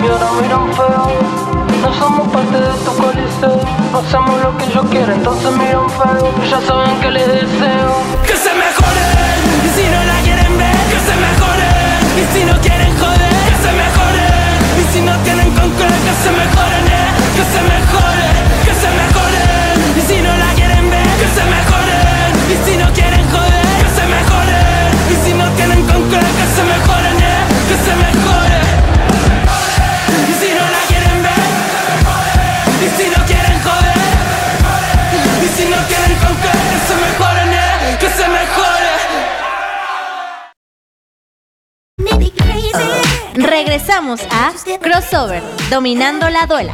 Y 0.03 0.07
ahora 0.07 0.31
miran 0.41 0.73
feo 0.73 1.50
no 1.81 1.93
somos 1.93 2.27
parte 2.29 2.57
de 2.57 2.73
tu 2.85 2.91
coliseo. 2.95 3.59
Hacemos 3.97 4.41
lo 4.41 4.57
que 4.57 4.71
yo 4.71 4.81
quiero, 4.89 5.13
entonces 5.13 5.51
miran 5.57 5.89
feo 5.89 6.31
Ya 6.49 6.61
saben 6.61 6.99
que 7.01 7.11
les 7.11 7.27
deseo 7.27 7.91
Que 8.25 8.35
se 8.35 8.51
mejoren 8.53 9.39
Y 9.65 9.69
si 9.75 9.85
no 9.93 10.03
la 10.05 10.17
quieren 10.23 10.57
ver, 10.57 10.77
que 10.91 10.99
se 11.07 11.15
mejoren 11.25 12.01
Y 12.21 12.23
si 12.33 12.43
no 12.45 12.55
quieren 12.61 12.91
joder, 12.97 13.35
que 13.49 13.57
se 13.63 13.71
mejoren 13.81 14.59
Y 14.79 14.93
si 14.93 15.01
no 15.01 15.13
tienen 15.23 15.51
con 15.51 15.71
que 15.71 16.13
se 16.23 16.31
mejoren, 16.31 16.85
eh. 16.87 17.09
Que 17.35 17.43
se 17.53 17.61
mejore, 17.61 18.29
que 18.65 18.73
se 18.81 18.89
mejoren. 18.99 19.97
Y 19.97 20.01
si 20.01 20.21
no 20.21 20.40
Regresamos 43.71 44.19
a 44.29 44.51
Crossover, 44.81 45.41
dominando 45.69 46.29
la 46.29 46.45
duela. 46.45 46.73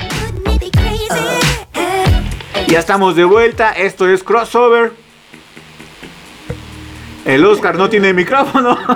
Ya 2.68 2.80
estamos 2.80 3.16
de 3.16 3.24
vuelta, 3.24 3.72
esto 3.74 4.10
es 4.10 4.24
Crossover. 4.24 4.94
El 7.24 7.46
Oscar 7.46 7.76
no 7.76 7.88
tiene 7.88 8.14
micrófono. 8.14 8.80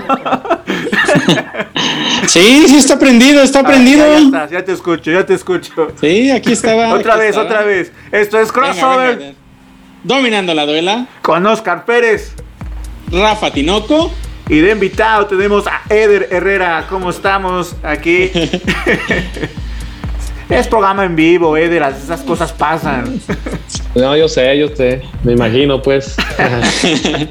Sí, 2.28 2.66
sí 2.68 2.78
está 2.78 2.98
prendido, 2.98 3.44
está 3.44 3.60
ah, 3.60 3.64
prendido. 3.64 4.06
ya, 4.50 4.64
te 4.64 4.72
escucho, 4.72 5.12
ya 5.12 5.26
te 5.26 5.34
escucho. 5.34 5.92
Sí, 6.00 6.32
aquí 6.32 6.54
estaba. 6.54 6.94
otra 6.94 7.18
vez, 7.18 7.36
otra 7.38 7.64
vez. 7.64 7.92
Esto 8.12 8.40
es 8.40 8.52
Crossover. 8.52 9.36
Dominando 10.04 10.54
la 10.56 10.66
duela. 10.66 11.08
Con 11.22 11.46
Oscar 11.46 11.86
Pérez. 11.86 12.34
Rafa 13.12 13.52
Tinoco. 13.52 14.12
Y 14.52 14.60
de 14.60 14.72
invitado 14.72 15.28
tenemos 15.28 15.66
a 15.66 15.82
Eder 15.90 16.28
Herrera. 16.30 16.86
¿Cómo 16.90 17.10
estamos 17.10 17.74
aquí? 17.84 18.30
es 20.50 20.68
programa 20.68 21.06
en 21.06 21.16
vivo, 21.16 21.56
Eder. 21.56 21.82
Esas 21.84 22.20
cosas 22.20 22.52
pasan. 22.52 23.22
No, 23.96 24.18
yo 24.18 24.28
sé, 24.28 24.58
yo 24.58 24.68
sé. 24.76 25.04
Me 25.24 25.32
imagino, 25.32 25.82
pues. 25.82 26.18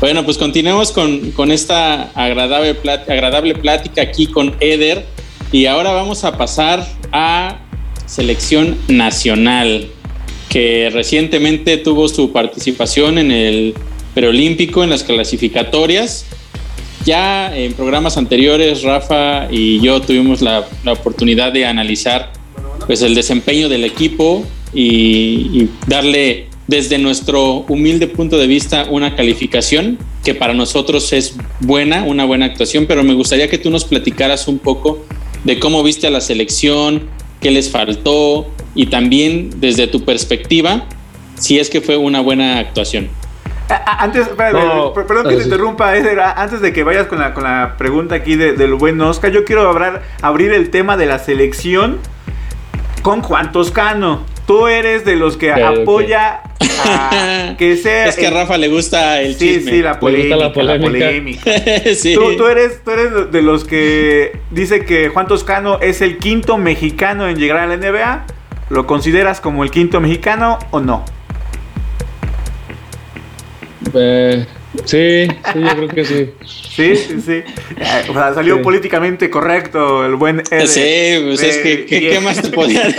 bueno, 0.00 0.22
pues 0.22 0.36
continuemos 0.36 0.92
con, 0.92 1.50
esta 1.50 2.10
agradable, 2.10 2.76
agradable 3.08 3.54
plática 3.54 4.02
aquí 4.02 4.26
con 4.26 4.54
Eder. 4.60 5.06
Y 5.50 5.64
ahora 5.64 5.92
vamos 5.92 6.24
a 6.24 6.36
pasar 6.36 6.86
a 7.10 7.56
selección 8.04 8.76
nacional, 8.88 9.86
que 10.50 10.90
recientemente 10.92 11.78
tuvo 11.78 12.06
su 12.10 12.34
participación 12.34 13.16
en 13.16 13.30
el 13.30 13.74
preolímpico, 14.16 14.82
en 14.82 14.88
las 14.88 15.04
clasificatorias. 15.04 16.24
Ya 17.04 17.54
en 17.54 17.74
programas 17.74 18.16
anteriores, 18.16 18.82
Rafa 18.82 19.46
y 19.50 19.78
yo 19.80 20.00
tuvimos 20.00 20.40
la, 20.40 20.66
oportunidad 20.86 21.52
de 21.52 21.66
analizar 21.66 22.32
pues, 22.86 23.02
el 23.02 23.14
desempeño 23.14 23.68
del 23.68 23.84
equipo 23.84 24.42
y, 24.72 25.68
darle 25.86 26.46
desde 26.66 26.96
nuestro 26.98 27.66
humilde 27.68 28.08
punto 28.08 28.38
de 28.38 28.46
vista 28.46 28.86
una 28.90 29.14
calificación 29.14 29.98
que 30.24 30.34
para 30.34 30.54
nosotros 30.54 31.12
es 31.12 31.36
buena, 31.60 32.02
una 32.02 32.24
buena 32.24 32.46
actuación, 32.46 32.86
pero 32.86 33.04
me 33.04 33.12
gustaría 33.12 33.48
que 33.48 33.58
tú 33.58 33.70
nos 33.70 33.84
platicaras 33.84 34.48
un 34.48 34.58
poco 34.58 35.04
de 35.44 35.60
cómo 35.60 35.82
viste 35.82 36.06
a 36.06 36.10
la 36.10 36.22
selección, 36.22 37.02
qué 37.42 37.50
les 37.50 37.68
faltó 37.68 38.50
y 38.74 38.86
también 38.86 39.50
desde 39.60 39.86
tu 39.86 40.04
perspectiva, 40.04 40.88
si 41.38 41.58
es 41.58 41.68
que 41.68 41.82
fue 41.82 41.98
una 41.98 42.20
buena 42.20 42.58
actuación. 42.58 43.10
Antes, 43.68 44.28
perdón 44.28 45.28
que 45.28 45.36
te 45.36 45.42
interrumpa, 45.42 45.92
Antes 46.36 46.60
de 46.60 46.72
que 46.72 46.84
vayas 46.84 47.06
con 47.06 47.18
la, 47.18 47.34
con 47.34 47.44
la 47.44 47.74
pregunta 47.76 48.14
aquí 48.14 48.36
del 48.36 48.74
buen 48.74 49.00
Oscar, 49.00 49.32
yo 49.32 49.44
quiero 49.44 49.68
hablar, 49.68 50.02
abrir 50.22 50.52
el 50.52 50.70
tema 50.70 50.96
de 50.96 51.06
la 51.06 51.18
selección 51.18 51.98
con 53.02 53.22
Juan 53.22 53.52
Toscano. 53.52 54.24
Tú 54.46 54.68
eres 54.68 55.04
de 55.04 55.16
los 55.16 55.36
que 55.36 55.52
apoya 55.52 56.42
a 56.60 57.54
que 57.58 57.76
sea. 57.76 58.06
Es 58.06 58.16
que 58.16 58.28
a 58.28 58.30
Rafa 58.30 58.56
le 58.58 58.68
gusta 58.68 59.20
el 59.20 59.34
sí, 59.34 59.54
chisme. 59.54 59.70
Sí, 59.72 59.82
la 59.82 59.98
polémica. 59.98 60.36
La 60.36 60.52
polémica. 60.52 61.42
¿Tú, 62.36 62.46
eres, 62.46 62.82
tú 62.84 62.90
eres 62.92 63.32
de 63.32 63.42
los 63.42 63.64
que 63.64 64.38
dice 64.50 64.84
que 64.84 65.08
Juan 65.08 65.26
Toscano 65.26 65.78
es 65.80 66.00
el 66.00 66.18
quinto 66.18 66.58
mexicano 66.58 67.28
en 67.28 67.38
llegar 67.38 67.58
a 67.58 67.66
la 67.66 67.76
NBA. 67.76 68.26
¿Lo 68.68 68.86
consideras 68.86 69.40
como 69.40 69.64
el 69.64 69.70
quinto 69.70 70.00
mexicano 70.00 70.58
o 70.70 70.80
no? 70.80 71.04
Eh, 73.94 74.46
sí, 74.84 75.26
sí, 75.52 75.60
yo 75.60 75.76
creo 75.76 75.88
que 75.88 76.04
sí. 76.04 76.30
Sí, 76.44 76.96
sí, 76.96 77.20
sí. 77.20 77.32
Eh, 77.32 78.06
o 78.08 78.12
sea, 78.12 78.34
salió 78.34 78.62
políticamente 78.62 79.30
correcto 79.30 80.04
el 80.04 80.16
buen 80.16 80.40
Ed. 80.50 80.66
Sí, 80.66 81.24
pues 81.24 81.42
es 81.42 81.58
que, 81.58 81.86
¿qué, 81.86 82.20
más 82.20 82.40
te 82.40 82.48
podía 82.48 82.84
decir? 82.84 82.96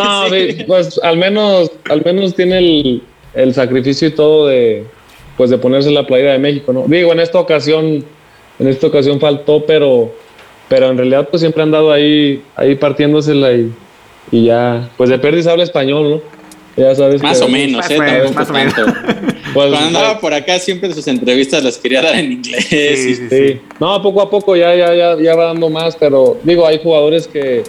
No, 0.59 0.65
pues 0.67 0.99
al 1.03 1.17
menos, 1.17 1.71
al 1.89 2.03
menos 2.03 2.35
tiene 2.35 2.57
el, 2.57 3.03
el, 3.33 3.53
sacrificio 3.53 4.07
y 4.07 4.11
todo 4.11 4.47
de, 4.47 4.85
pues 5.35 5.49
de 5.49 5.57
ponerse 5.57 5.91
la 5.91 6.05
playera 6.05 6.33
de 6.33 6.39
México, 6.39 6.73
¿no? 6.73 6.85
Digo, 6.87 7.11
en 7.11 7.19
esta 7.19 7.39
ocasión, 7.39 8.03
en 8.59 8.67
esta 8.67 8.87
ocasión 8.87 9.19
faltó, 9.19 9.65
pero, 9.65 10.13
pero 10.69 10.89
en 10.89 10.97
realidad 10.97 11.27
pues 11.29 11.41
siempre 11.41 11.63
han 11.63 11.71
dado 11.71 11.91
ahí, 11.91 12.43
ahí 12.55 12.75
partiéndosela 12.75 13.53
y, 13.53 13.71
y 14.31 14.45
ya, 14.45 14.89
pues 14.97 15.09
de 15.09 15.19
pérdida 15.19 15.51
habla 15.51 15.63
español, 15.63 16.09
¿no? 16.09 16.37
Ya 16.77 16.93
sabes 16.93 17.23
más 17.23 17.41
o 17.41 17.47
menos, 17.47 17.89
¿eh? 17.89 18.29
más 18.35 18.49
o 18.49 18.53
menos. 18.53 18.75
Pues, 19.53 19.69
Cuando 19.69 19.77
andaba 19.77 20.19
por 20.19 20.33
acá 20.33 20.59
siempre 20.59 20.93
sus 20.93 21.07
entrevistas 21.07 21.63
las 21.63 21.77
quería 21.77 22.01
dar 22.01 22.15
en 22.15 22.33
inglés. 22.33 22.65
Sí, 22.69 23.15
sí, 23.15 23.61
No, 23.79 24.01
poco 24.01 24.21
a 24.21 24.29
poco 24.29 24.55
ya, 24.55 24.75
ya, 24.75 24.93
ya, 24.93 25.17
ya 25.19 25.35
va 25.35 25.45
dando 25.45 25.69
más, 25.69 25.95
pero 25.95 26.37
digo, 26.43 26.65
hay 26.67 26.79
jugadores 26.81 27.27
que 27.27 27.63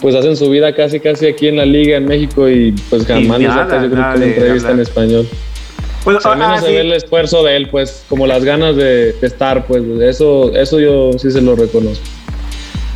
pues 0.00 0.14
hacen 0.14 0.36
su 0.36 0.50
vida 0.50 0.74
casi 0.74 1.00
casi 1.00 1.26
aquí 1.26 1.48
en 1.48 1.56
la 1.56 1.64
liga 1.64 1.96
en 1.96 2.04
México 2.04 2.48
y 2.48 2.72
pues 2.90 3.06
jamás 3.06 3.40
les 3.40 3.48
yo 3.48 3.66
creo 3.66 3.80
que 3.80 3.94
una 3.94 4.14
entrevista 4.14 4.70
en 4.70 4.80
español. 4.80 5.28
Pues, 6.04 6.24
al 6.26 6.36
menos 6.36 6.58
ah, 6.58 6.60
se 6.60 6.70
ve 6.70 6.80
el 6.82 6.92
esfuerzo 6.92 7.42
de 7.42 7.56
él, 7.56 7.70
pues, 7.70 8.04
como 8.10 8.26
las 8.26 8.44
ganas 8.44 8.76
de, 8.76 9.16
estar, 9.22 9.66
pues, 9.66 9.82
eso, 10.02 10.54
eso 10.54 10.78
yo 10.78 11.12
sí 11.18 11.30
se 11.30 11.40
lo 11.40 11.56
reconozco. 11.56 12.04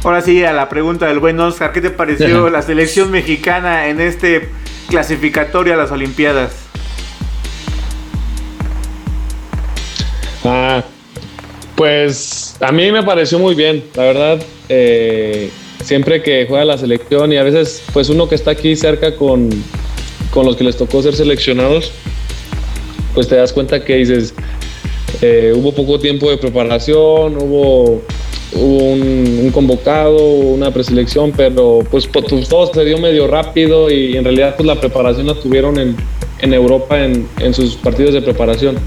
Ahora 0.05 0.21
sí, 0.21 0.45
a 0.45 0.53
la 0.53 0.69
pregunta 0.69 1.07
del 1.07 1.19
buen 1.19 1.41
Oscar, 1.41 1.73
¿qué 1.73 1.81
te 1.81 1.91
pareció 1.91 2.51
la 2.51 2.61
selección 2.61 3.11
mexicana 3.11 3.89
en 3.89 4.03
este 4.03 4.51
clasificatorio 4.91 5.73
a 5.73 5.77
las 5.77 5.91
Olimpiadas? 5.91 6.68
Ah, 10.45 10.85
pues 11.77 12.57
a 12.61 12.73
mí 12.73 12.91
me 12.91 13.03
pareció 13.03 13.39
muy 13.39 13.55
bien, 13.55 13.85
la 13.95 14.03
verdad. 14.05 14.43
Eh, 14.69 15.51
siempre 15.85 16.23
que 16.23 16.47
juega 16.49 16.65
la 16.65 16.79
selección 16.79 17.33
y 17.33 17.37
a 17.37 17.43
veces, 17.43 17.83
pues 17.93 18.09
uno 18.09 18.29
que 18.29 18.35
está 18.35 18.53
aquí 18.53 18.77
cerca 18.77 19.17
con, 19.17 19.51
con 20.33 20.47
los 20.47 20.57
que 20.57 20.65
les 20.65 20.77
tocó 20.77 21.03
ser 21.03 21.15
seleccionados, 21.15 21.93
pues 23.15 23.29
te 23.29 23.37
das 23.37 23.53
cuenta 23.53 23.85
que 23.85 23.97
dices, 23.97 24.35
eh, 25.23 25.53
hubo 25.57 25.73
poco 25.73 25.99
tiempo 25.99 26.31
de 26.31 26.37
preparación, 26.37 27.37
hubo 27.41 28.03
un, 28.55 29.51
convocado, 29.53 30.25
una 30.25 30.71
preselección, 30.71 31.33
pero 31.37 31.81
pues, 31.91 32.07
pues, 32.07 32.49
todo 32.49 32.73
se 32.73 32.85
dio 32.85 32.99
medio 32.99 33.27
rápido 33.27 33.91
y 33.91 34.17
en 34.17 34.25
realidad 34.25 34.55
pues 34.57 34.67
la 34.67 34.81
preparación 34.81 35.27
la 35.27 35.35
tuvieron 35.35 35.79
en, 35.79 35.97
en 36.41 36.55
Europa 36.55 37.03
en, 37.03 37.29
en, 37.41 37.55
sus 37.55 37.77
partidos 37.77 38.15
de 38.15 38.23
preparación. 38.23 38.79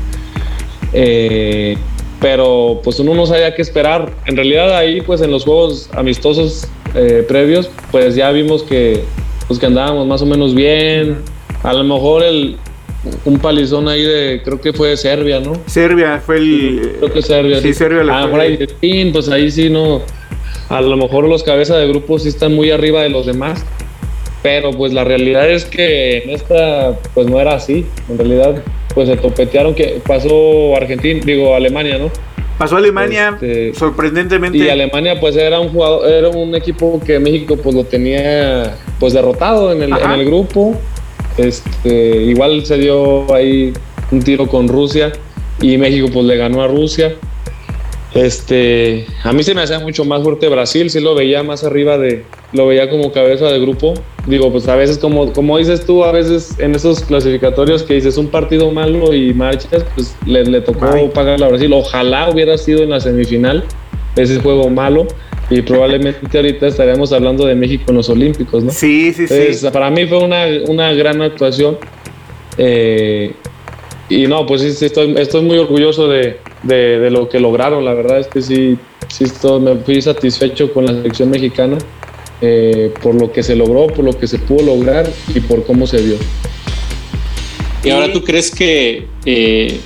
Eh, 0.93 1.77
pero 2.19 2.81
pues 2.83 2.99
uno 2.99 3.13
no 3.15 3.25
sabía 3.25 3.55
qué 3.55 3.61
esperar. 3.61 4.11
En 4.25 4.35
realidad 4.35 4.75
ahí 4.75 5.01
pues 5.01 5.21
en 5.21 5.31
los 5.31 5.43
juegos 5.43 5.89
amistosos 5.93 6.67
eh, 6.93 7.25
previos 7.27 7.69
pues 7.91 8.15
ya 8.15 8.31
vimos 8.31 8.63
que, 8.63 9.03
pues, 9.47 9.59
que 9.59 9.65
andábamos 9.65 10.07
más 10.07 10.21
o 10.21 10.25
menos 10.25 10.53
bien. 10.53 11.17
A 11.63 11.73
lo 11.73 11.83
mejor 11.83 12.23
el, 12.23 12.57
un 13.25 13.39
palizón 13.39 13.87
ahí 13.87 14.03
de, 14.03 14.41
creo 14.43 14.61
que 14.61 14.73
fue 14.73 14.89
de 14.89 14.97
Serbia, 14.97 15.39
¿no? 15.39 15.53
Serbia 15.65 16.21
fue 16.23 16.37
el. 16.37 16.95
Creo 16.99 17.13
que 17.13 17.21
Serbia. 17.21 17.61
Sí, 17.61 17.73
Serbia 17.73 18.03
la 18.03 18.19
ah, 18.19 18.39
ahí, 18.39 19.11
pues 19.11 19.29
ahí 19.29 19.49
sí 19.49 19.69
no. 19.69 20.01
A 20.69 20.81
lo 20.81 20.95
mejor 20.95 21.27
los 21.27 21.43
cabezas 21.43 21.77
de 21.77 21.87
grupo 21.87 22.19
sí 22.19 22.29
están 22.29 22.53
muy 22.53 22.71
arriba 22.71 23.01
de 23.01 23.09
los 23.09 23.25
demás. 23.25 23.65
Pero 24.43 24.71
pues 24.71 24.91
la 24.93 25.03
realidad 25.03 25.49
es 25.49 25.65
que 25.65 26.19
en 26.19 26.31
esta, 26.31 26.97
pues 27.13 27.27
no 27.27 27.39
era 27.39 27.55
así. 27.55 27.85
En 28.09 28.17
realidad, 28.17 28.63
pues 28.93 29.07
se 29.07 29.17
topetearon 29.17 29.73
que 29.73 30.01
pasó 30.05 30.75
Argentina, 30.75 31.21
digo 31.23 31.55
Alemania, 31.55 31.97
¿no? 31.97 32.11
Pasó 32.57 32.77
Alemania, 32.77 33.31
este, 33.33 33.73
sorprendentemente. 33.73 34.59
Y 34.59 34.69
Alemania, 34.69 35.19
pues 35.19 35.35
era 35.35 35.59
un 35.59 35.69
jugador, 35.69 36.07
era 36.07 36.29
un 36.29 36.53
equipo 36.53 37.01
que 37.03 37.17
México 37.19 37.57
pues 37.57 37.75
lo 37.75 37.83
tenía 37.85 38.77
pues 38.99 39.13
derrotado 39.13 39.71
en 39.71 39.81
el, 39.81 39.91
en 39.91 40.11
el 40.11 40.25
grupo. 40.25 40.75
Este, 41.37 42.17
igual 42.23 42.63
se 42.65 42.77
dio 42.77 43.33
ahí 43.33 43.73
un 44.11 44.21
tiro 44.21 44.47
con 44.47 44.67
Rusia 44.67 45.11
y 45.59 45.77
México 45.77 46.09
pues 46.13 46.25
le 46.25 46.37
ganó 46.37 46.61
a 46.61 46.67
Rusia. 46.67 47.15
Este, 48.13 49.07
a 49.23 49.31
mí 49.31 49.41
se 49.41 49.55
me 49.55 49.61
hacía 49.61 49.79
mucho 49.79 50.03
más 50.03 50.21
fuerte 50.21 50.49
Brasil, 50.49 50.89
sí 50.89 50.99
lo 50.99 51.15
veía 51.15 51.43
más 51.43 51.63
arriba 51.63 51.97
de, 51.97 52.25
lo 52.51 52.67
veía 52.67 52.89
como 52.89 53.11
cabeza 53.11 53.45
de 53.45 53.59
grupo. 53.59 53.93
Digo, 54.27 54.51
pues 54.51 54.67
a 54.67 54.75
veces 54.75 54.99
como, 54.99 55.33
como 55.33 55.57
dices 55.57 55.83
tú, 55.85 56.03
a 56.03 56.11
veces 56.11 56.55
en 56.59 56.75
esos 56.75 57.01
clasificatorios 57.01 57.81
que 57.81 57.95
dices 57.95 58.17
un 58.17 58.27
partido 58.27 58.71
malo 58.71 59.13
y 59.15 59.33
marchas, 59.33 59.83
pues 59.95 60.15
le, 60.27 60.45
le 60.45 60.61
tocó 60.61 61.09
pagar 61.11 61.41
a 61.41 61.47
Brasil. 61.47 61.73
Ojalá 61.73 62.29
hubiera 62.29 62.57
sido 62.57 62.83
en 62.83 62.91
la 62.91 62.99
semifinal 62.99 63.63
ese 64.15 64.39
juego 64.39 64.69
malo 64.69 65.07
y 65.49 65.61
probablemente 65.63 66.19
ahorita 66.37 66.67
estaremos 66.67 67.11
hablando 67.13 67.47
de 67.47 67.55
México 67.55 67.85
en 67.87 67.97
los 67.97 68.09
Olímpicos, 68.09 68.63
¿no? 68.63 68.71
Sí, 68.71 69.11
sí, 69.13 69.27
sí. 69.27 69.67
Para 69.73 69.89
mí 69.89 70.05
fue 70.05 70.19
una, 70.19 70.45
una 70.67 70.93
gran 70.93 71.21
actuación. 71.23 71.77
Eh, 72.57 73.33
y 74.07 74.27
no, 74.27 74.45
pues 74.45 74.61
sí, 74.61 74.85
estoy, 74.85 75.15
estoy 75.17 75.41
muy 75.41 75.57
orgulloso 75.57 76.07
de, 76.07 76.37
de, 76.63 77.09
lo 77.09 77.27
que 77.27 77.39
lograron. 77.39 77.83
La 77.85 77.95
verdad 77.95 78.19
es 78.19 78.27
que 78.27 78.41
sí, 78.41 78.77
sí 79.07 79.23
estoy, 79.23 79.61
me 79.61 79.75
fui 79.77 79.99
satisfecho 79.99 80.71
con 80.73 80.85
la 80.85 80.91
selección 80.91 81.31
mexicana 81.31 81.77
eh, 82.41 82.91
por 83.01 83.15
lo 83.15 83.31
que 83.31 83.43
se 83.43 83.55
logró, 83.55 83.87
por 83.87 84.03
lo 84.03 84.17
que 84.17 84.27
se 84.27 84.39
pudo 84.39 84.63
lograr 84.63 85.07
y 85.33 85.39
por 85.41 85.65
cómo 85.65 85.85
se 85.85 86.01
dio. 86.01 86.15
¿Y 87.83 87.89
ahora 87.89 88.11
tú 88.11 88.23
crees 88.23 88.51
que, 88.51 89.07
eh, 89.25 89.79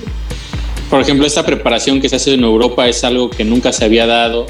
por 0.90 1.00
ejemplo, 1.00 1.26
esta 1.26 1.44
preparación 1.44 2.00
que 2.00 2.08
se 2.08 2.16
hace 2.16 2.34
en 2.34 2.44
Europa 2.44 2.88
es 2.88 3.04
algo 3.04 3.30
que 3.30 3.44
nunca 3.44 3.72
se 3.72 3.84
había 3.84 4.06
dado? 4.06 4.46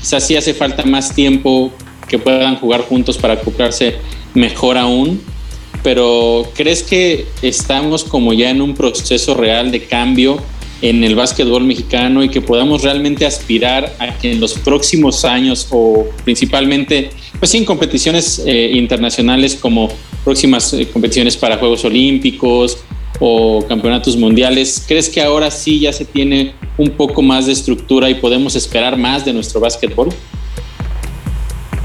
Quizás 0.00 0.26
sí 0.26 0.36
hace 0.36 0.54
falta 0.54 0.84
más 0.84 1.14
tiempo 1.14 1.70
que 2.08 2.18
puedan 2.18 2.56
jugar 2.56 2.82
juntos 2.82 3.18
para 3.18 3.34
acoplarse 3.34 3.96
mejor 4.34 4.78
aún. 4.78 5.20
pero 5.82 6.48
¿crees 6.54 6.82
que 6.82 7.26
estamos 7.42 8.02
como 8.02 8.32
ya 8.32 8.50
en 8.50 8.60
un 8.60 8.74
proceso 8.74 9.34
real 9.34 9.70
de 9.70 9.84
cambio 9.84 10.40
en 10.82 11.02
el 11.04 11.14
básquetbol 11.14 11.64
mexicano 11.64 12.22
y 12.22 12.28
que 12.28 12.40
podamos 12.40 12.82
realmente 12.82 13.24
aspirar 13.24 13.94
a 13.98 14.16
que 14.18 14.32
en 14.32 14.40
los 14.40 14.54
próximos 14.54 15.24
años 15.24 15.68
o 15.70 16.06
principalmente 16.24 17.10
pues 17.38 17.54
en 17.54 17.64
competiciones 17.64 18.42
eh, 18.46 18.72
internacionales 18.74 19.54
como 19.54 19.90
próximas 20.24 20.72
eh, 20.72 20.86
competiciones 20.92 21.36
para 21.36 21.56
Juegos 21.56 21.84
Olímpicos 21.84 22.78
o 23.18 23.64
campeonatos 23.66 24.16
mundiales, 24.16 24.84
¿crees 24.86 25.08
que 25.08 25.22
ahora 25.22 25.50
sí 25.50 25.80
ya 25.80 25.92
se 25.92 26.04
tiene 26.04 26.52
un 26.76 26.90
poco 26.90 27.22
más 27.22 27.46
de 27.46 27.52
estructura 27.52 28.10
y 28.10 28.14
podemos 28.14 28.54
esperar 28.56 28.96
más 28.98 29.24
de 29.24 29.32
nuestro 29.32 29.60
básquetbol? 29.60 30.10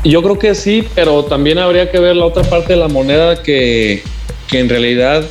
Yo 0.04 0.22
creo 0.24 0.40
que 0.40 0.56
sí, 0.56 0.84
pero 0.96 1.24
también 1.26 1.60
habría 1.60 1.90
que 1.92 2.00
ver 2.00 2.16
la 2.16 2.26
otra 2.26 2.44
parte 2.44 2.74
de 2.74 2.80
la 2.80 2.88
moneda 2.88 3.42
que, 3.44 4.02
que 4.50 4.60
en 4.60 4.68
realidad 4.68 5.24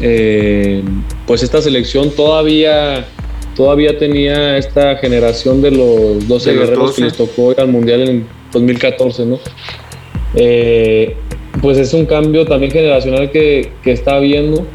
eh, 0.00 0.82
pues 1.26 1.42
esta 1.42 1.62
selección 1.62 2.10
todavía, 2.10 3.06
todavía 3.56 3.98
tenía 3.98 4.56
esta 4.58 4.96
generación 4.96 5.62
de 5.62 5.70
los 5.70 6.28
12 6.28 6.52
guerreros 6.52 6.94
que 6.94 7.02
les 7.02 7.14
tocó 7.14 7.52
ir 7.52 7.60
al 7.60 7.68
Mundial 7.68 8.08
en 8.08 8.26
2014, 8.52 9.26
¿no? 9.26 9.38
Eh, 10.34 11.16
pues 11.62 11.78
es 11.78 11.94
un 11.94 12.06
cambio 12.06 12.44
también 12.44 12.72
generacional 12.72 13.30
que, 13.30 13.72
que 13.82 13.92
está 13.92 14.16
habiendo, 14.16 14.66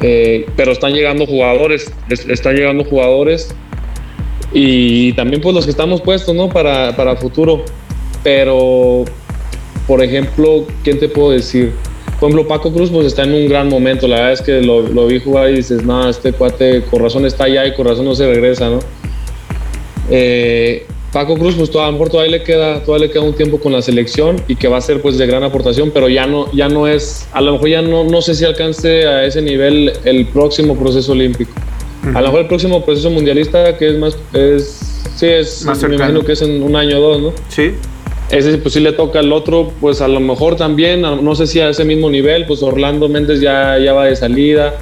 eh, 0.00 0.46
pero 0.56 0.72
están 0.72 0.92
llegando 0.92 1.26
jugadores, 1.26 1.92
están 2.08 2.54
llegando 2.54 2.84
jugadores 2.84 3.54
y 4.52 5.12
también 5.12 5.40
pues 5.42 5.54
los 5.54 5.64
que 5.64 5.70
estamos 5.70 6.00
puestos, 6.00 6.34
¿no? 6.34 6.48
Para, 6.48 6.96
para 6.96 7.16
futuro. 7.16 7.64
Pero, 8.22 9.04
por 9.86 10.02
ejemplo, 10.02 10.66
¿quién 10.82 10.98
te 10.98 11.08
puedo 11.08 11.30
decir? 11.30 11.72
Por 12.20 12.28
ejemplo, 12.28 12.46
Paco 12.46 12.70
Cruz 12.70 12.90
pues 12.90 13.06
está 13.06 13.24
en 13.24 13.32
un 13.32 13.48
gran 13.48 13.68
momento. 13.68 14.06
La 14.06 14.16
verdad 14.16 14.32
es 14.34 14.42
que 14.42 14.60
lo, 14.60 15.06
vi 15.06 15.20
jugar 15.20 15.50
y 15.50 15.56
dices, 15.56 15.84
no, 15.84 16.08
este 16.08 16.32
cuate 16.32 16.82
con 16.82 17.02
razón 17.02 17.24
está 17.24 17.44
allá 17.44 17.66
y 17.66 17.74
con 17.74 17.86
razón 17.86 18.04
no 18.04 18.14
se 18.14 18.26
regresa, 18.26 18.68
¿no? 18.68 18.78
Eh, 20.10 20.86
Paco 21.14 21.36
Cruz, 21.36 21.54
pues 21.56 21.74
a 21.74 21.86
lo 21.86 21.92
mejor 21.92 22.10
todavía 22.10 22.38
le 22.38 22.44
queda, 22.44 22.84
todavía 22.84 23.06
le 23.06 23.12
queda 23.12 23.22
un 23.22 23.34
tiempo 23.34 23.58
con 23.58 23.72
la 23.72 23.80
selección 23.80 24.36
y 24.48 24.56
que 24.56 24.68
va 24.68 24.76
a 24.76 24.80
ser 24.82 25.00
pues 25.00 25.16
de 25.16 25.26
gran 25.26 25.42
aportación, 25.42 25.90
pero 25.92 26.08
ya 26.08 26.26
no, 26.26 26.52
ya 26.52 26.68
no 26.68 26.86
es, 26.86 27.26
a 27.32 27.40
lo 27.40 27.52
mejor 27.52 27.68
ya 27.68 27.82
no, 27.82 28.04
no 28.04 28.20
sé 28.20 28.34
si 28.34 28.44
alcance 28.44 29.06
a 29.06 29.24
ese 29.24 29.40
nivel 29.40 29.92
el 30.04 30.26
próximo 30.26 30.76
proceso 30.76 31.12
olímpico. 31.12 31.52
A 32.14 32.20
lo 32.20 32.26
mejor 32.28 32.40
el 32.40 32.46
próximo 32.48 32.84
proceso 32.84 33.10
mundialista, 33.10 33.76
que 33.76 33.88
es 33.88 33.98
más, 33.98 34.16
es, 34.32 35.02
sí, 35.16 35.26
es, 35.26 35.64
más 35.64 35.82
me 35.82 35.96
imagino 35.96 36.22
que 36.22 36.32
es 36.32 36.42
en 36.42 36.62
un 36.62 36.76
año 36.76 36.98
o 36.98 37.00
dos, 37.00 37.20
¿no? 37.22 37.32
Sí. 37.48 37.72
Ese 38.30 38.58
pues 38.58 38.74
sí 38.74 38.80
le 38.80 38.92
toca 38.92 39.18
al 39.18 39.32
otro, 39.32 39.72
pues 39.80 40.00
a 40.00 40.08
lo 40.08 40.20
mejor 40.20 40.56
también, 40.56 41.02
no 41.02 41.34
sé 41.34 41.46
si 41.48 41.60
a 41.60 41.70
ese 41.70 41.84
mismo 41.84 42.08
nivel, 42.08 42.46
pues 42.46 42.62
Orlando 42.62 43.08
Méndez 43.08 43.40
ya, 43.40 43.76
ya 43.78 43.92
va 43.92 44.04
de 44.04 44.14
salida, 44.14 44.74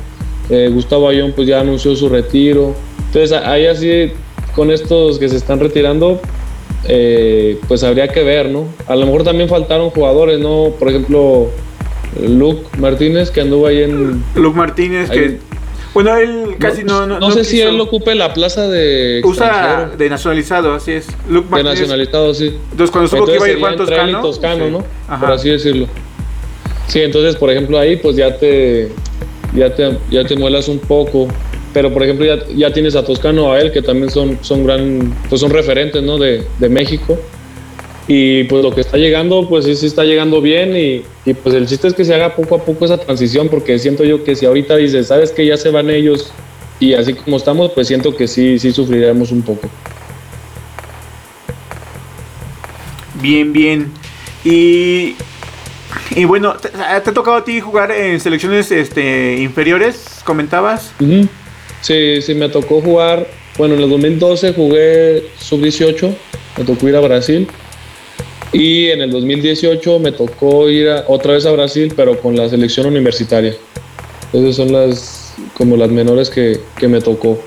eh, 0.51 0.71
Gustavo 0.73 1.09
Ayón 1.09 1.33
pues 1.35 1.49
ya 1.49 1.61
anunció 1.61 1.97
su 1.97 2.09
retiro. 2.09 2.75
Entonces 3.07 3.33
ahí 3.33 3.67
así, 3.67 4.13
con 4.55 4.71
estos 4.71 5.19
que 5.19 5.31
se 5.31 5.37
están 5.37 5.61
retirando, 5.61 6.21
eh, 6.87 7.59
pues 7.69 7.83
habría 7.85 8.09
que 8.09 8.23
ver, 8.23 8.51
¿no? 8.51 8.67
A 8.87 8.95
lo 8.97 9.07
mejor 9.07 9.25
también 9.25 9.49
faltaron 9.49 9.91
jugadores, 9.91 10.39
¿no? 10.39 10.73
Por 10.79 10.91
ejemplo, 10.91 11.49
Luke 12.21 12.67
Martínez 12.79 13.31
que 13.31 13.41
anduvo 13.41 13.67
ahí 13.67 13.83
en... 13.83 14.23
Luke 14.35 14.57
Martínez 14.57 15.09
que 15.09 15.39
bueno, 15.95 16.17
él 16.17 16.48
casi 16.59 16.85
no. 16.85 17.07
No, 17.07 17.19
no, 17.19 17.31
sé 17.31 17.45
si 17.45 17.61
él 17.61 17.81
ocupe 17.81 18.15
la 18.15 18.35
plaza 18.35 18.69
de. 18.69 19.21
Usa 19.25 19.91
de 19.97 20.11
nacionalizado, 20.11 20.75
así 20.75 20.93
es. 20.93 21.07
de 21.29 21.63
nacionalizado, 21.63 22.35
sí. 22.35 22.57
Entonces, 22.71 22.91
cuando 22.91 23.09
supo 23.09 23.27
que 23.27 23.37
iba 23.37 23.47
a 23.47 23.51
ir 23.51 23.59
Juan 23.59 23.77
Toscano. 23.77 24.21
Toscano, 24.23 24.71
¿no? 24.71 24.85
Por 25.19 25.33
así 25.33 25.51
decirlo. 25.51 25.87
Sí, 26.87 27.01
entonces, 27.01 27.37
por 27.37 27.51
ejemplo, 27.51 27.79
ahí 27.79 27.97
pues 27.97 28.17
ya 28.17 28.37
te. 28.37 28.91
Ya 29.55 29.75
te, 29.75 29.97
ya 30.11 30.25
te 30.25 30.37
muelas 30.37 30.69
un 30.69 30.79
poco. 30.79 31.29
Pero, 31.73 31.93
por 31.93 32.03
ejemplo, 32.03 32.27
ya, 32.27 32.39
ya 32.55 32.73
tienes 32.73 32.97
a 32.97 33.05
Toscano, 33.05 33.53
a 33.53 33.61
él, 33.61 33.73
que 33.73 33.83
también 33.83 34.11
son, 34.11 34.39
son 34.43 34.65
gran. 34.65 35.15
Pues 35.29 35.41
son 35.41 35.51
referentes, 35.51 36.03
¿no? 36.03 36.19
De, 36.19 36.45
de 36.59 36.69
México. 36.69 37.19
Y 38.11 38.45
pues 38.45 38.65
lo 38.65 38.75
que 38.75 38.81
está 38.81 38.97
llegando, 38.97 39.47
pues 39.47 39.67
sí, 39.67 39.77
sí 39.77 39.85
está 39.85 40.03
llegando 40.03 40.41
bien 40.41 40.75
y, 40.75 41.03
y, 41.27 41.35
pues 41.35 41.55
el 41.55 41.67
chiste 41.67 41.89
es 41.89 41.95
que 41.95 42.07
se 42.07 42.15
haga 42.15 42.35
poco 42.35 42.55
a 42.55 42.65
poco 42.65 42.87
esa 42.87 42.97
transición 42.97 43.51
porque 43.51 43.79
siento 43.79 44.03
yo 44.03 44.25
que 44.25 44.35
si 44.35 44.47
ahorita 44.47 44.77
dices, 44.77 45.09
sabes 45.09 45.31
que 45.31 45.45
ya 45.45 45.59
se 45.59 45.69
van 45.69 45.91
ellos 45.91 46.33
y 46.81 46.95
así 46.95 47.15
como 47.15 47.37
estamos, 47.37 47.73
pues 47.73 47.89
siento 47.89 48.15
que 48.15 48.29
sí, 48.29 48.59
sí 48.59 48.73
sufriremos 48.73 49.31
un 49.33 49.43
poco. 49.43 49.69
Bien, 53.21 53.53
bien. 53.53 53.93
Y, 54.45 55.17
y 56.15 56.25
bueno, 56.25 56.55
¿te, 56.55 56.71
ha 56.81 57.03
tocado 57.03 57.37
a 57.37 57.45
ti 57.45 57.61
jugar 57.61 57.91
en 57.91 58.21
selecciones 58.21 58.71
este, 58.71 59.39
inferiores? 59.39 60.21
¿Comentabas? 60.25 60.93
Sí, 61.81 62.23
sí, 62.23 62.35
me 62.35 62.49
tocó 62.49 62.81
jugar. 62.81 63.27
Bueno, 63.57 63.75
en 63.75 63.83
el 63.83 63.91
2012 63.91 64.53
jugué 64.55 65.25
sub-18, 65.41 66.15
me 66.59 66.65
tocó 66.65 66.89
ir 66.89 66.95
a 66.95 67.01
Brasil 67.01 67.49
y 68.53 68.87
en 68.87 69.03
el 69.03 69.11
2018 69.11 69.99
me 69.99 70.13
tocó 70.13 70.71
ir 70.71 70.89
otra 71.07 71.33
vez 71.33 71.45
a 71.45 71.53
Brasil, 71.53 71.93
pero 71.95 72.19
con 72.21 72.37
la 72.37 72.49
selección 72.49 72.87
universitaria. 72.87 73.55
Esas 74.33 74.57
son 74.57 74.73
las 74.73 75.18
como 75.55 75.77
las 75.77 75.91
menores 75.91 76.31
que, 76.31 76.61
que 76.77 76.89
me 76.89 77.01
tocó. 77.01 77.41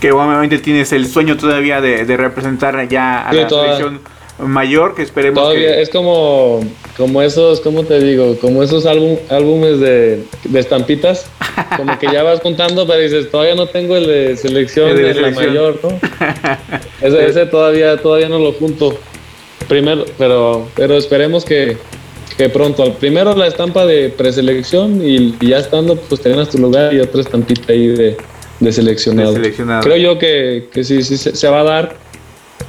Que 0.00 0.12
obviamente 0.12 0.58
tienes 0.58 0.92
el 0.92 1.06
sueño 1.06 1.36
todavía 1.36 1.80
de, 1.80 2.04
de 2.06 2.16
representar 2.16 2.88
ya 2.88 3.28
a 3.28 3.32
la 3.32 3.48
selección 3.48 4.00
mayor, 4.46 4.94
que 4.94 5.02
esperemos 5.02 5.42
todavía 5.42 5.80
Es 5.80 5.90
como, 5.90 6.60
como 6.96 7.22
esos, 7.22 7.60
¿cómo 7.60 7.84
te 7.84 8.00
digo? 8.00 8.36
Como 8.40 8.62
esos 8.62 8.86
álbum, 8.86 9.16
álbumes 9.28 9.80
de, 9.80 10.24
de, 10.44 10.60
estampitas, 10.60 11.30
como 11.76 11.98
que 11.98 12.06
ya 12.12 12.22
vas 12.22 12.40
contando, 12.40 12.86
pero 12.86 13.00
dices, 13.00 13.30
todavía 13.30 13.54
no 13.54 13.66
tengo 13.66 13.96
el 13.96 14.06
de 14.06 14.36
selección, 14.36 14.96
de, 14.96 15.14
la 15.14 15.30
mayor, 15.30 15.78
¿no? 15.82 15.98
ese, 17.02 17.26
ese 17.26 17.46
todavía, 17.46 17.96
todavía 17.98 18.28
no 18.28 18.38
lo 18.38 18.52
junto. 18.52 18.96
Primero, 19.68 20.04
pero, 20.18 20.68
pero 20.74 20.96
esperemos 20.96 21.44
que, 21.44 21.76
que 22.40 22.48
pronto. 22.48 22.94
Primero 22.94 23.36
la 23.36 23.48
estampa 23.48 23.84
de 23.84 24.08
preselección 24.08 25.06
y, 25.06 25.36
ya 25.46 25.58
estando, 25.58 25.96
pues 25.96 26.22
tengas 26.22 26.48
tu 26.48 26.56
lugar 26.56 26.94
y 26.94 27.00
otra 27.00 27.20
estampita 27.20 27.70
ahí 27.70 27.88
de, 27.88 28.16
de 28.60 28.72
seleccionado. 28.72 29.34
Creo 29.82 29.96
yo 29.98 30.18
que, 30.18 30.70
que 30.72 30.82
sí, 30.82 31.02
sí 31.02 31.18
se, 31.18 31.48
va 31.48 31.60
a 31.60 31.64
dar 31.64 31.96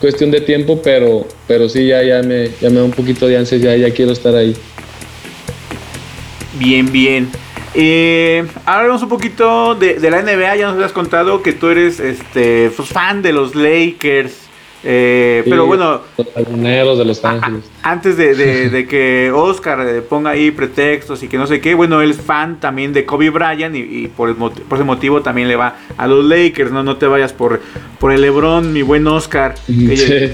cuestión 0.01 0.29
de 0.29 0.41
tiempo, 0.41 0.81
pero, 0.83 1.25
pero 1.47 1.69
sí, 1.69 1.87
ya, 1.87 2.03
ya, 2.03 2.21
me, 2.21 2.49
ya 2.59 2.69
me 2.69 2.79
da 2.79 2.83
un 2.83 2.91
poquito 2.91 3.27
de 3.27 3.37
ansias, 3.37 3.61
ya, 3.61 3.73
ya 3.77 3.93
quiero 3.93 4.11
estar 4.11 4.35
ahí. 4.35 4.53
Bien, 6.59 6.91
bien. 6.91 7.29
Eh, 7.73 8.45
hablamos 8.65 9.01
un 9.03 9.07
poquito 9.07 9.75
de, 9.75 9.93
de, 9.93 10.11
la 10.11 10.21
NBA, 10.21 10.57
ya 10.57 10.65
nos 10.65 10.75
habías 10.75 10.91
contado 10.91 11.41
que 11.41 11.53
tú 11.53 11.69
eres 11.69 12.01
este, 12.01 12.69
pues, 12.75 12.89
fan 12.89 13.21
de 13.21 13.31
los 13.31 13.55
Lakers. 13.55 14.50
Eh, 14.83 15.43
pero 15.45 15.67
bueno, 15.67 16.01
los 16.15 16.97
de 16.97 17.05
Los 17.05 17.23
Ángeles. 17.23 17.65
Antes 17.83 18.17
de, 18.17 18.87
que 18.89 19.31
Oscar 19.31 20.03
ponga 20.09 20.31
ahí 20.31 20.51
pretextos 20.51 21.21
y 21.23 21.27
que 21.27 21.37
no 21.37 21.47
sé 21.47 21.61
qué, 21.61 21.75
bueno, 21.75 22.01
él 22.01 22.11
es 22.11 22.17
fan 22.17 22.59
también 22.59 22.93
de 22.93 23.05
Kobe 23.05 23.29
Bryant 23.29 23.75
y, 23.75 24.07
por, 24.07 24.35
por, 24.35 24.53
ese 24.73 24.83
motivo 24.83 25.21
también 25.21 25.47
le 25.47 25.55
va 25.55 25.77
a 25.97 26.07
los 26.07 26.25
Lakers, 26.25 26.71
no, 26.71 26.83
no 26.83 26.97
te 26.97 27.05
vayas 27.05 27.33
por, 27.33 27.61
por 27.99 28.11
el 28.11 28.21
LeBron, 28.21 28.73
mi 28.73 28.81
buen 28.81 29.07
Oscar. 29.07 29.55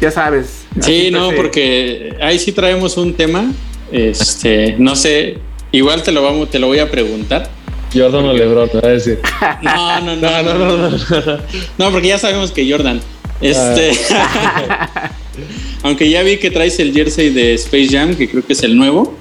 Ya 0.00 0.12
sabes. 0.12 0.64
Sí, 0.80 1.10
no, 1.10 1.32
porque 1.32 2.14
ahí 2.20 2.38
sí 2.38 2.52
traemos 2.52 2.96
un 2.96 3.14
tema. 3.14 3.50
Este, 3.90 4.76
no 4.78 4.94
sé, 4.94 5.38
igual 5.72 6.04
te 6.04 6.12
lo 6.12 6.22
vamos, 6.22 6.50
te 6.50 6.60
lo 6.60 6.68
voy 6.68 6.78
a 6.78 6.88
preguntar. 6.88 7.50
Jordan 7.92 8.26
o 8.26 8.32
LeBron, 8.32 8.68
te 8.68 8.80
va 8.80 8.88
a 8.88 8.92
decir. 8.92 9.18
no, 9.62 10.00
no, 10.02 10.16
no, 10.16 10.42
no, 10.42 10.54
no, 10.54 10.90
no, 10.90 11.38
no, 11.78 11.90
porque 11.90 12.08
ya 12.08 12.18
sabemos 12.18 12.52
que 12.52 12.70
Jordan. 12.70 13.00
Este. 13.40 13.92
Ah. 14.10 15.10
aunque 15.82 16.10
ya 16.10 16.22
vi 16.22 16.38
que 16.38 16.50
traes 16.50 16.78
el 16.80 16.92
jersey 16.92 17.30
de 17.30 17.54
Space 17.54 17.88
Jam, 17.88 18.14
que 18.14 18.28
creo 18.28 18.44
que 18.44 18.52
es 18.52 18.62
el 18.62 18.76
nuevo. 18.76 19.16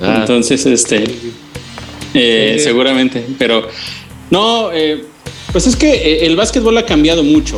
Ah. 0.00 0.18
Entonces, 0.20 0.64
este. 0.66 1.04
Eh, 2.14 2.58
seguramente. 2.62 3.24
Pero. 3.38 3.68
No, 4.30 4.72
eh, 4.72 5.04
pues 5.52 5.66
es 5.66 5.76
que 5.76 5.92
eh, 5.92 6.26
el 6.26 6.36
básquetbol 6.36 6.76
ha 6.78 6.84
cambiado 6.84 7.22
mucho 7.22 7.56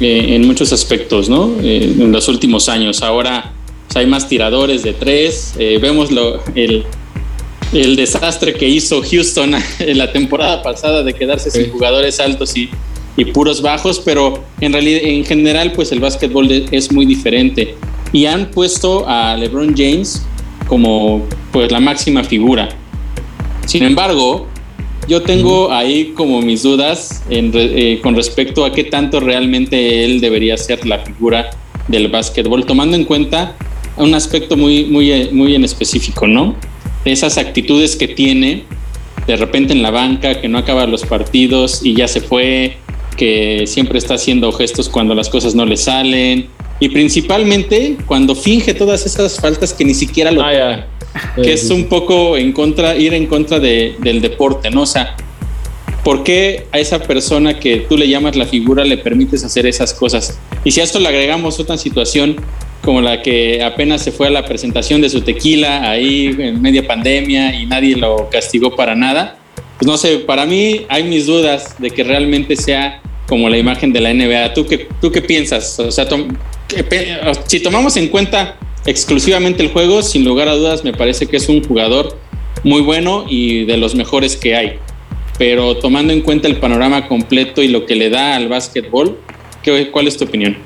en 0.00 0.46
muchos 0.46 0.72
aspectos, 0.72 1.28
¿no? 1.28 1.56
en 1.60 2.12
los 2.12 2.28
últimos 2.28 2.68
años. 2.68 3.02
Ahora 3.02 3.52
pues, 3.86 3.96
hay 3.96 4.06
más 4.06 4.28
tiradores 4.28 4.84
de 4.84 4.92
tres. 4.92 5.54
vemos 5.56 6.12
lo, 6.12 6.40
el, 6.54 6.84
el 7.72 7.96
desastre 7.96 8.54
que 8.54 8.68
hizo 8.68 9.02
Houston 9.02 9.54
en 9.80 9.98
la 9.98 10.12
temporada 10.12 10.62
pasada 10.62 11.02
de 11.02 11.14
quedarse 11.14 11.50
sin 11.50 11.70
jugadores 11.70 12.20
altos 12.20 12.56
y 12.56 12.70
y 13.18 13.24
puros 13.26 13.60
bajos, 13.60 14.00
pero 14.04 14.44
en 14.60 14.72
realidad, 14.72 15.00
en 15.02 15.24
general, 15.24 15.72
pues 15.72 15.90
el 15.92 16.00
básquetbol 16.00 16.50
es 16.70 16.92
muy 16.92 17.04
diferente. 17.04 17.74
Y 18.12 18.26
han 18.26 18.50
puesto 18.50 19.06
a 19.08 19.36
LeBron 19.36 19.74
James 19.76 20.24
como 20.68 21.26
pues 21.52 21.70
la 21.72 21.80
máxima 21.80 22.22
figura. 22.22 22.68
Sin 23.66 23.82
embargo, 23.82 24.46
yo 25.08 25.22
tengo 25.22 25.72
ahí 25.72 26.12
como 26.14 26.40
mis 26.40 26.62
dudas 26.62 27.22
eh, 27.28 27.98
con 28.02 28.14
respecto 28.14 28.64
a 28.64 28.72
qué 28.72 28.84
tanto 28.84 29.20
realmente 29.20 30.04
él 30.04 30.20
debería 30.20 30.56
ser 30.56 30.86
la 30.86 31.00
figura 31.00 31.50
del 31.88 32.08
básquetbol, 32.08 32.64
tomando 32.64 32.96
en 32.96 33.04
cuenta 33.04 33.56
un 33.96 34.14
aspecto 34.14 34.56
muy, 34.56 34.84
muy, 34.84 35.28
muy 35.32 35.54
en 35.54 35.64
específico, 35.64 36.26
¿no? 36.26 36.54
esas 37.04 37.38
actitudes 37.38 37.96
que 37.96 38.08
tiene 38.08 38.64
de 39.26 39.36
repente 39.36 39.72
en 39.72 39.82
la 39.82 39.90
banca, 39.90 40.40
que 40.40 40.48
no 40.48 40.58
acaba 40.58 40.86
los 40.86 41.04
partidos 41.04 41.84
y 41.84 41.94
ya 41.94 42.08
se 42.08 42.20
fue, 42.20 42.76
que 43.18 43.64
siempre 43.66 43.98
está 43.98 44.14
haciendo 44.14 44.50
gestos 44.52 44.88
cuando 44.88 45.14
las 45.14 45.28
cosas 45.28 45.54
no 45.54 45.66
le 45.66 45.76
salen 45.76 46.48
y 46.80 46.88
principalmente 46.88 47.96
cuando 48.06 48.34
finge 48.34 48.72
todas 48.72 49.04
esas 49.04 49.38
faltas 49.38 49.74
que 49.74 49.84
ni 49.84 49.94
siquiera 49.94 50.30
lo 50.30 50.42
ah, 50.42 50.86
que 51.42 51.52
es 51.52 51.68
un 51.70 51.86
poco 51.86 52.36
en 52.36 52.52
contra 52.52 52.96
ir 52.96 53.12
en 53.12 53.26
contra 53.26 53.58
de, 53.58 53.96
del 53.98 54.20
deporte, 54.20 54.70
¿no? 54.70 54.82
O 54.82 54.86
sea, 54.86 55.16
¿por 56.04 56.22
qué 56.22 56.66
a 56.72 56.78
esa 56.78 57.00
persona 57.00 57.58
que 57.58 57.78
tú 57.88 57.96
le 57.96 58.08
llamas 58.08 58.36
la 58.36 58.46
figura 58.46 58.84
le 58.84 58.96
permites 58.98 59.44
hacer 59.44 59.66
esas 59.66 59.92
cosas? 59.92 60.38
Y 60.64 60.70
si 60.70 60.80
a 60.80 60.84
esto 60.84 61.00
le 61.00 61.08
agregamos 61.08 61.58
otra 61.58 61.76
situación 61.76 62.36
como 62.84 63.00
la 63.00 63.22
que 63.22 63.62
apenas 63.62 64.02
se 64.02 64.12
fue 64.12 64.28
a 64.28 64.30
la 64.30 64.44
presentación 64.44 65.00
de 65.00 65.10
su 65.10 65.22
tequila 65.22 65.90
ahí 65.90 66.34
en 66.38 66.62
media 66.62 66.86
pandemia 66.86 67.60
y 67.60 67.66
nadie 67.66 67.96
lo 67.96 68.30
castigó 68.30 68.76
para 68.76 68.94
nada, 68.94 69.36
pues 69.78 69.86
no 69.86 69.96
sé, 69.96 70.18
para 70.18 70.46
mí 70.46 70.86
hay 70.88 71.04
mis 71.04 71.26
dudas 71.26 71.74
de 71.78 71.90
que 71.90 72.04
realmente 72.04 72.54
sea 72.54 73.02
como 73.28 73.48
la 73.48 73.58
imagen 73.58 73.92
de 73.92 74.00
la 74.00 74.12
NBA. 74.12 74.54
¿Tú 74.54 74.66
qué, 74.66 74.88
tú 75.00 75.12
qué 75.12 75.20
piensas? 75.20 75.78
O 75.78 75.90
sea, 75.90 76.08
si 77.46 77.60
tomamos 77.60 77.96
en 77.96 78.08
cuenta 78.08 78.56
exclusivamente 78.86 79.62
el 79.62 79.70
juego, 79.70 80.02
sin 80.02 80.24
lugar 80.24 80.48
a 80.48 80.54
dudas 80.54 80.82
me 80.82 80.92
parece 80.92 81.26
que 81.26 81.36
es 81.36 81.48
un 81.48 81.62
jugador 81.62 82.16
muy 82.64 82.80
bueno 82.80 83.26
y 83.28 83.64
de 83.66 83.76
los 83.76 83.94
mejores 83.94 84.36
que 84.36 84.56
hay. 84.56 84.78
Pero 85.38 85.76
tomando 85.76 86.12
en 86.12 86.22
cuenta 86.22 86.48
el 86.48 86.56
panorama 86.56 87.06
completo 87.06 87.62
y 87.62 87.68
lo 87.68 87.86
que 87.86 87.94
le 87.94 88.10
da 88.10 88.34
al 88.34 88.48
básquetbol, 88.48 89.18
¿cuál 89.92 90.08
es 90.08 90.16
tu 90.16 90.24
opinión? 90.24 90.56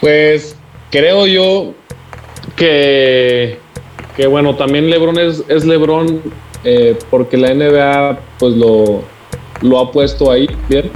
Pues 0.00 0.54
creo 0.90 1.26
yo 1.26 1.74
que, 2.56 3.58
que 4.16 4.26
bueno, 4.26 4.54
también 4.54 4.90
Lebron 4.90 5.18
es, 5.18 5.42
es 5.48 5.64
Lebron 5.64 6.22
eh, 6.64 6.96
porque 7.10 7.36
la 7.36 7.54
NBA 7.54 8.20
pues 8.38 8.54
lo, 8.54 9.02
lo 9.62 9.78
ha 9.78 9.90
puesto 9.90 10.30
ahí, 10.30 10.48
bien, 10.68 10.90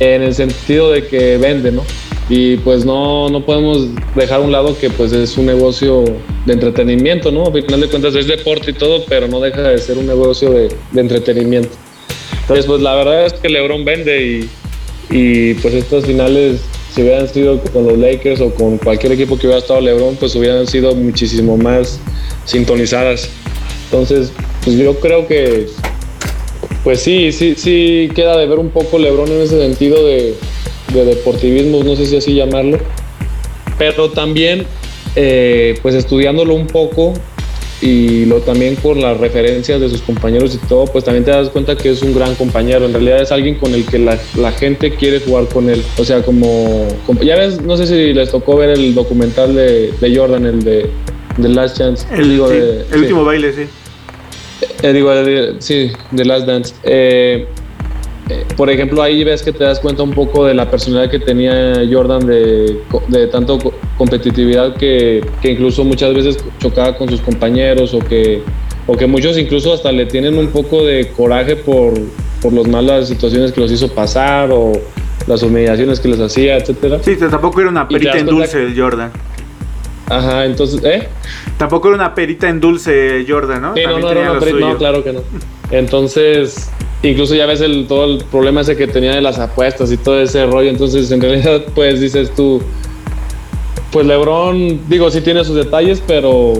en 0.00 0.22
el 0.22 0.34
sentido 0.34 0.90
de 0.90 1.06
que 1.06 1.36
vende, 1.36 1.70
¿no? 1.70 1.84
Y 2.28 2.56
pues 2.58 2.84
no, 2.84 3.28
no 3.28 3.44
podemos 3.44 3.88
dejar 4.14 4.40
a 4.40 4.42
un 4.42 4.52
lado 4.52 4.76
que 4.78 4.88
pues 4.90 5.12
es 5.12 5.36
un 5.36 5.46
negocio 5.46 6.04
de 6.46 6.52
entretenimiento, 6.52 7.30
¿no? 7.30 7.44
A 7.46 7.52
final 7.52 7.80
de 7.80 7.88
cuentas 7.88 8.14
es 8.14 8.26
deporte 8.26 8.70
y 8.70 8.74
todo, 8.74 9.04
pero 9.08 9.28
no 9.28 9.40
deja 9.40 9.62
de 9.62 9.78
ser 9.78 9.98
un 9.98 10.06
negocio 10.06 10.50
de, 10.50 10.68
de 10.92 11.00
entretenimiento. 11.00 11.76
Entonces 12.42 12.66
pues 12.66 12.80
la 12.82 12.94
verdad 12.94 13.26
es 13.26 13.34
que 13.34 13.48
Lebron 13.48 13.84
vende 13.84 14.22
y, 14.22 14.50
y 15.10 15.54
pues 15.54 15.74
estas 15.74 16.06
finales 16.06 16.60
si 16.94 17.02
hubieran 17.02 17.28
sido 17.28 17.60
con 17.60 17.86
los 17.86 17.98
Lakers 17.98 18.40
o 18.40 18.52
con 18.52 18.78
cualquier 18.78 19.12
equipo 19.12 19.38
que 19.38 19.46
hubiera 19.46 19.60
estado 19.60 19.80
LeBron, 19.80 20.16
pues 20.16 20.34
hubieran 20.34 20.66
sido 20.66 20.94
muchísimo 20.94 21.56
más 21.56 22.00
sintonizadas. 22.44 23.28
Entonces, 23.84 24.32
pues 24.64 24.76
yo 24.76 24.98
creo 24.98 25.26
que, 25.26 25.68
pues 26.84 27.00
sí, 27.00 27.32
sí, 27.32 27.54
sí 27.56 28.08
queda 28.14 28.36
de 28.36 28.46
ver 28.46 28.58
un 28.58 28.70
poco 28.70 28.98
LeBron 28.98 29.30
en 29.30 29.40
ese 29.40 29.60
sentido 29.60 30.04
de, 30.06 30.34
deportivismo, 30.92 31.84
no 31.84 31.94
sé 31.94 32.06
si 32.06 32.16
así 32.16 32.34
llamarlo, 32.34 32.78
pero 33.78 34.10
también, 34.10 34.66
eh, 35.14 35.78
pues 35.82 35.94
estudiándolo 35.94 36.54
un 36.54 36.66
poco, 36.66 37.14
y 37.82 38.26
lo 38.26 38.40
también 38.40 38.76
por 38.76 38.96
las 38.96 39.18
referencias 39.18 39.80
de 39.80 39.88
sus 39.88 40.02
compañeros 40.02 40.54
y 40.54 40.66
todo, 40.66 40.84
pues 40.86 41.04
también 41.04 41.24
te 41.24 41.30
das 41.30 41.48
cuenta 41.48 41.76
que 41.76 41.90
es 41.90 42.02
un 42.02 42.14
gran 42.14 42.34
compañero. 42.34 42.84
En 42.84 42.92
realidad 42.92 43.22
es 43.22 43.32
alguien 43.32 43.54
con 43.54 43.72
el 43.72 43.86
que 43.86 43.98
la, 43.98 44.18
la 44.36 44.52
gente 44.52 44.94
quiere 44.94 45.20
jugar 45.20 45.46
con 45.46 45.70
él. 45.70 45.82
O 45.98 46.04
sea, 46.04 46.22
como, 46.22 46.86
Ya 47.22 47.36
ves, 47.36 47.62
no 47.62 47.76
sé 47.78 47.86
si 47.86 48.12
les 48.12 48.30
tocó 48.30 48.56
ver 48.56 48.70
el 48.70 48.94
documental 48.94 49.54
de, 49.54 49.92
de 49.98 50.16
Jordan, 50.16 50.44
el 50.44 50.62
de 50.62 50.90
The 51.40 51.48
Last 51.48 51.78
Chance. 51.78 52.06
El, 52.12 52.32
el 52.32 53.00
último 53.00 53.24
baile, 53.24 53.52
sí. 53.52 53.62
Eh, 54.82 54.92
digo, 54.92 55.12
sí, 55.58 55.92
The 56.14 56.24
Last 56.24 56.46
Dance. 56.46 56.74
Eh, 56.82 57.46
por 58.56 58.70
ejemplo, 58.70 59.02
ahí 59.02 59.24
ves 59.24 59.42
que 59.42 59.52
te 59.52 59.64
das 59.64 59.80
cuenta 59.80 60.02
un 60.02 60.12
poco 60.12 60.46
de 60.46 60.54
la 60.54 60.70
personalidad 60.70 61.10
que 61.10 61.18
tenía 61.18 61.82
Jordan 61.90 62.26
de, 62.26 62.78
de 63.08 63.26
tanto 63.26 63.58
competitividad 63.96 64.76
que, 64.76 65.24
que, 65.42 65.52
incluso 65.52 65.84
muchas 65.84 66.14
veces 66.14 66.38
chocaba 66.60 66.96
con 66.96 67.08
sus 67.08 67.20
compañeros 67.20 67.92
o 67.92 67.98
que, 67.98 68.42
o 68.86 68.96
que 68.96 69.06
muchos 69.06 69.36
incluso 69.36 69.72
hasta 69.72 69.90
le 69.90 70.06
tienen 70.06 70.38
un 70.38 70.48
poco 70.48 70.84
de 70.84 71.08
coraje 71.08 71.56
por, 71.56 71.94
por 72.40 72.52
las 72.52 72.68
malas 72.68 73.08
situaciones 73.08 73.52
que 73.52 73.60
los 73.60 73.72
hizo 73.72 73.88
pasar 73.88 74.50
o 74.52 74.72
las 75.26 75.42
humillaciones 75.42 76.00
que 76.00 76.08
les 76.08 76.20
hacía, 76.20 76.56
etcétera. 76.56 77.00
Sí, 77.02 77.16
tampoco 77.16 77.60
era 77.60 77.70
una 77.70 77.88
perita 77.88 78.18
en 78.18 78.26
dulce 78.26 78.72
Jordan. 78.76 79.10
Ajá, 80.10 80.44
entonces, 80.44 80.82
¿eh? 80.84 81.08
Tampoco 81.56 81.88
era 81.88 81.94
una 81.94 82.14
perita 82.14 82.48
en 82.48 82.60
dulce 82.60 83.24
Jordan, 83.26 83.62
¿no? 83.62 83.74
Sí, 83.74 83.82
no, 83.86 84.00
no, 84.00 84.10
era 84.10 84.32
una 84.32 84.40
perita, 84.40 84.58
no, 84.58 84.76
claro 84.76 85.04
que 85.04 85.12
no. 85.12 85.20
Entonces, 85.70 86.68
incluso 87.04 87.36
ya 87.36 87.46
ves 87.46 87.60
el, 87.60 87.86
todo 87.86 88.04
el 88.06 88.24
problema 88.24 88.62
ese 88.62 88.76
que 88.76 88.88
tenía 88.88 89.14
de 89.14 89.20
las 89.20 89.38
apuestas 89.38 89.92
y 89.92 89.96
todo 89.96 90.20
ese 90.20 90.44
rollo. 90.46 90.68
Entonces, 90.68 91.10
en 91.12 91.20
realidad, 91.20 91.62
pues 91.74 92.00
dices 92.00 92.34
tú, 92.34 92.60
pues 93.92 94.04
Lebron, 94.04 94.80
digo, 94.88 95.10
sí 95.12 95.20
tiene 95.20 95.44
sus 95.44 95.54
detalles, 95.54 96.02
pero 96.04 96.54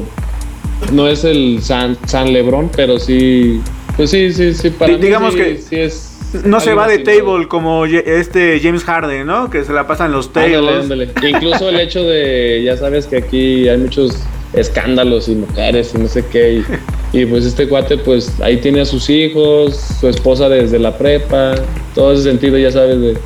no 0.92 1.08
es 1.08 1.24
el 1.24 1.60
San, 1.60 1.98
San 2.06 2.32
Lebron, 2.32 2.70
pero 2.74 3.00
sí, 3.00 3.60
pues 3.96 4.10
sí, 4.10 4.32
sí, 4.32 4.54
sí, 4.54 4.70
para 4.70 4.96
digamos 4.96 5.34
que 5.34 5.58
sí 5.58 5.76
es 5.76 6.09
no 6.44 6.60
se 6.60 6.74
va 6.74 6.86
de 6.86 6.98
table 6.98 7.48
como 7.48 7.86
este 7.86 8.60
James 8.62 8.84
Harden, 8.84 9.26
¿no? 9.26 9.50
Que 9.50 9.64
se 9.64 9.72
la 9.72 9.86
pasan 9.86 10.12
los 10.12 10.32
tables. 10.32 10.86
Incluso 11.22 11.68
el 11.68 11.80
hecho 11.80 12.02
de, 12.02 12.62
ya 12.64 12.76
sabes 12.76 13.06
que 13.06 13.18
aquí 13.18 13.68
hay 13.68 13.78
muchos 13.78 14.16
escándalos 14.52 15.28
y 15.28 15.36
mujeres 15.36 15.92
y 15.94 15.98
no 15.98 16.08
sé 16.08 16.24
qué. 16.26 16.62
Y, 17.12 17.26
pues 17.26 17.44
este 17.44 17.66
cuate, 17.66 17.98
pues 17.98 18.40
ahí 18.40 18.58
tiene 18.58 18.82
a 18.82 18.84
sus 18.84 19.10
hijos, 19.10 19.74
su 19.98 20.06
esposa 20.06 20.48
desde 20.48 20.78
la 20.78 20.96
prepa, 20.96 21.56
todo 21.92 22.12
ese 22.12 22.22
sentido, 22.22 22.56
ya 22.56 22.70
sabes, 22.70 23.00
de. 23.00 23.18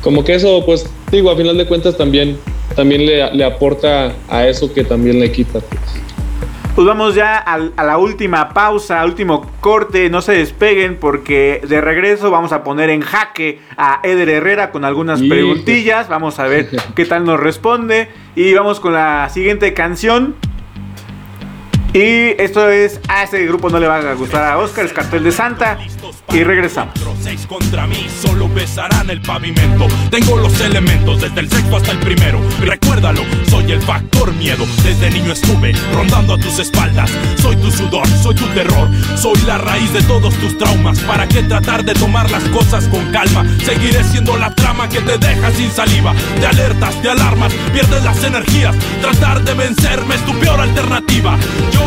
Como 0.00 0.22
que 0.22 0.36
eso, 0.36 0.62
pues, 0.64 0.86
digo, 1.10 1.28
a 1.28 1.36
final 1.36 1.58
de 1.58 1.66
cuentas 1.66 1.96
también, 1.96 2.38
también 2.76 3.04
le, 3.04 3.34
le 3.34 3.44
aporta 3.44 4.14
a 4.28 4.46
eso 4.46 4.72
que 4.72 4.84
también 4.84 5.18
le 5.18 5.32
quita. 5.32 5.58
Pues. 5.58 6.03
Pues 6.74 6.88
vamos 6.88 7.14
ya 7.14 7.38
a, 7.38 7.84
la 7.84 7.98
última 7.98 8.48
pausa, 8.48 9.04
último 9.04 9.48
corte, 9.60 10.10
no 10.10 10.20
se 10.22 10.32
despeguen 10.32 10.96
porque 10.96 11.60
de 11.68 11.80
regreso 11.80 12.32
vamos 12.32 12.50
a 12.50 12.64
poner 12.64 12.90
en 12.90 13.00
jaque 13.00 13.60
a 13.76 14.00
Eder 14.02 14.28
Herrera 14.28 14.72
con 14.72 14.84
algunas 14.84 15.22
preguntillas, 15.22 16.08
vamos 16.08 16.40
a 16.40 16.48
ver 16.48 16.70
qué 16.96 17.04
tal 17.04 17.24
nos 17.24 17.38
responde. 17.38 18.08
Y 18.34 18.52
vamos 18.54 18.80
con 18.80 18.92
la 18.92 19.28
siguiente 19.28 19.72
canción. 19.72 20.34
Y 21.94 22.34
esto 22.42 22.68
es, 22.70 22.98
a 23.06 23.22
ese 23.22 23.46
grupo 23.46 23.70
no 23.70 23.78
le 23.78 23.86
va 23.86 23.98
a 23.98 24.14
gustar 24.14 24.42
a 24.42 24.58
Oscar, 24.58 24.84
es 24.84 24.92
Cartel 24.92 25.22
de 25.22 25.30
Santa 25.30 25.78
y 26.32 26.42
regresamos. 26.42 26.92
Seis 27.22 27.46
contra 27.46 27.86
mí, 27.86 28.08
solo 28.20 28.48
besarán 28.48 29.08
el 29.10 29.22
pavimento. 29.22 29.86
Tengo 30.10 30.36
los 30.38 30.60
elementos, 30.60 31.20
desde 31.20 31.38
el 31.38 31.48
sexto 31.48 31.76
hasta 31.76 31.92
el 31.92 32.00
primero. 32.00 32.40
Recuérdalo, 32.60 33.22
soy 33.48 33.70
el 33.70 33.80
factor 33.80 34.32
miedo. 34.34 34.66
Desde 34.82 35.08
niño 35.12 35.32
estuve 35.32 35.72
rondando 35.94 36.34
a 36.34 36.38
tus 36.38 36.58
espaldas. 36.58 37.12
Soy 37.40 37.54
tu 37.56 37.70
sudor, 37.70 38.08
soy 38.08 38.34
tu 38.34 38.46
terror. 38.48 38.88
Soy 39.16 39.40
la 39.46 39.58
raíz 39.58 39.92
de 39.92 40.02
todos 40.02 40.34
tus 40.34 40.58
traumas. 40.58 40.98
¿Para 41.00 41.28
qué 41.28 41.44
tratar 41.44 41.84
de 41.84 41.94
tomar 41.94 42.28
las 42.28 42.42
cosas 42.48 42.88
con 42.88 43.12
calma? 43.12 43.46
Seguiré 43.64 44.02
siendo 44.02 44.36
la 44.36 44.52
trama 44.52 44.88
que 44.88 45.00
te 45.00 45.16
deja 45.16 45.52
sin 45.52 45.70
saliva. 45.70 46.12
Te 46.40 46.46
alertas, 46.46 47.00
te 47.00 47.10
alarmas, 47.10 47.54
pierdes 47.72 48.02
las 48.02 48.24
energías. 48.24 48.74
Tratar 49.00 49.44
de 49.44 49.54
vencerme 49.54 50.16
es 50.16 50.26
tu 50.26 50.32
peor 50.40 50.60
alternativa. 50.60 51.38
Llores 51.72 51.83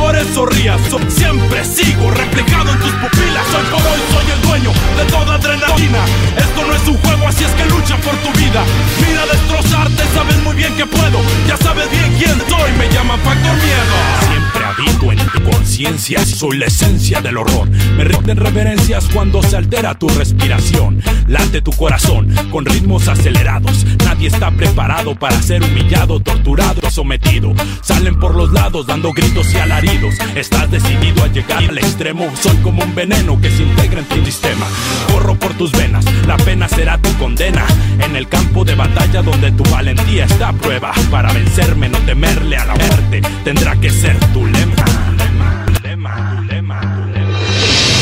siempre 1.09 1.63
sigo 1.63 2.11
reflejado 2.11 2.71
en 2.71 2.79
tus 2.79 2.91
pupilas. 2.93 3.45
Soy 3.51 3.65
por 3.65 3.81
hoy, 3.81 3.99
soy 4.11 4.31
el 4.31 4.41
dueño 4.41 4.71
de 4.97 5.05
toda 5.11 5.35
adrenalina. 5.35 5.99
Esto 6.37 6.65
no 6.65 6.73
es 6.73 6.87
un 6.87 6.97
juego, 6.97 7.27
así 7.27 7.43
es 7.43 7.51
que 7.51 7.65
lucha 7.65 7.97
por 7.97 8.15
tu 8.17 8.37
vida. 8.37 8.63
Mira 9.05 9.25
destrozarte, 9.25 10.03
sabes 10.13 10.37
muy 10.43 10.55
bien 10.55 10.75
que 10.75 10.85
puedo. 10.85 11.19
Ya 11.47 11.57
sabes 11.57 11.89
bien 11.91 12.13
quién 12.17 12.37
soy, 12.49 12.71
me 12.77 12.89
llaman 12.93 13.19
Factor 13.21 13.55
Miedo. 13.55 13.95
Siempre 14.29 14.65
habito 14.65 15.11
en 15.11 15.31
tu 15.31 15.51
conciencia, 15.51 16.25
soy 16.25 16.57
la 16.57 16.65
esencia 16.65 17.21
del 17.21 17.37
horror. 17.37 17.69
Me 17.69 18.03
rinden 18.03 18.37
reverencias 18.37 19.05
cuando 19.13 19.41
se 19.43 19.57
altera 19.57 19.97
tu 19.97 20.07
respiración. 20.09 21.01
Late 21.27 21.61
tu 21.61 21.71
corazón 21.71 22.33
con 22.51 22.65
ritmos 22.65 23.07
acelerados. 23.07 23.85
Nadie 24.05 24.27
está 24.27 24.51
preparado 24.51 25.15
para 25.15 25.41
ser 25.41 25.63
humillado, 25.63 26.19
torturado, 26.19 26.89
sometido. 26.89 27.53
Salen 27.81 28.19
por 28.19 28.35
los 28.35 28.51
lados 28.51 28.87
dando 28.87 29.11
gritos 29.13 29.53
y 29.53 29.57
alaridos. 29.57 29.86
Estás 30.35 30.69
decidido 30.69 31.23
a 31.23 31.27
llegar 31.27 31.63
al 31.63 31.77
extremo. 31.77 32.31
Soy 32.41 32.55
como 32.57 32.83
un 32.83 32.93
veneno 32.93 33.41
que 33.41 33.49
se 33.49 33.63
integra 33.63 34.01
en 34.01 34.05
tu 34.05 34.23
sistema. 34.23 34.67
Corro 35.11 35.33
por 35.33 35.53
tus 35.55 35.71
venas, 35.71 36.05
la 36.27 36.37
pena 36.37 36.67
será 36.67 36.97
tu 36.99 37.11
condena. 37.17 37.65
En 37.99 38.15
el 38.15 38.27
campo 38.27 38.63
de 38.63 38.75
batalla 38.75 39.23
donde 39.23 39.51
tu 39.51 39.63
valentía 39.63 40.25
está 40.25 40.49
a 40.49 40.53
prueba. 40.53 40.91
Para 41.09 41.33
vencerme, 41.33 41.89
no 41.89 41.97
temerle 41.99 42.55
a 42.55 42.65
la 42.65 42.75
muerte, 42.75 43.21
tendrá 43.43 43.75
que 43.75 43.89
ser 43.89 44.15
tu 44.33 44.45
lema. 44.45 44.75
lema, 45.83 46.45
lema, 46.51 46.81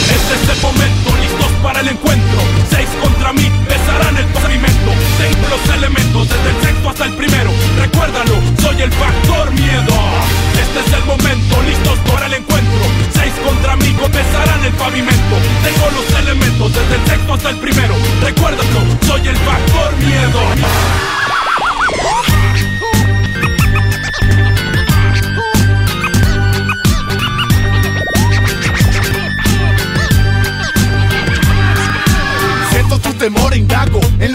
Este 0.10 0.34
es 0.36 0.58
el 0.58 0.62
momento, 0.62 1.10
listos 1.22 1.52
para 1.64 1.80
el 1.80 1.88
encuentro. 1.88 2.40
Seis 2.70 2.90
contra 3.02 3.32
mí, 3.32 3.50
besarán 3.70 4.18
el 4.18 4.26
pavimento. 4.26 4.92
Tengo 5.18 5.48
los 5.50 5.76
elementos, 5.78 6.28
desde 6.28 6.50
el 6.50 6.66
sexto 6.66 6.90
hasta 6.90 7.06
el 7.06 7.14
primero. 7.14 7.52
Recuérdalo, 7.80 8.36
soy 8.62 8.82
el 8.82 8.92
factor 8.92 9.52
miedo. 9.54 10.45
Este 10.76 10.90
es 10.90 10.98
el 10.98 11.06
momento, 11.06 11.62
listos 11.62 12.00
para 12.00 12.26
el 12.26 12.34
encuentro. 12.34 12.80
Seis 13.14 13.32
contra 13.46 13.78
mí 13.78 13.96
pesarán 14.12 14.62
el 14.66 14.74
pavimento. 14.74 15.36
Tengo 15.64 15.90
los 15.92 16.20
elementos 16.20 16.74
desde 16.74 16.96
el 16.96 17.08
sexto 17.08 17.34
hasta 17.34 17.50
el 17.52 17.60
primero. 17.60 17.96
Recuérdalo, 18.22 18.82
soy 19.08 19.26
el 19.26 19.38
factor 19.38 19.96
miedo. 20.00 20.42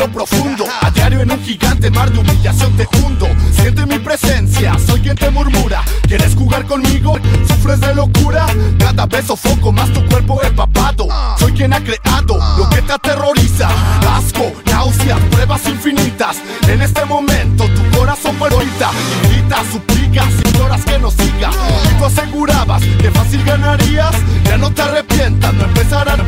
Lo 0.00 0.08
profundo. 0.10 0.64
A 0.80 0.90
diario 0.90 1.20
en 1.20 1.30
un 1.30 1.42
gigante 1.42 1.90
mar 1.90 2.10
de 2.10 2.18
humillación 2.18 2.72
te 2.76 2.88
hundo. 2.96 3.28
Siente 3.52 3.84
mi 3.84 3.98
presencia, 3.98 4.74
soy 4.86 5.00
quien 5.00 5.16
te 5.16 5.30
murmura. 5.30 5.82
¿Quieres 6.08 6.34
jugar 6.34 6.64
conmigo? 6.64 7.18
¿Sufres 7.46 7.80
de 7.80 7.94
locura? 7.94 8.46
Cada 8.78 9.06
vez 9.06 9.26
sofoco 9.26 9.72
más 9.72 9.92
tu 9.92 10.04
cuerpo 10.06 10.42
empapado. 10.42 11.06
Soy 11.38 11.52
quien 11.52 11.72
ha 11.74 11.80
creado 11.84 12.38
lo 12.56 12.68
que 12.70 12.80
te 12.82 12.92
aterroriza. 12.92 13.68
Asco, 14.08 14.52
náuseas, 14.66 15.20
pruebas 15.30 15.66
infinitas. 15.66 16.38
En 16.66 16.80
este 16.80 17.04
momento 17.04 17.64
tu 17.64 17.98
corazón 17.98 18.36
palpita. 18.36 18.90
Grita, 19.28 19.62
suplica, 19.70 20.24
y 20.24 20.58
lloras 20.58 20.84
que 20.84 20.98
no 20.98 21.10
siga. 21.10 21.50
Y 21.90 21.98
tú 21.98 22.04
asegurabas 22.06 22.82
que 22.82 23.10
fácil 23.10 23.44
ganarías. 23.44 24.14
Ya 24.44 24.56
no 24.56 24.70
te 24.72 24.82
arrepientas, 24.82 25.52
no 25.54 25.64
empezarás 25.64 26.19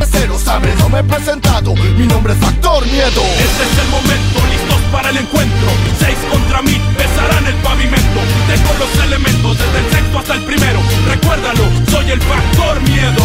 no 0.79 0.89
me 0.89 0.99
he 0.99 1.03
presentado. 1.03 1.75
Mi 1.75 2.07
nombre 2.07 2.33
es 2.33 2.39
Factor 2.39 2.83
Miedo. 2.87 3.21
Este 3.37 3.63
es 3.69 3.77
el 3.85 3.89
momento, 3.89 4.39
listos 4.49 4.81
para 4.91 5.09
el 5.09 5.17
encuentro. 5.17 5.69
Seis 5.99 6.17
contra 6.31 6.61
mí, 6.63 6.81
besarán 6.97 7.45
el 7.45 7.53
pavimento. 7.61 8.19
Tengo 8.49 8.73
los 8.79 9.05
elementos, 9.05 9.57
desde 9.59 9.77
el 9.77 9.91
sexto 9.93 10.19
hasta 10.19 10.33
el 10.33 10.43
primero. 10.45 10.79
Recuérdalo, 11.07 11.63
soy 11.91 12.11
el 12.11 12.21
Factor 12.21 12.81
Miedo. 12.81 13.23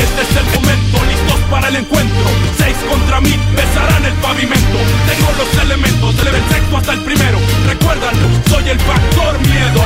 Este 0.00 0.22
es 0.22 0.32
el 0.40 0.46
momento, 0.56 0.96
listos 1.04 1.40
para 1.50 1.68
el 1.68 1.76
encuentro. 1.76 2.28
Seis 2.56 2.76
contra 2.88 3.20
mí, 3.20 3.34
besarán 3.54 4.04
el 4.06 4.14
pavimento. 4.24 4.78
Tengo 5.04 5.28
los 5.36 5.50
elementos, 5.62 6.16
desde 6.16 6.38
el 6.38 6.48
sexto 6.48 6.76
hasta 6.78 6.92
el 6.94 7.00
primero. 7.04 7.38
Recuérdalo, 7.66 8.24
soy 8.48 8.70
el 8.70 8.80
Factor 8.80 9.38
Miedo. 9.40 9.82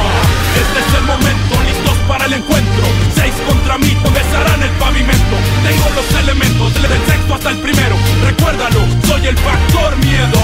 Este 0.63 0.79
es 0.79 0.91
el 0.95 1.05
momento, 1.11 1.55
listos 1.67 1.99
para 2.07 2.27
el 2.27 2.35
encuentro. 2.35 2.85
Seis 3.17 3.35
contra 3.49 3.79
mí, 3.79 3.97
besarán 4.15 4.63
el 4.63 4.71
pavimento. 4.79 5.37
Tengo 5.65 5.87
los 5.97 6.09
elementos, 6.21 6.52
desde 6.83 6.97
el 6.97 7.03
sexto 7.07 7.35
hasta 7.35 7.51
el 7.51 7.59
primero. 7.59 7.97
Recuérdalo, 8.27 8.81
soy 9.07 9.27
el 9.27 9.39
Factor 9.39 9.97
Miedo. 9.99 10.41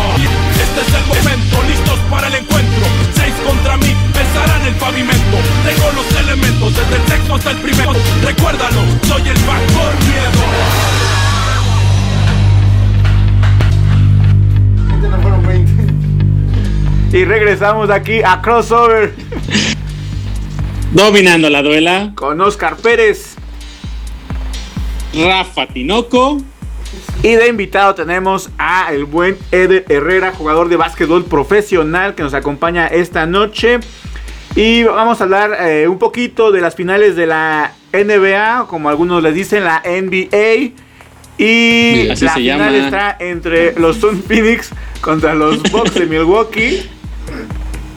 Este 0.54 0.80
es 0.80 0.94
el 0.94 1.06
momento, 1.06 1.62
listos 1.68 1.98
para 2.10 2.28
el 2.28 2.34
encuentro. 2.34 2.86
Seis 3.14 3.34
contra 3.44 3.76
mí, 3.76 3.94
besarán 4.14 4.64
el 4.66 4.74
pavimento. 4.74 5.36
Tengo 5.66 5.92
los 5.92 6.20
elementos, 6.20 6.76
desde 6.76 6.96
el 6.96 7.08
sexto 7.08 7.34
hasta 7.34 7.50
el 7.50 7.56
primero. 7.58 7.92
Recuérdalo, 8.24 8.80
soy 9.06 9.28
el 9.28 9.36
Factor 9.38 9.94
Miedo. 10.06 10.42
Y 17.10 17.24
regresamos 17.24 17.90
aquí 17.90 18.22
a 18.22 18.42
Crossover. 18.42 19.14
Dominando 20.92 21.48
la 21.48 21.62
duela. 21.62 22.12
Con 22.14 22.40
Oscar 22.40 22.76
Pérez. 22.76 23.37
Rafa 25.14 25.66
Tinoco. 25.66 26.38
Y 27.22 27.32
de 27.32 27.48
invitado 27.48 27.94
tenemos 27.94 28.50
a 28.58 28.92
el 28.92 29.04
buen 29.04 29.36
Eder 29.50 29.84
Herrera, 29.88 30.32
jugador 30.32 30.68
de 30.68 30.76
básquetbol 30.76 31.24
profesional 31.24 32.14
que 32.14 32.22
nos 32.22 32.34
acompaña 32.34 32.86
esta 32.86 33.26
noche. 33.26 33.80
Y 34.54 34.84
vamos 34.84 35.20
a 35.20 35.24
hablar 35.24 35.56
eh, 35.60 35.88
un 35.88 35.98
poquito 35.98 36.50
de 36.52 36.60
las 36.60 36.74
finales 36.74 37.16
de 37.16 37.26
la 37.26 37.74
NBA, 37.92 38.66
como 38.68 38.88
algunos 38.88 39.22
les 39.22 39.34
dicen, 39.34 39.64
la 39.64 39.82
NBA. 39.84 40.72
Y 41.38 42.08
la 42.20 42.34
final 42.34 42.74
está 42.74 43.16
entre 43.20 43.78
los 43.78 43.96
Sun 43.98 44.22
Phoenix 44.22 44.70
contra 45.00 45.34
los 45.34 45.62
Bucks 45.70 45.94
de 45.94 46.06
Milwaukee. 46.06 46.88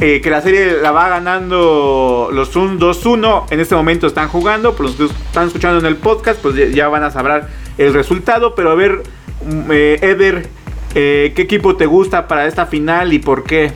Eh, 0.03 0.19
que 0.19 0.31
la 0.31 0.41
serie 0.41 0.81
la 0.81 0.89
va 0.89 1.09
ganando 1.09 2.29
los 2.33 2.49
Sun 2.49 2.79
2-1. 2.79 3.45
En 3.51 3.59
este 3.59 3.75
momento 3.75 4.07
están 4.07 4.29
jugando. 4.29 4.75
Por 4.75 4.87
los 4.87 4.95
que 4.95 5.05
están 5.05 5.45
escuchando 5.45 5.79
en 5.79 5.85
el 5.85 5.95
podcast, 5.95 6.41
pues 6.41 6.73
ya 6.73 6.87
van 6.87 7.03
a 7.03 7.11
saber 7.11 7.43
el 7.77 7.93
resultado. 7.93 8.55
Pero 8.55 8.71
a 8.71 8.75
ver, 8.75 9.03
mm, 9.45 9.71
eh, 9.71 9.99
Eder, 10.01 10.47
eh, 10.95 11.33
¿qué 11.35 11.43
equipo 11.43 11.75
te 11.75 11.85
gusta 11.85 12.27
para 12.27 12.47
esta 12.47 12.65
final 12.65 13.13
y 13.13 13.19
por 13.19 13.43
qué? 13.43 13.71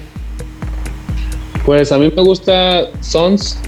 Pues 1.64 1.92
a 1.92 2.00
mí 2.00 2.12
me 2.16 2.24
gusta 2.24 2.88
Suns. 3.02 3.62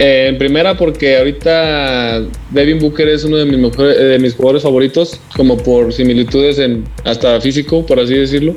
en 0.00 0.38
primera 0.38 0.78
porque 0.78 1.18
ahorita 1.18 2.22
Devin 2.50 2.78
Booker 2.80 3.06
es 3.06 3.22
uno 3.22 3.36
de 3.36 3.44
mis, 3.44 3.58
mejores, 3.58 3.98
de 3.98 4.18
mis 4.18 4.34
jugadores 4.34 4.62
favoritos, 4.62 5.20
como 5.36 5.58
por 5.58 5.92
similitudes 5.92 6.58
en 6.58 6.84
hasta 7.04 7.38
físico, 7.40 7.84
por 7.84 8.00
así 8.00 8.14
decirlo. 8.14 8.56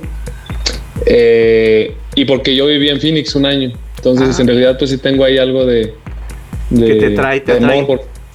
Y 2.15 2.25
porque 2.25 2.55
yo 2.55 2.67
viví 2.67 2.89
en 2.89 2.99
Phoenix 2.99 3.35
un 3.35 3.45
año. 3.45 3.71
Entonces, 3.97 4.39
en 4.39 4.47
realidad, 4.47 4.77
pues 4.77 4.91
sí 4.91 4.97
tengo 4.97 5.23
ahí 5.23 5.37
algo 5.37 5.65
de. 5.65 5.93
que 6.69 6.95
te 6.95 7.09
trae, 7.11 7.39
te 7.39 7.55
trae. 7.55 7.87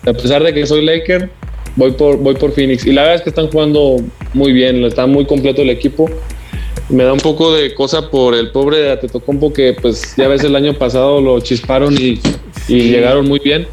a 0.06 0.12
pesar 0.12 0.42
de 0.42 0.54
que 0.54 0.66
soy 0.66 0.84
Laker, 0.84 1.28
voy 1.76 1.92
por, 1.92 2.16
voy 2.16 2.34
por 2.34 2.52
Phoenix. 2.52 2.86
Y 2.86 2.92
la 2.92 3.02
verdad 3.02 3.16
es 3.16 3.22
que 3.22 3.30
están 3.30 3.48
jugando 3.48 3.96
muy 4.34 4.52
bien, 4.52 4.84
está 4.84 5.06
muy 5.06 5.26
completo 5.26 5.62
el 5.62 5.70
equipo. 5.70 6.10
Me 6.88 7.04
da 7.04 7.12
un 7.12 7.20
poco 7.20 7.54
de 7.54 7.74
cosa 7.74 8.10
por 8.10 8.34
el 8.34 8.50
pobre 8.50 8.78
de 8.78 8.92
Atetocompo 8.92 9.52
que 9.52 9.74
pues 9.74 10.16
ya 10.16 10.26
ves 10.26 10.42
el 10.42 10.56
año 10.56 10.72
pasado 10.72 11.20
lo 11.20 11.38
chisparon 11.40 11.94
y, 11.94 12.18
y 12.66 12.90
llegaron 12.90 13.28
muy 13.28 13.40
bien. 13.40 13.66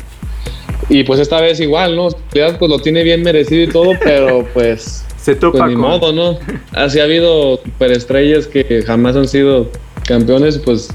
Y 0.90 1.04
pues 1.04 1.20
esta 1.20 1.42
vez 1.42 1.60
igual, 1.60 1.96
¿no? 1.96 2.10
Pues 2.32 2.70
lo 2.70 2.80
tiene 2.80 3.04
bien 3.04 3.24
merecido 3.24 3.64
y 3.64 3.68
todo, 3.68 3.92
pero 4.04 4.46
pues... 4.54 5.06
Se 5.18 5.36
topa 5.36 5.60
pues, 5.60 5.70
ni 5.70 5.76
modo, 5.76 6.12
¿no? 6.12 6.38
Así 6.74 7.00
ha 7.00 7.04
habido 7.06 7.58
superestrellas 7.64 8.46
que 8.46 8.84
jamás 8.86 9.16
han 9.16 9.28
sido 9.28 9.72
campeones, 10.06 10.60
pues 10.60 10.90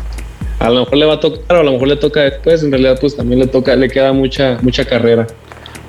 a 0.58 0.70
lo 0.70 0.80
mejor 0.80 0.96
le 0.96 1.06
va 1.06 1.14
a 1.14 1.20
tocar 1.20 1.56
o 1.56 1.60
a 1.60 1.62
lo 1.62 1.72
mejor 1.72 1.88
le 1.88 1.96
toca 1.96 2.20
después. 2.20 2.62
En 2.62 2.70
realidad, 2.70 2.98
pues 3.00 3.16
también 3.16 3.40
le 3.40 3.46
toca, 3.46 3.74
le 3.76 3.88
queda 3.88 4.12
mucha, 4.12 4.58
mucha 4.62 4.84
carrera. 4.84 5.26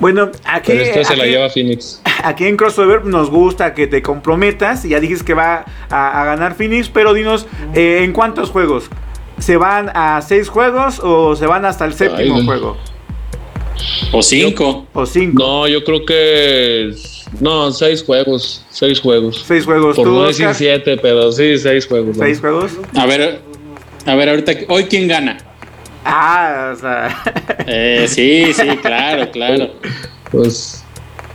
Bueno, 0.00 0.30
aquí. 0.44 0.72
Pero 0.72 1.04
se 1.04 1.16
la 1.16 1.26
lleva 1.26 1.48
Phoenix. 1.48 2.02
Aquí 2.24 2.46
en 2.46 2.56
Crossover 2.56 3.04
nos 3.04 3.30
gusta 3.30 3.74
que 3.74 3.86
te 3.86 4.00
comprometas. 4.00 4.84
Ya 4.84 5.00
dijiste 5.00 5.24
que 5.24 5.34
va 5.34 5.64
a, 5.90 6.24
ganar 6.24 6.54
Phoenix, 6.54 6.88
pero 6.88 7.14
dinos, 7.14 7.46
eh, 7.74 8.00
¿en 8.02 8.12
cuántos 8.12 8.50
juegos? 8.50 8.88
¿Se 9.38 9.56
van 9.56 9.90
a 9.94 10.22
seis 10.22 10.48
juegos 10.48 11.00
o 11.02 11.34
se 11.36 11.46
van 11.46 11.64
hasta 11.64 11.84
el 11.84 11.94
séptimo 11.94 12.44
juego? 12.44 12.76
O 14.12 14.22
cinco. 14.22 14.86
o 14.92 15.06
cinco. 15.06 15.42
No, 15.42 15.68
yo 15.68 15.84
creo 15.84 16.04
que. 16.04 16.92
No, 17.40 17.72
seis 17.72 18.02
juegos. 18.02 18.64
Seis 18.70 19.00
juegos. 19.00 19.44
Seis 19.46 19.64
juegos. 19.64 19.96
Por 19.96 20.06
no 20.08 20.24
decir 20.24 20.48
siete, 20.54 20.96
pero 20.96 21.32
sí, 21.32 21.58
seis 21.58 21.86
juegos. 21.86 22.16
¿Seis 22.16 22.40
juegos? 22.40 22.72
A 22.94 23.06
ver, 23.06 23.40
a 24.06 24.14
ver, 24.14 24.28
ahorita, 24.28 24.52
¿hoy 24.68 24.84
quién 24.84 25.08
gana? 25.08 25.38
Ah, 26.04 26.72
o 26.74 26.80
sea. 26.80 27.22
Eh, 27.66 28.06
sí, 28.08 28.52
sí, 28.52 28.76
claro, 28.78 29.30
claro. 29.30 29.70
Pues 30.30 30.84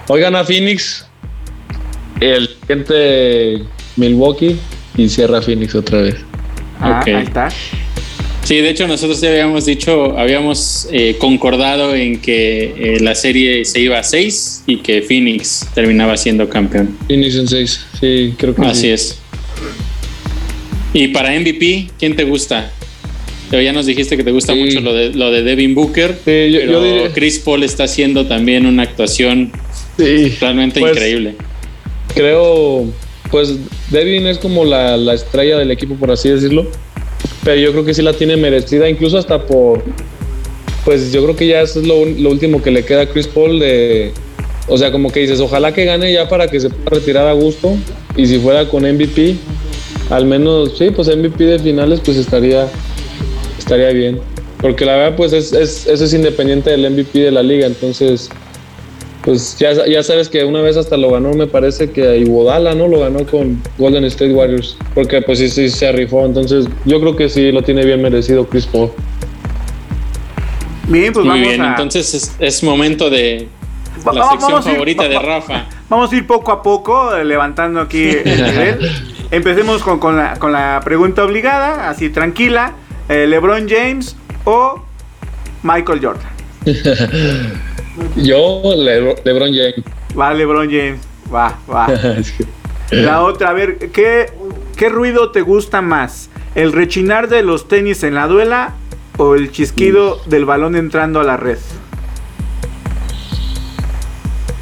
hoy 0.07 0.21
gana 0.21 0.43
Phoenix, 0.43 1.07
el 2.19 2.49
gente 2.67 3.63
Milwaukee 3.95 4.59
y 4.97 5.07
cierra 5.07 5.41
Phoenix 5.41 5.73
otra 5.73 6.01
vez. 6.01 6.17
Ah, 6.81 7.01
Ahí 7.05 7.13
está. 7.23 7.49
Sí, 8.47 8.61
de 8.61 8.69
hecho 8.69 8.87
nosotros 8.87 9.19
ya 9.19 9.27
habíamos 9.27 9.65
dicho, 9.65 10.17
habíamos 10.17 10.87
eh, 10.93 11.17
concordado 11.19 11.93
en 11.93 12.21
que 12.21 12.95
eh, 12.95 12.97
la 13.01 13.13
serie 13.13 13.65
se 13.65 13.81
iba 13.81 13.99
a 13.99 14.03
6 14.03 14.63
y 14.67 14.77
que 14.77 15.01
Phoenix 15.01 15.67
terminaba 15.75 16.15
siendo 16.15 16.47
campeón. 16.47 16.97
Phoenix 17.09 17.35
en 17.35 17.49
6, 17.49 17.85
sí, 17.99 18.33
creo 18.37 18.55
que 18.55 18.61
Así 18.61 18.87
es. 18.87 19.19
Y 20.93 21.09
para 21.09 21.37
MVP, 21.37 21.89
¿quién 21.99 22.15
te 22.15 22.23
gusta? 22.23 22.71
Pero 23.49 23.61
ya 23.61 23.73
nos 23.73 23.85
dijiste 23.85 24.15
que 24.15 24.23
te 24.23 24.31
gusta 24.31 24.55
mucho 24.55 24.79
lo 24.79 24.93
de, 24.93 25.09
lo 25.09 25.29
de 25.29 25.43
Devin 25.43 25.75
Booker. 25.75 26.17
Sí, 26.23 26.49
yo, 26.49 26.59
pero 26.61 27.13
Chris 27.13 27.39
Paul 27.39 27.63
está 27.63 27.83
haciendo 27.83 28.27
también 28.27 28.65
una 28.65 28.83
actuación 28.83 29.51
realmente 29.97 30.79
pues, 30.79 30.93
increíble. 30.93 31.35
Creo, 32.15 32.85
pues 33.29 33.55
Devin 33.91 34.25
es 34.25 34.37
como 34.37 34.63
la, 34.63 34.95
la, 34.95 35.15
estrella 35.15 35.57
del 35.57 35.69
equipo, 35.71 35.95
por 35.95 36.11
así 36.11 36.29
decirlo. 36.29 36.71
Pero 37.47 37.61
yo 37.61 37.71
creo 37.71 37.85
que 37.85 37.93
sí 37.93 38.01
la 38.01 38.11
tiene 38.11 38.35
merecida, 38.35 38.89
incluso 38.89 39.17
hasta 39.17 39.45
por. 39.45 39.81
Pues 40.83 41.13
yo 41.13 41.23
creo 41.23 41.33
que 41.37 41.47
ya 41.47 41.61
eso 41.61 41.79
es 41.79 41.87
lo, 41.87 41.95
último 42.29 42.61
que 42.61 42.71
le 42.71 42.83
queda 42.83 43.03
a 43.03 43.05
Chris 43.05 43.25
Paul 43.25 43.57
de. 43.57 44.11
O 44.67 44.77
sea, 44.77 44.91
como 44.91 45.13
que 45.13 45.21
dices, 45.21 45.39
ojalá 45.39 45.73
que 45.73 45.85
gane 45.85 46.11
ya 46.11 46.27
para 46.27 46.49
que 46.49 46.59
se 46.59 46.69
pueda 46.69 46.99
retirar 46.99 47.25
a 47.25 47.31
gusto. 47.31 47.77
Y 48.17 48.25
si 48.25 48.37
fuera 48.39 48.67
con 48.67 48.83
MVP, 48.83 49.37
al 50.09 50.25
menos, 50.25 50.77
sí, 50.77 50.89
pues 50.89 51.07
MVP 51.07 51.41
de 51.45 51.59
finales, 51.59 52.01
pues 52.03 52.17
estaría 52.17 52.67
estaría 53.57 53.91
bien. 53.91 54.19
Porque 54.59 54.83
la 54.83 54.97
verdad, 54.97 55.15
pues 55.15 55.31
es, 55.31 55.53
es, 55.53 55.87
eso 55.87 56.03
es 56.03 56.13
independiente 56.13 56.69
del 56.69 56.91
MVP 56.91 57.17
de 57.17 57.31
la 57.31 57.43
liga. 57.43 57.65
Entonces, 57.65 58.29
pues 59.27 59.57
ya, 59.59 59.73
ya 59.85 60.01
sabes 60.03 60.29
que 60.29 60.45
una 60.45 60.61
vez 60.61 60.77
hasta 60.77 60.95
lo 60.95 61.11
ganó, 61.11 61.33
me 61.33 61.47
parece 61.47 61.91
que 61.91 62.17
Iguodala, 62.17 62.75
¿no? 62.75 62.87
Lo 62.87 63.01
ganó 63.01 63.25
con 63.25 63.61
Golden 63.77 64.05
State 64.05 64.31
Warriors. 64.31 64.77
Porque 64.95 65.21
pues 65.21 65.39
sí, 65.39 65.49
sí 65.49 65.67
se 65.67 65.91
rifó. 65.91 66.25
Entonces, 66.25 66.65
yo 66.85 67.01
creo 67.01 67.13
que 67.17 67.27
sí 67.27 67.51
lo 67.51 67.61
tiene 67.61 67.83
bien 67.83 68.01
merecido 68.01 68.47
Chris 68.47 68.65
Paul. 68.65 68.89
Bien, 70.87 71.11
pues 71.11 71.25
Muy 71.25 71.41
vamos 71.41 71.47
bien, 71.49 71.61
entonces 71.61 72.37
es, 72.39 72.63
momento 72.63 73.09
de 73.09 73.49
la 74.13 74.29
sección 74.29 74.63
favorita 74.63 75.09
de 75.09 75.19
Rafa. 75.19 75.65
Vamos 75.89 76.09
a 76.13 76.15
ir 76.15 76.25
poco 76.25 76.53
a 76.53 76.63
poco, 76.63 77.13
eh, 77.13 77.25
levantando 77.25 77.81
aquí 77.81 78.07
el 78.07 78.43
nivel. 78.45 78.91
Empecemos 79.29 79.83
con, 79.83 79.99
con, 79.99 80.15
la, 80.15 80.39
con 80.39 80.53
la 80.53 80.79
pregunta 80.85 81.25
obligada, 81.25 81.89
así 81.89 82.09
tranquila. 82.09 82.75
Eh, 83.09 83.27
LeBron 83.27 83.67
James 83.67 84.15
o 84.45 84.85
Michael 85.63 85.99
Jordan. 86.01 86.31
Yo, 88.15 88.61
LeBron 88.75 89.53
James. 89.53 89.83
Va, 90.17 90.33
LeBron 90.33 90.67
James. 90.67 90.99
Va, 91.33 91.57
va. 91.69 91.87
La 92.91 93.21
otra, 93.21 93.49
a 93.49 93.53
ver, 93.53 93.77
¿qué 93.91 94.27
¿qué 94.77 94.89
ruido 94.89 95.31
te 95.31 95.41
gusta 95.41 95.81
más? 95.81 96.29
¿El 96.55 96.71
rechinar 96.71 97.27
de 97.27 97.43
los 97.43 97.67
tenis 97.67 98.03
en 98.03 98.13
la 98.13 98.27
duela 98.27 98.75
o 99.17 99.35
el 99.35 99.51
chisquido 99.51 100.21
del 100.27 100.45
balón 100.45 100.75
entrando 100.75 101.19
a 101.19 101.23
la 101.23 101.35
red? 101.35 101.57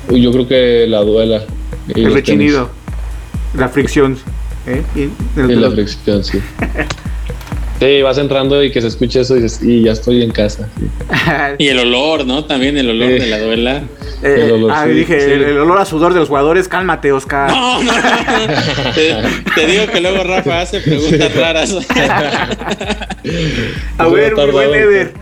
Yo 0.09 0.31
creo 0.31 0.47
que 0.47 0.85
la 0.87 1.01
duela. 1.01 1.43
El 1.93 2.13
rechinido. 2.13 2.69
La 3.55 3.69
fricción. 3.69 4.17
¿eh? 4.65 4.83
la 5.35 5.71
fricción, 5.71 6.23
sí. 6.23 6.39
Sí, 7.79 8.01
vas 8.01 8.17
entrando 8.17 8.63
y 8.63 8.71
que 8.71 8.79
se 8.79 8.87
escuche 8.87 9.19
eso 9.19 9.35
y, 9.37 9.83
ya 9.83 9.91
estoy 9.91 10.23
en 10.23 10.31
casa. 10.31 10.69
y 11.57 11.67
el 11.67 11.79
olor, 11.79 12.25
¿no? 12.25 12.45
También 12.45 12.77
el 12.77 12.89
olor 12.89 13.19
de 13.19 13.27
la 13.27 13.39
duela. 13.39 13.83
Eh, 14.23 14.43
el 14.45 14.51
olor, 14.53 14.71
ah, 14.73 14.85
dije, 14.85 15.33
el, 15.33 15.57
olor 15.57 15.79
a 15.79 15.85
sudor 15.85 16.13
de 16.13 16.21
los 16.21 16.29
jugadores, 16.29 16.69
cálmate, 16.69 17.11
Oscar. 17.11 17.51
No, 17.51 17.83
no, 17.83 17.91
te, 19.55 19.67
digo 19.67 19.87
que 19.91 19.99
luego 19.99 20.23
Rafa 20.23 20.61
hace 20.61 20.79
preguntas 20.79 21.35
raras. 21.35 21.75
a 23.97 24.07
ver, 24.07 24.35
mi 24.35 24.51
buen 24.51 24.73
Eder. 24.73 25.13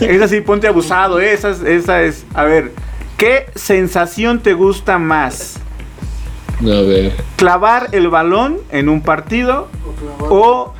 Esa 0.00 0.28
sí, 0.28 0.40
ponte 0.42 0.68
abusado, 0.68 1.20
¿eh? 1.20 1.32
esa, 1.32 1.50
esa 1.66 2.02
es. 2.02 2.24
A 2.32 2.44
ver, 2.44 2.70
¿qué 3.16 3.46
sensación 3.56 4.40
te 4.40 4.52
gusta 4.52 4.98
más? 4.98 5.58
A 6.60 6.80
ver. 6.82 7.12
¿Clavar 7.34 7.88
el 7.90 8.08
balón 8.08 8.58
en 8.70 8.88
un 8.88 9.02
partido 9.02 9.68
o 10.20 10.75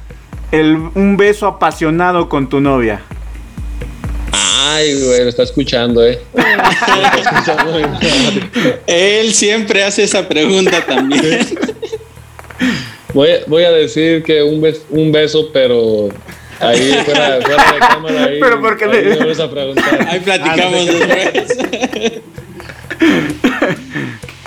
el, 0.61 0.77
un 0.95 1.17
beso 1.17 1.47
apasionado 1.47 2.29
con 2.29 2.49
tu 2.49 2.61
novia? 2.61 3.01
Ay, 4.33 5.01
güey, 5.03 5.23
lo 5.23 5.29
está 5.29 5.45
escuchando, 5.45 6.05
¿eh? 6.07 6.21
Él 8.87 9.33
siempre 9.33 9.85
hace 9.85 10.03
esa 10.03 10.29
pregunta 10.29 10.85
también. 10.85 11.47
Voy, 13.15 13.31
voy 13.47 13.65
a 13.65 13.71
decir 13.71 14.23
que 14.23 14.43
un 14.43 14.61
beso, 14.61 14.83
un 14.91 15.11
beso 15.13 15.51
pero 15.53 16.11
ahí 16.61 16.93
fuera, 17.05 17.41
fuera, 17.41 17.73
de 17.73 17.79
cámara. 17.79 18.25
Ahí, 18.25 18.39
pero 18.41 18.61
porque 18.61 18.85
ahí 18.85 19.05
le... 19.05 19.43
a 19.43 19.51
preguntar. 19.51 20.07
Ahí 20.09 20.21
platicamos 20.21 20.87
después. 20.87 22.21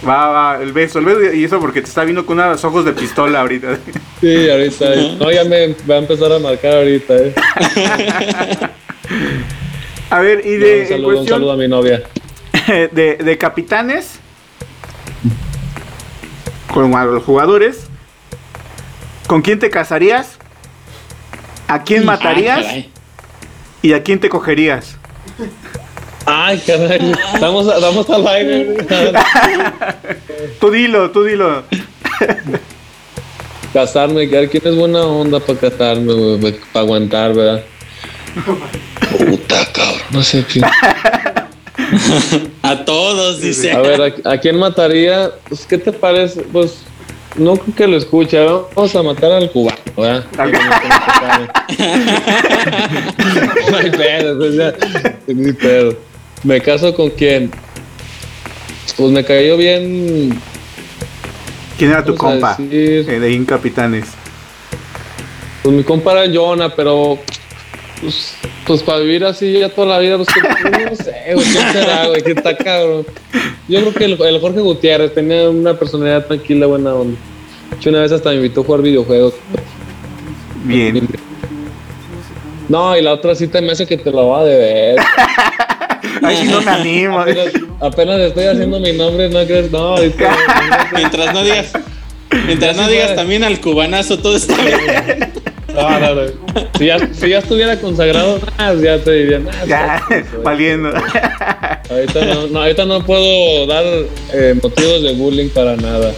Va, 0.10 0.28
va, 0.30 0.64
el 0.64 0.74
beso, 0.74 0.98
el 0.98 1.06
beso, 1.06 1.34
y 1.34 1.44
eso 1.44 1.60
porque 1.60 1.82
te 1.82 1.88
está 1.88 2.04
viendo 2.04 2.26
con 2.26 2.40
unos 2.40 2.64
ojos 2.66 2.84
de 2.84 2.94
pistola 2.94 3.42
ahorita. 3.42 3.78
Sí, 4.20 4.50
ahorita. 4.50 4.96
No, 5.20 5.32
ya 5.32 5.44
me 5.44 5.76
va 5.88 5.96
a 5.96 5.98
empezar 6.00 6.32
a 6.32 6.40
marcar 6.40 6.78
ahorita, 6.78 7.16
eh. 7.16 7.36
A 10.10 10.20
ver, 10.20 10.46
y 10.46 10.56
de. 10.56 10.82
un, 11.04 11.28
saludo, 11.28 11.52
a 11.52 11.58
mi 11.58 11.68
novia. 11.68 12.04
De, 12.92 13.18
de 13.18 13.38
capitanes. 13.38 14.20
Con 16.74 16.92
los 16.92 17.24
jugadores. 17.24 17.88
¿Con 19.28 19.42
quién 19.42 19.60
te 19.60 19.70
casarías? 19.70 20.40
¿A 21.68 21.84
quién 21.84 22.06
matarías? 22.06 22.66
¿Y 23.82 23.94
a 23.94 24.04
quién 24.04 24.20
te 24.20 24.30
cogerías? 24.30 24.98
Ay, 26.32 26.60
caray. 26.60 27.12
Estamos, 27.34 27.74
estamos 27.74 28.08
al 28.12 28.28
aire. 28.28 28.78
tú 30.60 30.70
dilo, 30.70 31.10
tú 31.10 31.24
dilo. 31.24 31.64
Casarme, 33.74 34.30
¿quién 34.30 34.62
es 34.64 34.76
buena 34.76 35.06
onda 35.06 35.40
para 35.40 35.58
casarme, 35.58 36.14
Para 36.72 36.86
aguantar, 36.86 37.34
¿verdad? 37.34 37.64
Puta, 39.18 39.66
cabrón. 39.74 40.02
No 40.12 40.22
sé 40.22 40.46
quién. 40.46 40.64
a 42.62 42.86
todos, 42.86 43.42
dice. 43.42 43.72
A 43.72 43.80
ver, 43.80 44.22
¿a, 44.24 44.38
quién 44.38 44.60
mataría? 44.60 45.32
Pues, 45.48 45.66
¿qué 45.66 45.80
te 45.80 45.92
parece? 45.92 46.44
Pues, 46.44 46.84
no 47.38 47.56
creo 47.56 47.76
que 47.76 47.88
lo 47.88 47.98
escuche. 47.98 48.38
Vamos 48.76 48.96
a 48.96 49.02
matar 49.02 49.32
al 49.32 49.50
cubano, 49.50 49.80
¿verdad? 49.98 50.26
no 53.72 53.78
hay 53.78 53.90
pedo, 53.90 54.48
o 54.48 54.52
sea, 54.52 54.76
ni 55.26 55.54
pedo. 55.54 56.09
¿Me 56.44 56.62
caso 56.62 56.94
con 56.94 57.10
quién? 57.10 57.52
Pues 58.96 59.12
me 59.12 59.24
cayó 59.24 59.58
bien. 59.58 60.40
¿Quién 61.78 61.92
era 61.92 62.04
tu 62.04 62.16
compa? 62.16 62.58
Eh, 62.60 63.06
de 63.20 63.32
Incapitanes. 63.32 64.10
Pues 65.64 65.76
mi 65.76 65.84
compa 65.84 66.12
era 66.14 66.34
Jonah, 66.34 66.74
pero 66.76 67.20
pues, 68.02 68.36
pues, 68.66 68.84
para 68.84 69.00
vivir 69.00 69.26
así 69.26 69.60
ya 69.60 69.70
toda 69.70 69.88
la 69.88 70.00
vida, 70.00 70.18
pues 70.18 70.28
no 70.90 70.96
sé, 70.96 71.34
güey, 71.34 71.46
¿quién 71.46 71.72
será, 71.74 72.08
güey? 72.08 72.22
¿Quién 72.22 72.38
está 72.38 72.56
cabrón? 72.56 73.06
Yo 73.68 73.82
creo 73.82 73.94
que 73.94 74.06
el, 74.30 74.40
Jorge 74.40 74.62
Gutiérrez 74.62 75.14
tenía 75.14 75.50
una 75.50 75.74
personalidad 75.78 76.26
tranquila, 76.26 76.66
buena 76.66 76.94
onda. 76.94 77.18
Yo 77.82 77.92
una 77.92 78.02
vez 78.02 78.12
hasta 78.12 78.30
me 78.30 78.38
invitó 78.38 78.62
a 78.62 78.64
jugar 78.64 78.82
videojuegos. 78.82 79.34
Bien. 80.64 81.08
No, 82.68 82.98
y 82.98 83.02
la 83.02 83.14
otra 83.14 83.36
cita 83.36 83.62
me 83.62 83.72
hace 83.72 83.86
que 83.86 83.98
te 83.98 84.12
la 84.12 84.22
va 84.22 84.42
a 84.42 84.44
deber. 84.46 84.98
Ay, 86.22 86.38
si 86.38 86.48
no 86.48 86.62
me 86.62 86.72
animo. 86.72 87.24
Apenas, 87.80 88.20
estoy 88.20 88.46
haciendo 88.46 88.80
mi 88.80 88.94
nombre, 88.94 89.30
no 89.30 89.46
crees, 89.46 89.72
no. 89.72 89.96
mientras 90.94 91.34
no 91.34 91.44
digas, 91.44 91.72
mientras 92.46 92.76
no 92.76 92.88
digas 92.88 93.16
también 93.16 93.44
al 93.44 93.60
cubanazo, 93.60 94.20
todo 94.20 94.36
está 94.36 94.56
bien. 94.62 95.34
No, 95.74 96.00
no, 96.00 96.16
no. 96.16 96.22
Si 96.78 96.86
ya, 96.86 97.00
si 97.14 97.30
ya 97.30 97.40
estuviera 97.40 97.80
consagrado, 97.80 98.40
ya 98.82 98.98
te 99.00 99.12
diría, 99.12 99.42
ya, 99.68 100.04
valiendo. 100.44 100.92
Ahorita 101.90 102.26
no, 102.26 102.48
no, 102.48 102.60
ahorita 102.62 102.86
no 102.86 103.06
puedo 103.06 103.68
dar 103.68 103.84
eh, 104.34 104.56
motivos 104.62 105.04
de 105.04 105.14
bullying 105.14 105.50
para 105.50 105.76
nada. 105.76 106.14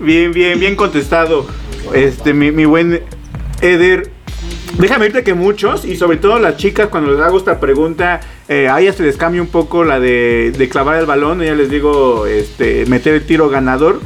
Bien, 0.00 0.32
bien, 0.32 0.60
bien 0.60 0.76
contestado. 0.76 1.46
Este, 1.92 2.32
mi, 2.32 2.52
mi 2.52 2.64
buen 2.64 3.02
Eder, 3.60 4.12
Déjame 4.76 5.06
decirte 5.06 5.24
que 5.24 5.34
muchos, 5.34 5.84
y 5.84 5.96
sobre 5.96 6.18
todo 6.18 6.38
las 6.38 6.56
chicas, 6.56 6.88
cuando 6.88 7.12
les 7.12 7.20
hago 7.20 7.38
esta 7.38 7.58
pregunta, 7.58 8.20
eh, 8.48 8.68
a 8.68 8.80
ellas 8.80 8.96
se 8.96 9.02
les 9.02 9.16
cambia 9.16 9.42
un 9.42 9.48
poco 9.48 9.84
la 9.84 9.98
de, 9.98 10.68
clavar 10.70 10.98
el 10.98 11.06
balón, 11.06 11.40
ya 11.40 11.54
les 11.54 11.70
digo, 11.70 12.26
este, 12.26 12.86
meter 12.86 13.14
el 13.14 13.26
tiro 13.26 13.48
ganador. 13.48 14.00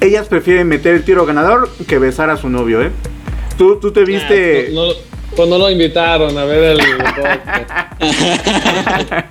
Ellas 0.00 0.28
prefieren 0.28 0.68
meter 0.68 0.94
el 0.94 1.04
tiro 1.04 1.24
ganador 1.24 1.70
que 1.86 1.98
besar 1.98 2.30
a 2.30 2.36
su 2.36 2.48
novio, 2.48 2.82
¿eh? 2.82 2.90
Tú, 3.56 3.76
tú 3.76 3.92
te 3.92 4.04
viste... 4.04 4.70
no, 4.72 4.88
pues 5.34 5.48
no 5.48 5.58
lo 5.58 5.70
invitaron 5.70 6.36
a 6.36 6.44
ver 6.44 6.64
el... 6.64 6.78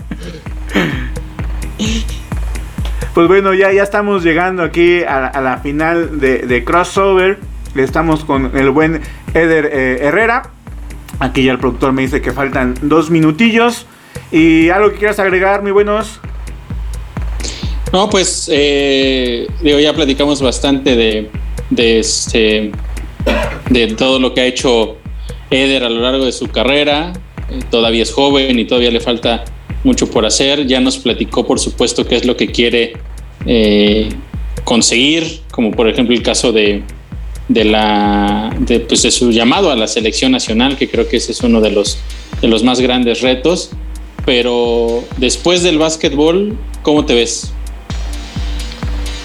pues 3.13 3.27
bueno, 3.27 3.53
ya, 3.53 3.71
ya 3.73 3.83
estamos 3.83 4.23
llegando 4.23 4.63
aquí 4.63 5.03
a, 5.03 5.39
la 5.41 5.57
final 5.57 6.19
de, 6.19 6.39
de 6.39 6.63
Crossover. 6.63 7.37
Estamos 7.75 8.23
con 8.23 8.57
el 8.57 8.69
buen 8.69 9.01
Eder 9.35 9.69
eh, 9.71 9.97
Herrera. 10.01 10.49
Aquí 11.19 11.43
ya 11.43 11.51
el 11.51 11.59
productor 11.59 11.91
me 11.91 12.01
dice 12.01 12.21
que 12.21 12.31
faltan 12.31 12.73
dos 12.81 13.11
minutillos. 13.11 13.85
¿Y 14.31 14.69
algo 14.69 14.91
que 14.91 14.97
quieras 14.97 15.19
agregar, 15.19 15.61
muy 15.61 15.71
buenos? 15.71 16.19
No, 17.91 18.09
pues 18.09 18.49
eh, 18.51 19.47
digo, 19.61 19.79
ya 19.79 19.93
platicamos 19.93 20.41
bastante 20.41 20.95
de, 20.95 21.29
de, 21.69 21.99
este, 21.99 22.71
de 23.69 23.87
todo 23.87 24.19
lo 24.19 24.33
que 24.33 24.41
ha 24.41 24.45
hecho 24.45 24.97
Eder 25.51 25.83
a 25.83 25.89
lo 25.89 25.99
largo 25.99 26.25
de 26.25 26.31
su 26.31 26.47
carrera. 26.47 27.13
Eh, 27.49 27.59
todavía 27.69 28.03
es 28.03 28.13
joven 28.13 28.57
y 28.57 28.65
todavía 28.65 28.91
le 28.91 29.01
falta 29.01 29.43
mucho 29.83 30.09
por 30.09 30.25
hacer. 30.25 30.65
Ya 30.65 30.79
nos 30.79 30.97
platicó, 30.97 31.45
por 31.45 31.59
supuesto, 31.59 32.05
qué 32.05 32.15
es 32.15 32.25
lo 32.25 32.37
que 32.37 32.47
quiere 32.47 32.93
conseguir, 34.63 35.41
como 35.51 35.69
por 35.69 35.87
ejemplo 35.87 36.15
el 36.15 36.23
caso 36.23 36.51
de, 36.51 36.81
de 37.47 37.65
la 37.65 38.55
de, 38.59 38.79
pues 38.79 39.03
de 39.03 39.11
su 39.11 39.31
llamado 39.31 39.71
a 39.71 39.75
la 39.75 39.87
selección 39.87 40.31
nacional, 40.31 40.77
que 40.77 40.89
creo 40.89 41.07
que 41.07 41.17
ese 41.17 41.31
es 41.31 41.41
uno 41.41 41.61
de 41.61 41.71
los, 41.71 41.99
de 42.41 42.47
los 42.47 42.63
más 42.63 42.79
grandes 42.79 43.21
retos. 43.21 43.71
Pero 44.25 45.03
después 45.17 45.61
del 45.61 45.77
básquetbol, 45.77 46.57
¿cómo 46.81 47.05
te 47.05 47.13
ves? 47.13 47.51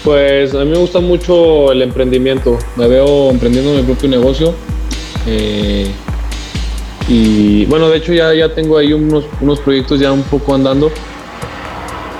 Pues 0.03 0.53
a 0.53 0.63
mí 0.63 0.71
me 0.71 0.77
gusta 0.77 0.99
mucho 0.99 1.71
el 1.71 1.81
emprendimiento. 1.81 2.57
Me 2.75 2.87
veo 2.87 3.31
emprendiendo 3.31 3.73
mi 3.73 3.81
propio 3.81 4.09
negocio. 4.09 4.53
Eh, 5.27 5.87
y 7.07 7.65
bueno, 7.65 7.89
de 7.89 7.97
hecho 7.97 8.13
ya, 8.13 8.33
ya 8.33 8.53
tengo 8.53 8.77
ahí 8.77 8.93
unos, 8.93 9.25
unos 9.41 9.59
proyectos 9.59 9.99
ya 9.99 10.11
un 10.11 10.23
poco 10.23 10.53
andando. 10.53 10.91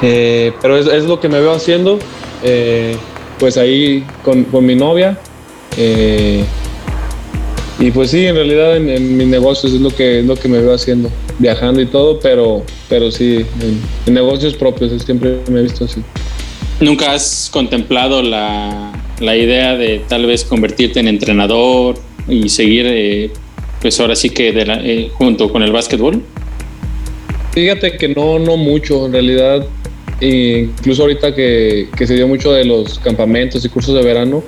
Eh, 0.02 0.52
pero 0.62 0.78
es, 0.78 0.88
es, 0.88 1.06
lo 1.06 1.20
que 1.20 1.30
me 1.30 1.40
veo 1.40 1.54
haciendo. 1.54 2.00
Eh, 2.44 2.98
pues 3.40 3.58
ahí 3.58 4.06
con, 4.24 4.44
con 4.46 4.66
mi 4.66 4.76
novia, 4.76 5.18
eh, 5.78 6.44
y 7.82 7.90
pues 7.90 8.12
sí, 8.12 8.26
en 8.26 8.36
realidad 8.36 8.78
en, 8.78 9.18
mis 9.18 9.28
negocios 9.28 9.74
es 9.74 9.82
lo 9.82 9.90
que, 9.90 10.20
es 10.20 10.26
lo 10.26 10.36
que 10.36 10.48
me 10.48 10.60
veo 10.60 10.74
haciendo, 10.74 11.10
viajando 11.40 11.82
y 11.82 11.88
todo, 11.88 12.20
pero, 12.20 12.64
pero 12.88 13.12
sí, 13.12 13.44
en, 14.06 14.14
negocios 14.14 14.54
propios 14.54 15.02
siempre 15.04 15.40
me 15.50 15.60
he 15.60 15.64
visto 15.64 15.86
así. 15.86 16.02
¿Nunca 16.80 17.14
has 17.14 17.50
contemplado 17.52 18.22
la, 18.22 18.92
la 19.20 19.36
idea 19.36 19.76
de 19.76 20.04
tal 20.08 20.28
vez 20.28 20.44
convertirte 20.44 21.00
en 21.00 21.08
entrenador 21.08 21.96
y 22.28 22.50
seguir, 22.50 22.86
eh, 22.88 23.32
pues 23.82 24.00
ahora 24.00 24.16
sí 24.16 24.30
que 24.30 24.54
eh, 24.56 25.10
junto 25.14 25.52
con 25.52 25.64
el 25.64 25.72
básquetbol? 25.72 26.22
Fíjate 27.52 27.98
que 27.98 28.10
no, 28.10 28.38
no 28.38 28.58
mucho, 28.58 29.08
en 29.08 29.14
realidad, 29.14 29.66
incluso 30.22 31.02
ahorita 31.02 31.34
que, 31.34 31.90
que 31.98 32.06
se 32.06 32.14
dio 32.14 32.28
mucho 32.28 32.52
de 32.52 32.64
los 32.64 33.00
campamentos 33.00 33.66
y 33.66 33.70
cursos 33.70 33.96
de 33.96 34.04
verano, 34.04 34.44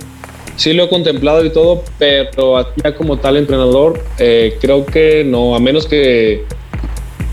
sí 0.56 0.74
lo 0.74 0.84
he 0.84 0.90
contemplado 0.90 1.44
y 1.46 1.52
todo, 1.52 1.84
pero 1.98 2.66
ya 2.84 2.96
como 2.96 3.18
tal 3.18 3.38
entrenador, 3.38 4.02
eh, 4.20 4.58
creo 4.62 4.86
que 4.86 5.24
no, 5.24 5.56
a 5.56 5.60
menos 5.60 5.88
que 5.88 6.44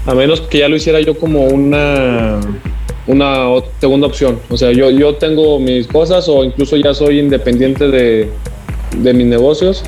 a 0.07 0.15
menos 0.15 0.41
que 0.41 0.59
ya 0.59 0.69
lo 0.69 0.77
hiciera 0.77 1.01
yo 1.01 1.19
como 1.19 1.45
una 1.45 2.41
una 3.07 3.47
segunda 3.81 4.07
opción. 4.07 4.39
O 4.51 4.57
sea, 4.57 4.73
yo, 4.73 4.91
yo 4.91 5.15
tengo 5.17 5.59
mis 5.59 5.87
cosas 5.87 6.29
o 6.29 6.45
incluso 6.45 6.77
ya 6.77 6.95
soy 6.95 7.19
independiente 7.19 7.89
de, 7.89 8.29
de 8.97 9.15
mis 9.15 9.27
negocios 9.27 9.83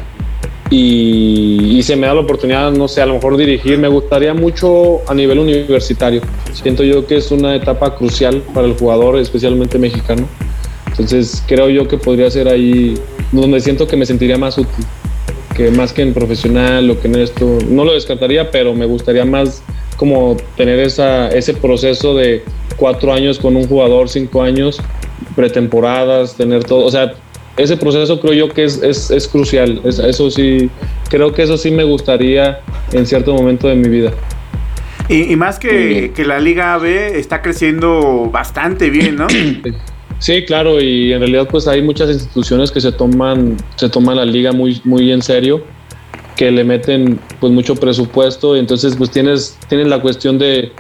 y, 0.70 1.76
y, 1.76 1.83
se 1.83 1.97
me 1.97 2.07
da 2.07 2.14
la 2.14 2.22
oportunidad, 2.22 2.72
no 2.72 2.89
sé, 2.89 3.03
a 3.03 3.07
lo 3.07 3.14
mejor 3.14 3.37
dirigir. 3.37 3.78
Me 3.78 3.89
gustaría 3.89 4.33
mucho 4.33 5.09
a 5.09 5.14
nivel 5.14 5.39
universitario. 5.39 6.22
Siento 6.53 6.83
yo 6.83 7.07
que 7.07 7.18
es 7.18 7.30
una 7.30 7.55
etapa 7.55 7.95
crucial 7.95 8.43
para 8.55 8.66
el 8.66 8.74
jugador, 8.74 9.18
especialmente 9.18 9.78
mexicano. 9.78 10.26
Entonces 10.87 11.43
creo 11.47 11.68
yo 11.68 11.87
que 11.89 11.99
podría 11.99 12.30
ser 12.30 12.49
ahí 12.49 12.95
donde 13.33 13.61
siento 13.61 13.87
que 13.87 13.97
me 13.97 14.07
sentiría 14.07 14.39
más 14.39 14.59
útil, 14.59 14.85
que 15.57 15.70
más 15.70 15.93
que 15.93 16.03
en 16.03 16.14
profesional 16.14 16.91
o 16.91 17.01
que 17.01 17.09
en 17.09 17.16
esto. 17.16 17.59
No 17.68 17.85
lo 17.85 17.93
descartaría, 17.93 18.51
pero 18.51 18.74
me 18.74 18.87
gustaría 18.87 19.24
más 19.24 19.62
como 19.97 20.37
tener 20.57 20.78
esa, 20.78 21.28
ese 21.28 21.55
proceso 21.55 22.14
de 22.14 22.43
cuatro 22.76 23.12
años 23.12 23.39
con 23.39 23.57
un 23.57 23.66
jugador, 23.66 24.09
cinco 24.09 24.43
años, 24.43 24.80
pretemporadas, 25.37 26.37
tener 26.37 26.64
todo, 26.64 26.85
o 26.85 26.91
sea, 26.91 27.14
ese 27.57 27.76
proceso 27.76 28.20
creo 28.20 28.33
yo 28.33 28.49
que 28.49 28.64
es, 28.64 28.83
es, 28.83 29.11
es 29.11 29.28
crucial, 29.28 29.80
eso 29.85 30.30
sí, 30.30 30.70
creo 31.11 31.33
que 31.33 31.43
eso 31.43 31.57
sí 31.57 31.70
me 31.70 31.85
gustaría 31.85 32.61
en 32.93 33.07
cierto 33.07 33.35
momento 33.35 33.68
de 33.68 33.76
mi 33.76 33.89
vida. 33.89 34.12
Y, 35.09 35.37
más 35.37 35.59
que, 35.59 36.12
que, 36.14 36.24
la 36.24 36.41
Liga 36.41 36.78
B 36.78 37.18
está 37.18 37.43
creciendo 37.43 38.30
bastante 38.33 38.89
bien, 38.89 39.16
¿no? 39.16 39.26
Sí, 40.23 40.45
claro, 40.45 40.81
y 40.81 41.12
en 41.12 41.18
realidad 41.18 41.49
pues 41.51 41.66
hay 41.66 41.83
muchas 41.83 42.09
instituciones 42.09 42.70
que 42.70 42.81
se 42.81 42.93
toman, 42.93 43.57
se 43.75 43.89
toman 43.89 44.18
la 44.18 44.25
liga 44.25 44.53
muy, 44.53 44.81
muy 44.85 45.11
en 45.11 45.20
serio 45.20 45.64
que 46.37 46.53
le 46.53 46.62
meten 46.62 47.18
pues 47.41 47.53
mucho 47.53 47.75
presupuesto, 47.75 48.55
entonces 48.55 48.95
pues 48.95 49.11
tienes, 49.11 49.59
tienes 49.68 49.89
la 49.89 50.01
cuestión 50.01 50.39
de, 50.39 50.70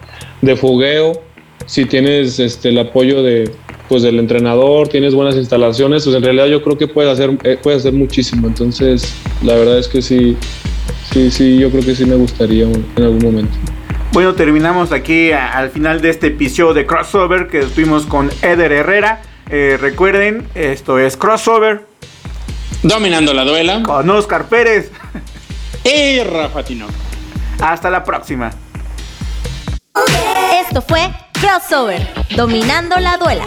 de 0.42 0.54
fogueo, 0.54 1.20
si 1.66 1.86
tienes 1.86 2.38
este, 2.38 2.68
el 2.68 2.78
apoyo 2.78 3.24
de, 3.24 3.50
pues, 3.88 4.04
del 4.04 4.20
entrenador, 4.20 4.86
tienes 4.86 5.12
buenas 5.12 5.34
instalaciones, 5.34 6.04
pues 6.04 6.14
en 6.14 6.22
realidad 6.22 6.46
yo 6.46 6.62
creo 6.62 6.78
que 6.78 6.86
puedes 6.86 7.12
hacer, 7.12 7.36
eh, 7.42 7.58
puede 7.60 7.78
hacer 7.78 7.94
muchísimo, 7.94 8.46
entonces 8.46 9.12
la 9.42 9.56
verdad 9.56 9.76
es 9.76 9.88
que 9.88 10.02
sí, 10.02 10.36
sí, 11.12 11.32
sí, 11.32 11.58
yo 11.58 11.68
creo 11.70 11.84
que 11.84 11.96
sí 11.96 12.04
me 12.04 12.14
gustaría 12.14 12.62
en 12.62 13.02
algún 13.02 13.18
momento. 13.18 13.58
Bueno, 14.12 14.34
terminamos 14.34 14.92
aquí 14.92 15.32
al 15.32 15.70
final 15.70 16.00
de 16.00 16.10
este 16.10 16.28
episodio 16.28 16.74
de 16.74 16.86
Crossover 16.86 17.48
que 17.48 17.58
estuvimos 17.58 18.06
con 18.06 18.30
Eder 18.42 18.70
Herrera. 18.70 19.22
Eh, 19.50 19.78
recuerden, 19.80 20.48
esto 20.54 20.98
es 20.98 21.16
Crossover. 21.16 21.86
Dominando 22.82 23.32
la 23.34 23.44
duela. 23.44 23.82
Con 23.82 24.08
Oscar 24.10 24.46
Pérez. 24.46 24.90
Y 25.84 26.22
Rafa 26.22 26.62
Tinoco. 26.62 26.92
Hasta 27.60 27.90
la 27.90 28.02
próxima. 28.04 28.50
Esto 30.64 30.82
fue 30.82 31.10
Crossover, 31.32 32.08
dominando 32.34 32.98
la 32.98 33.16
duela. 33.18 33.44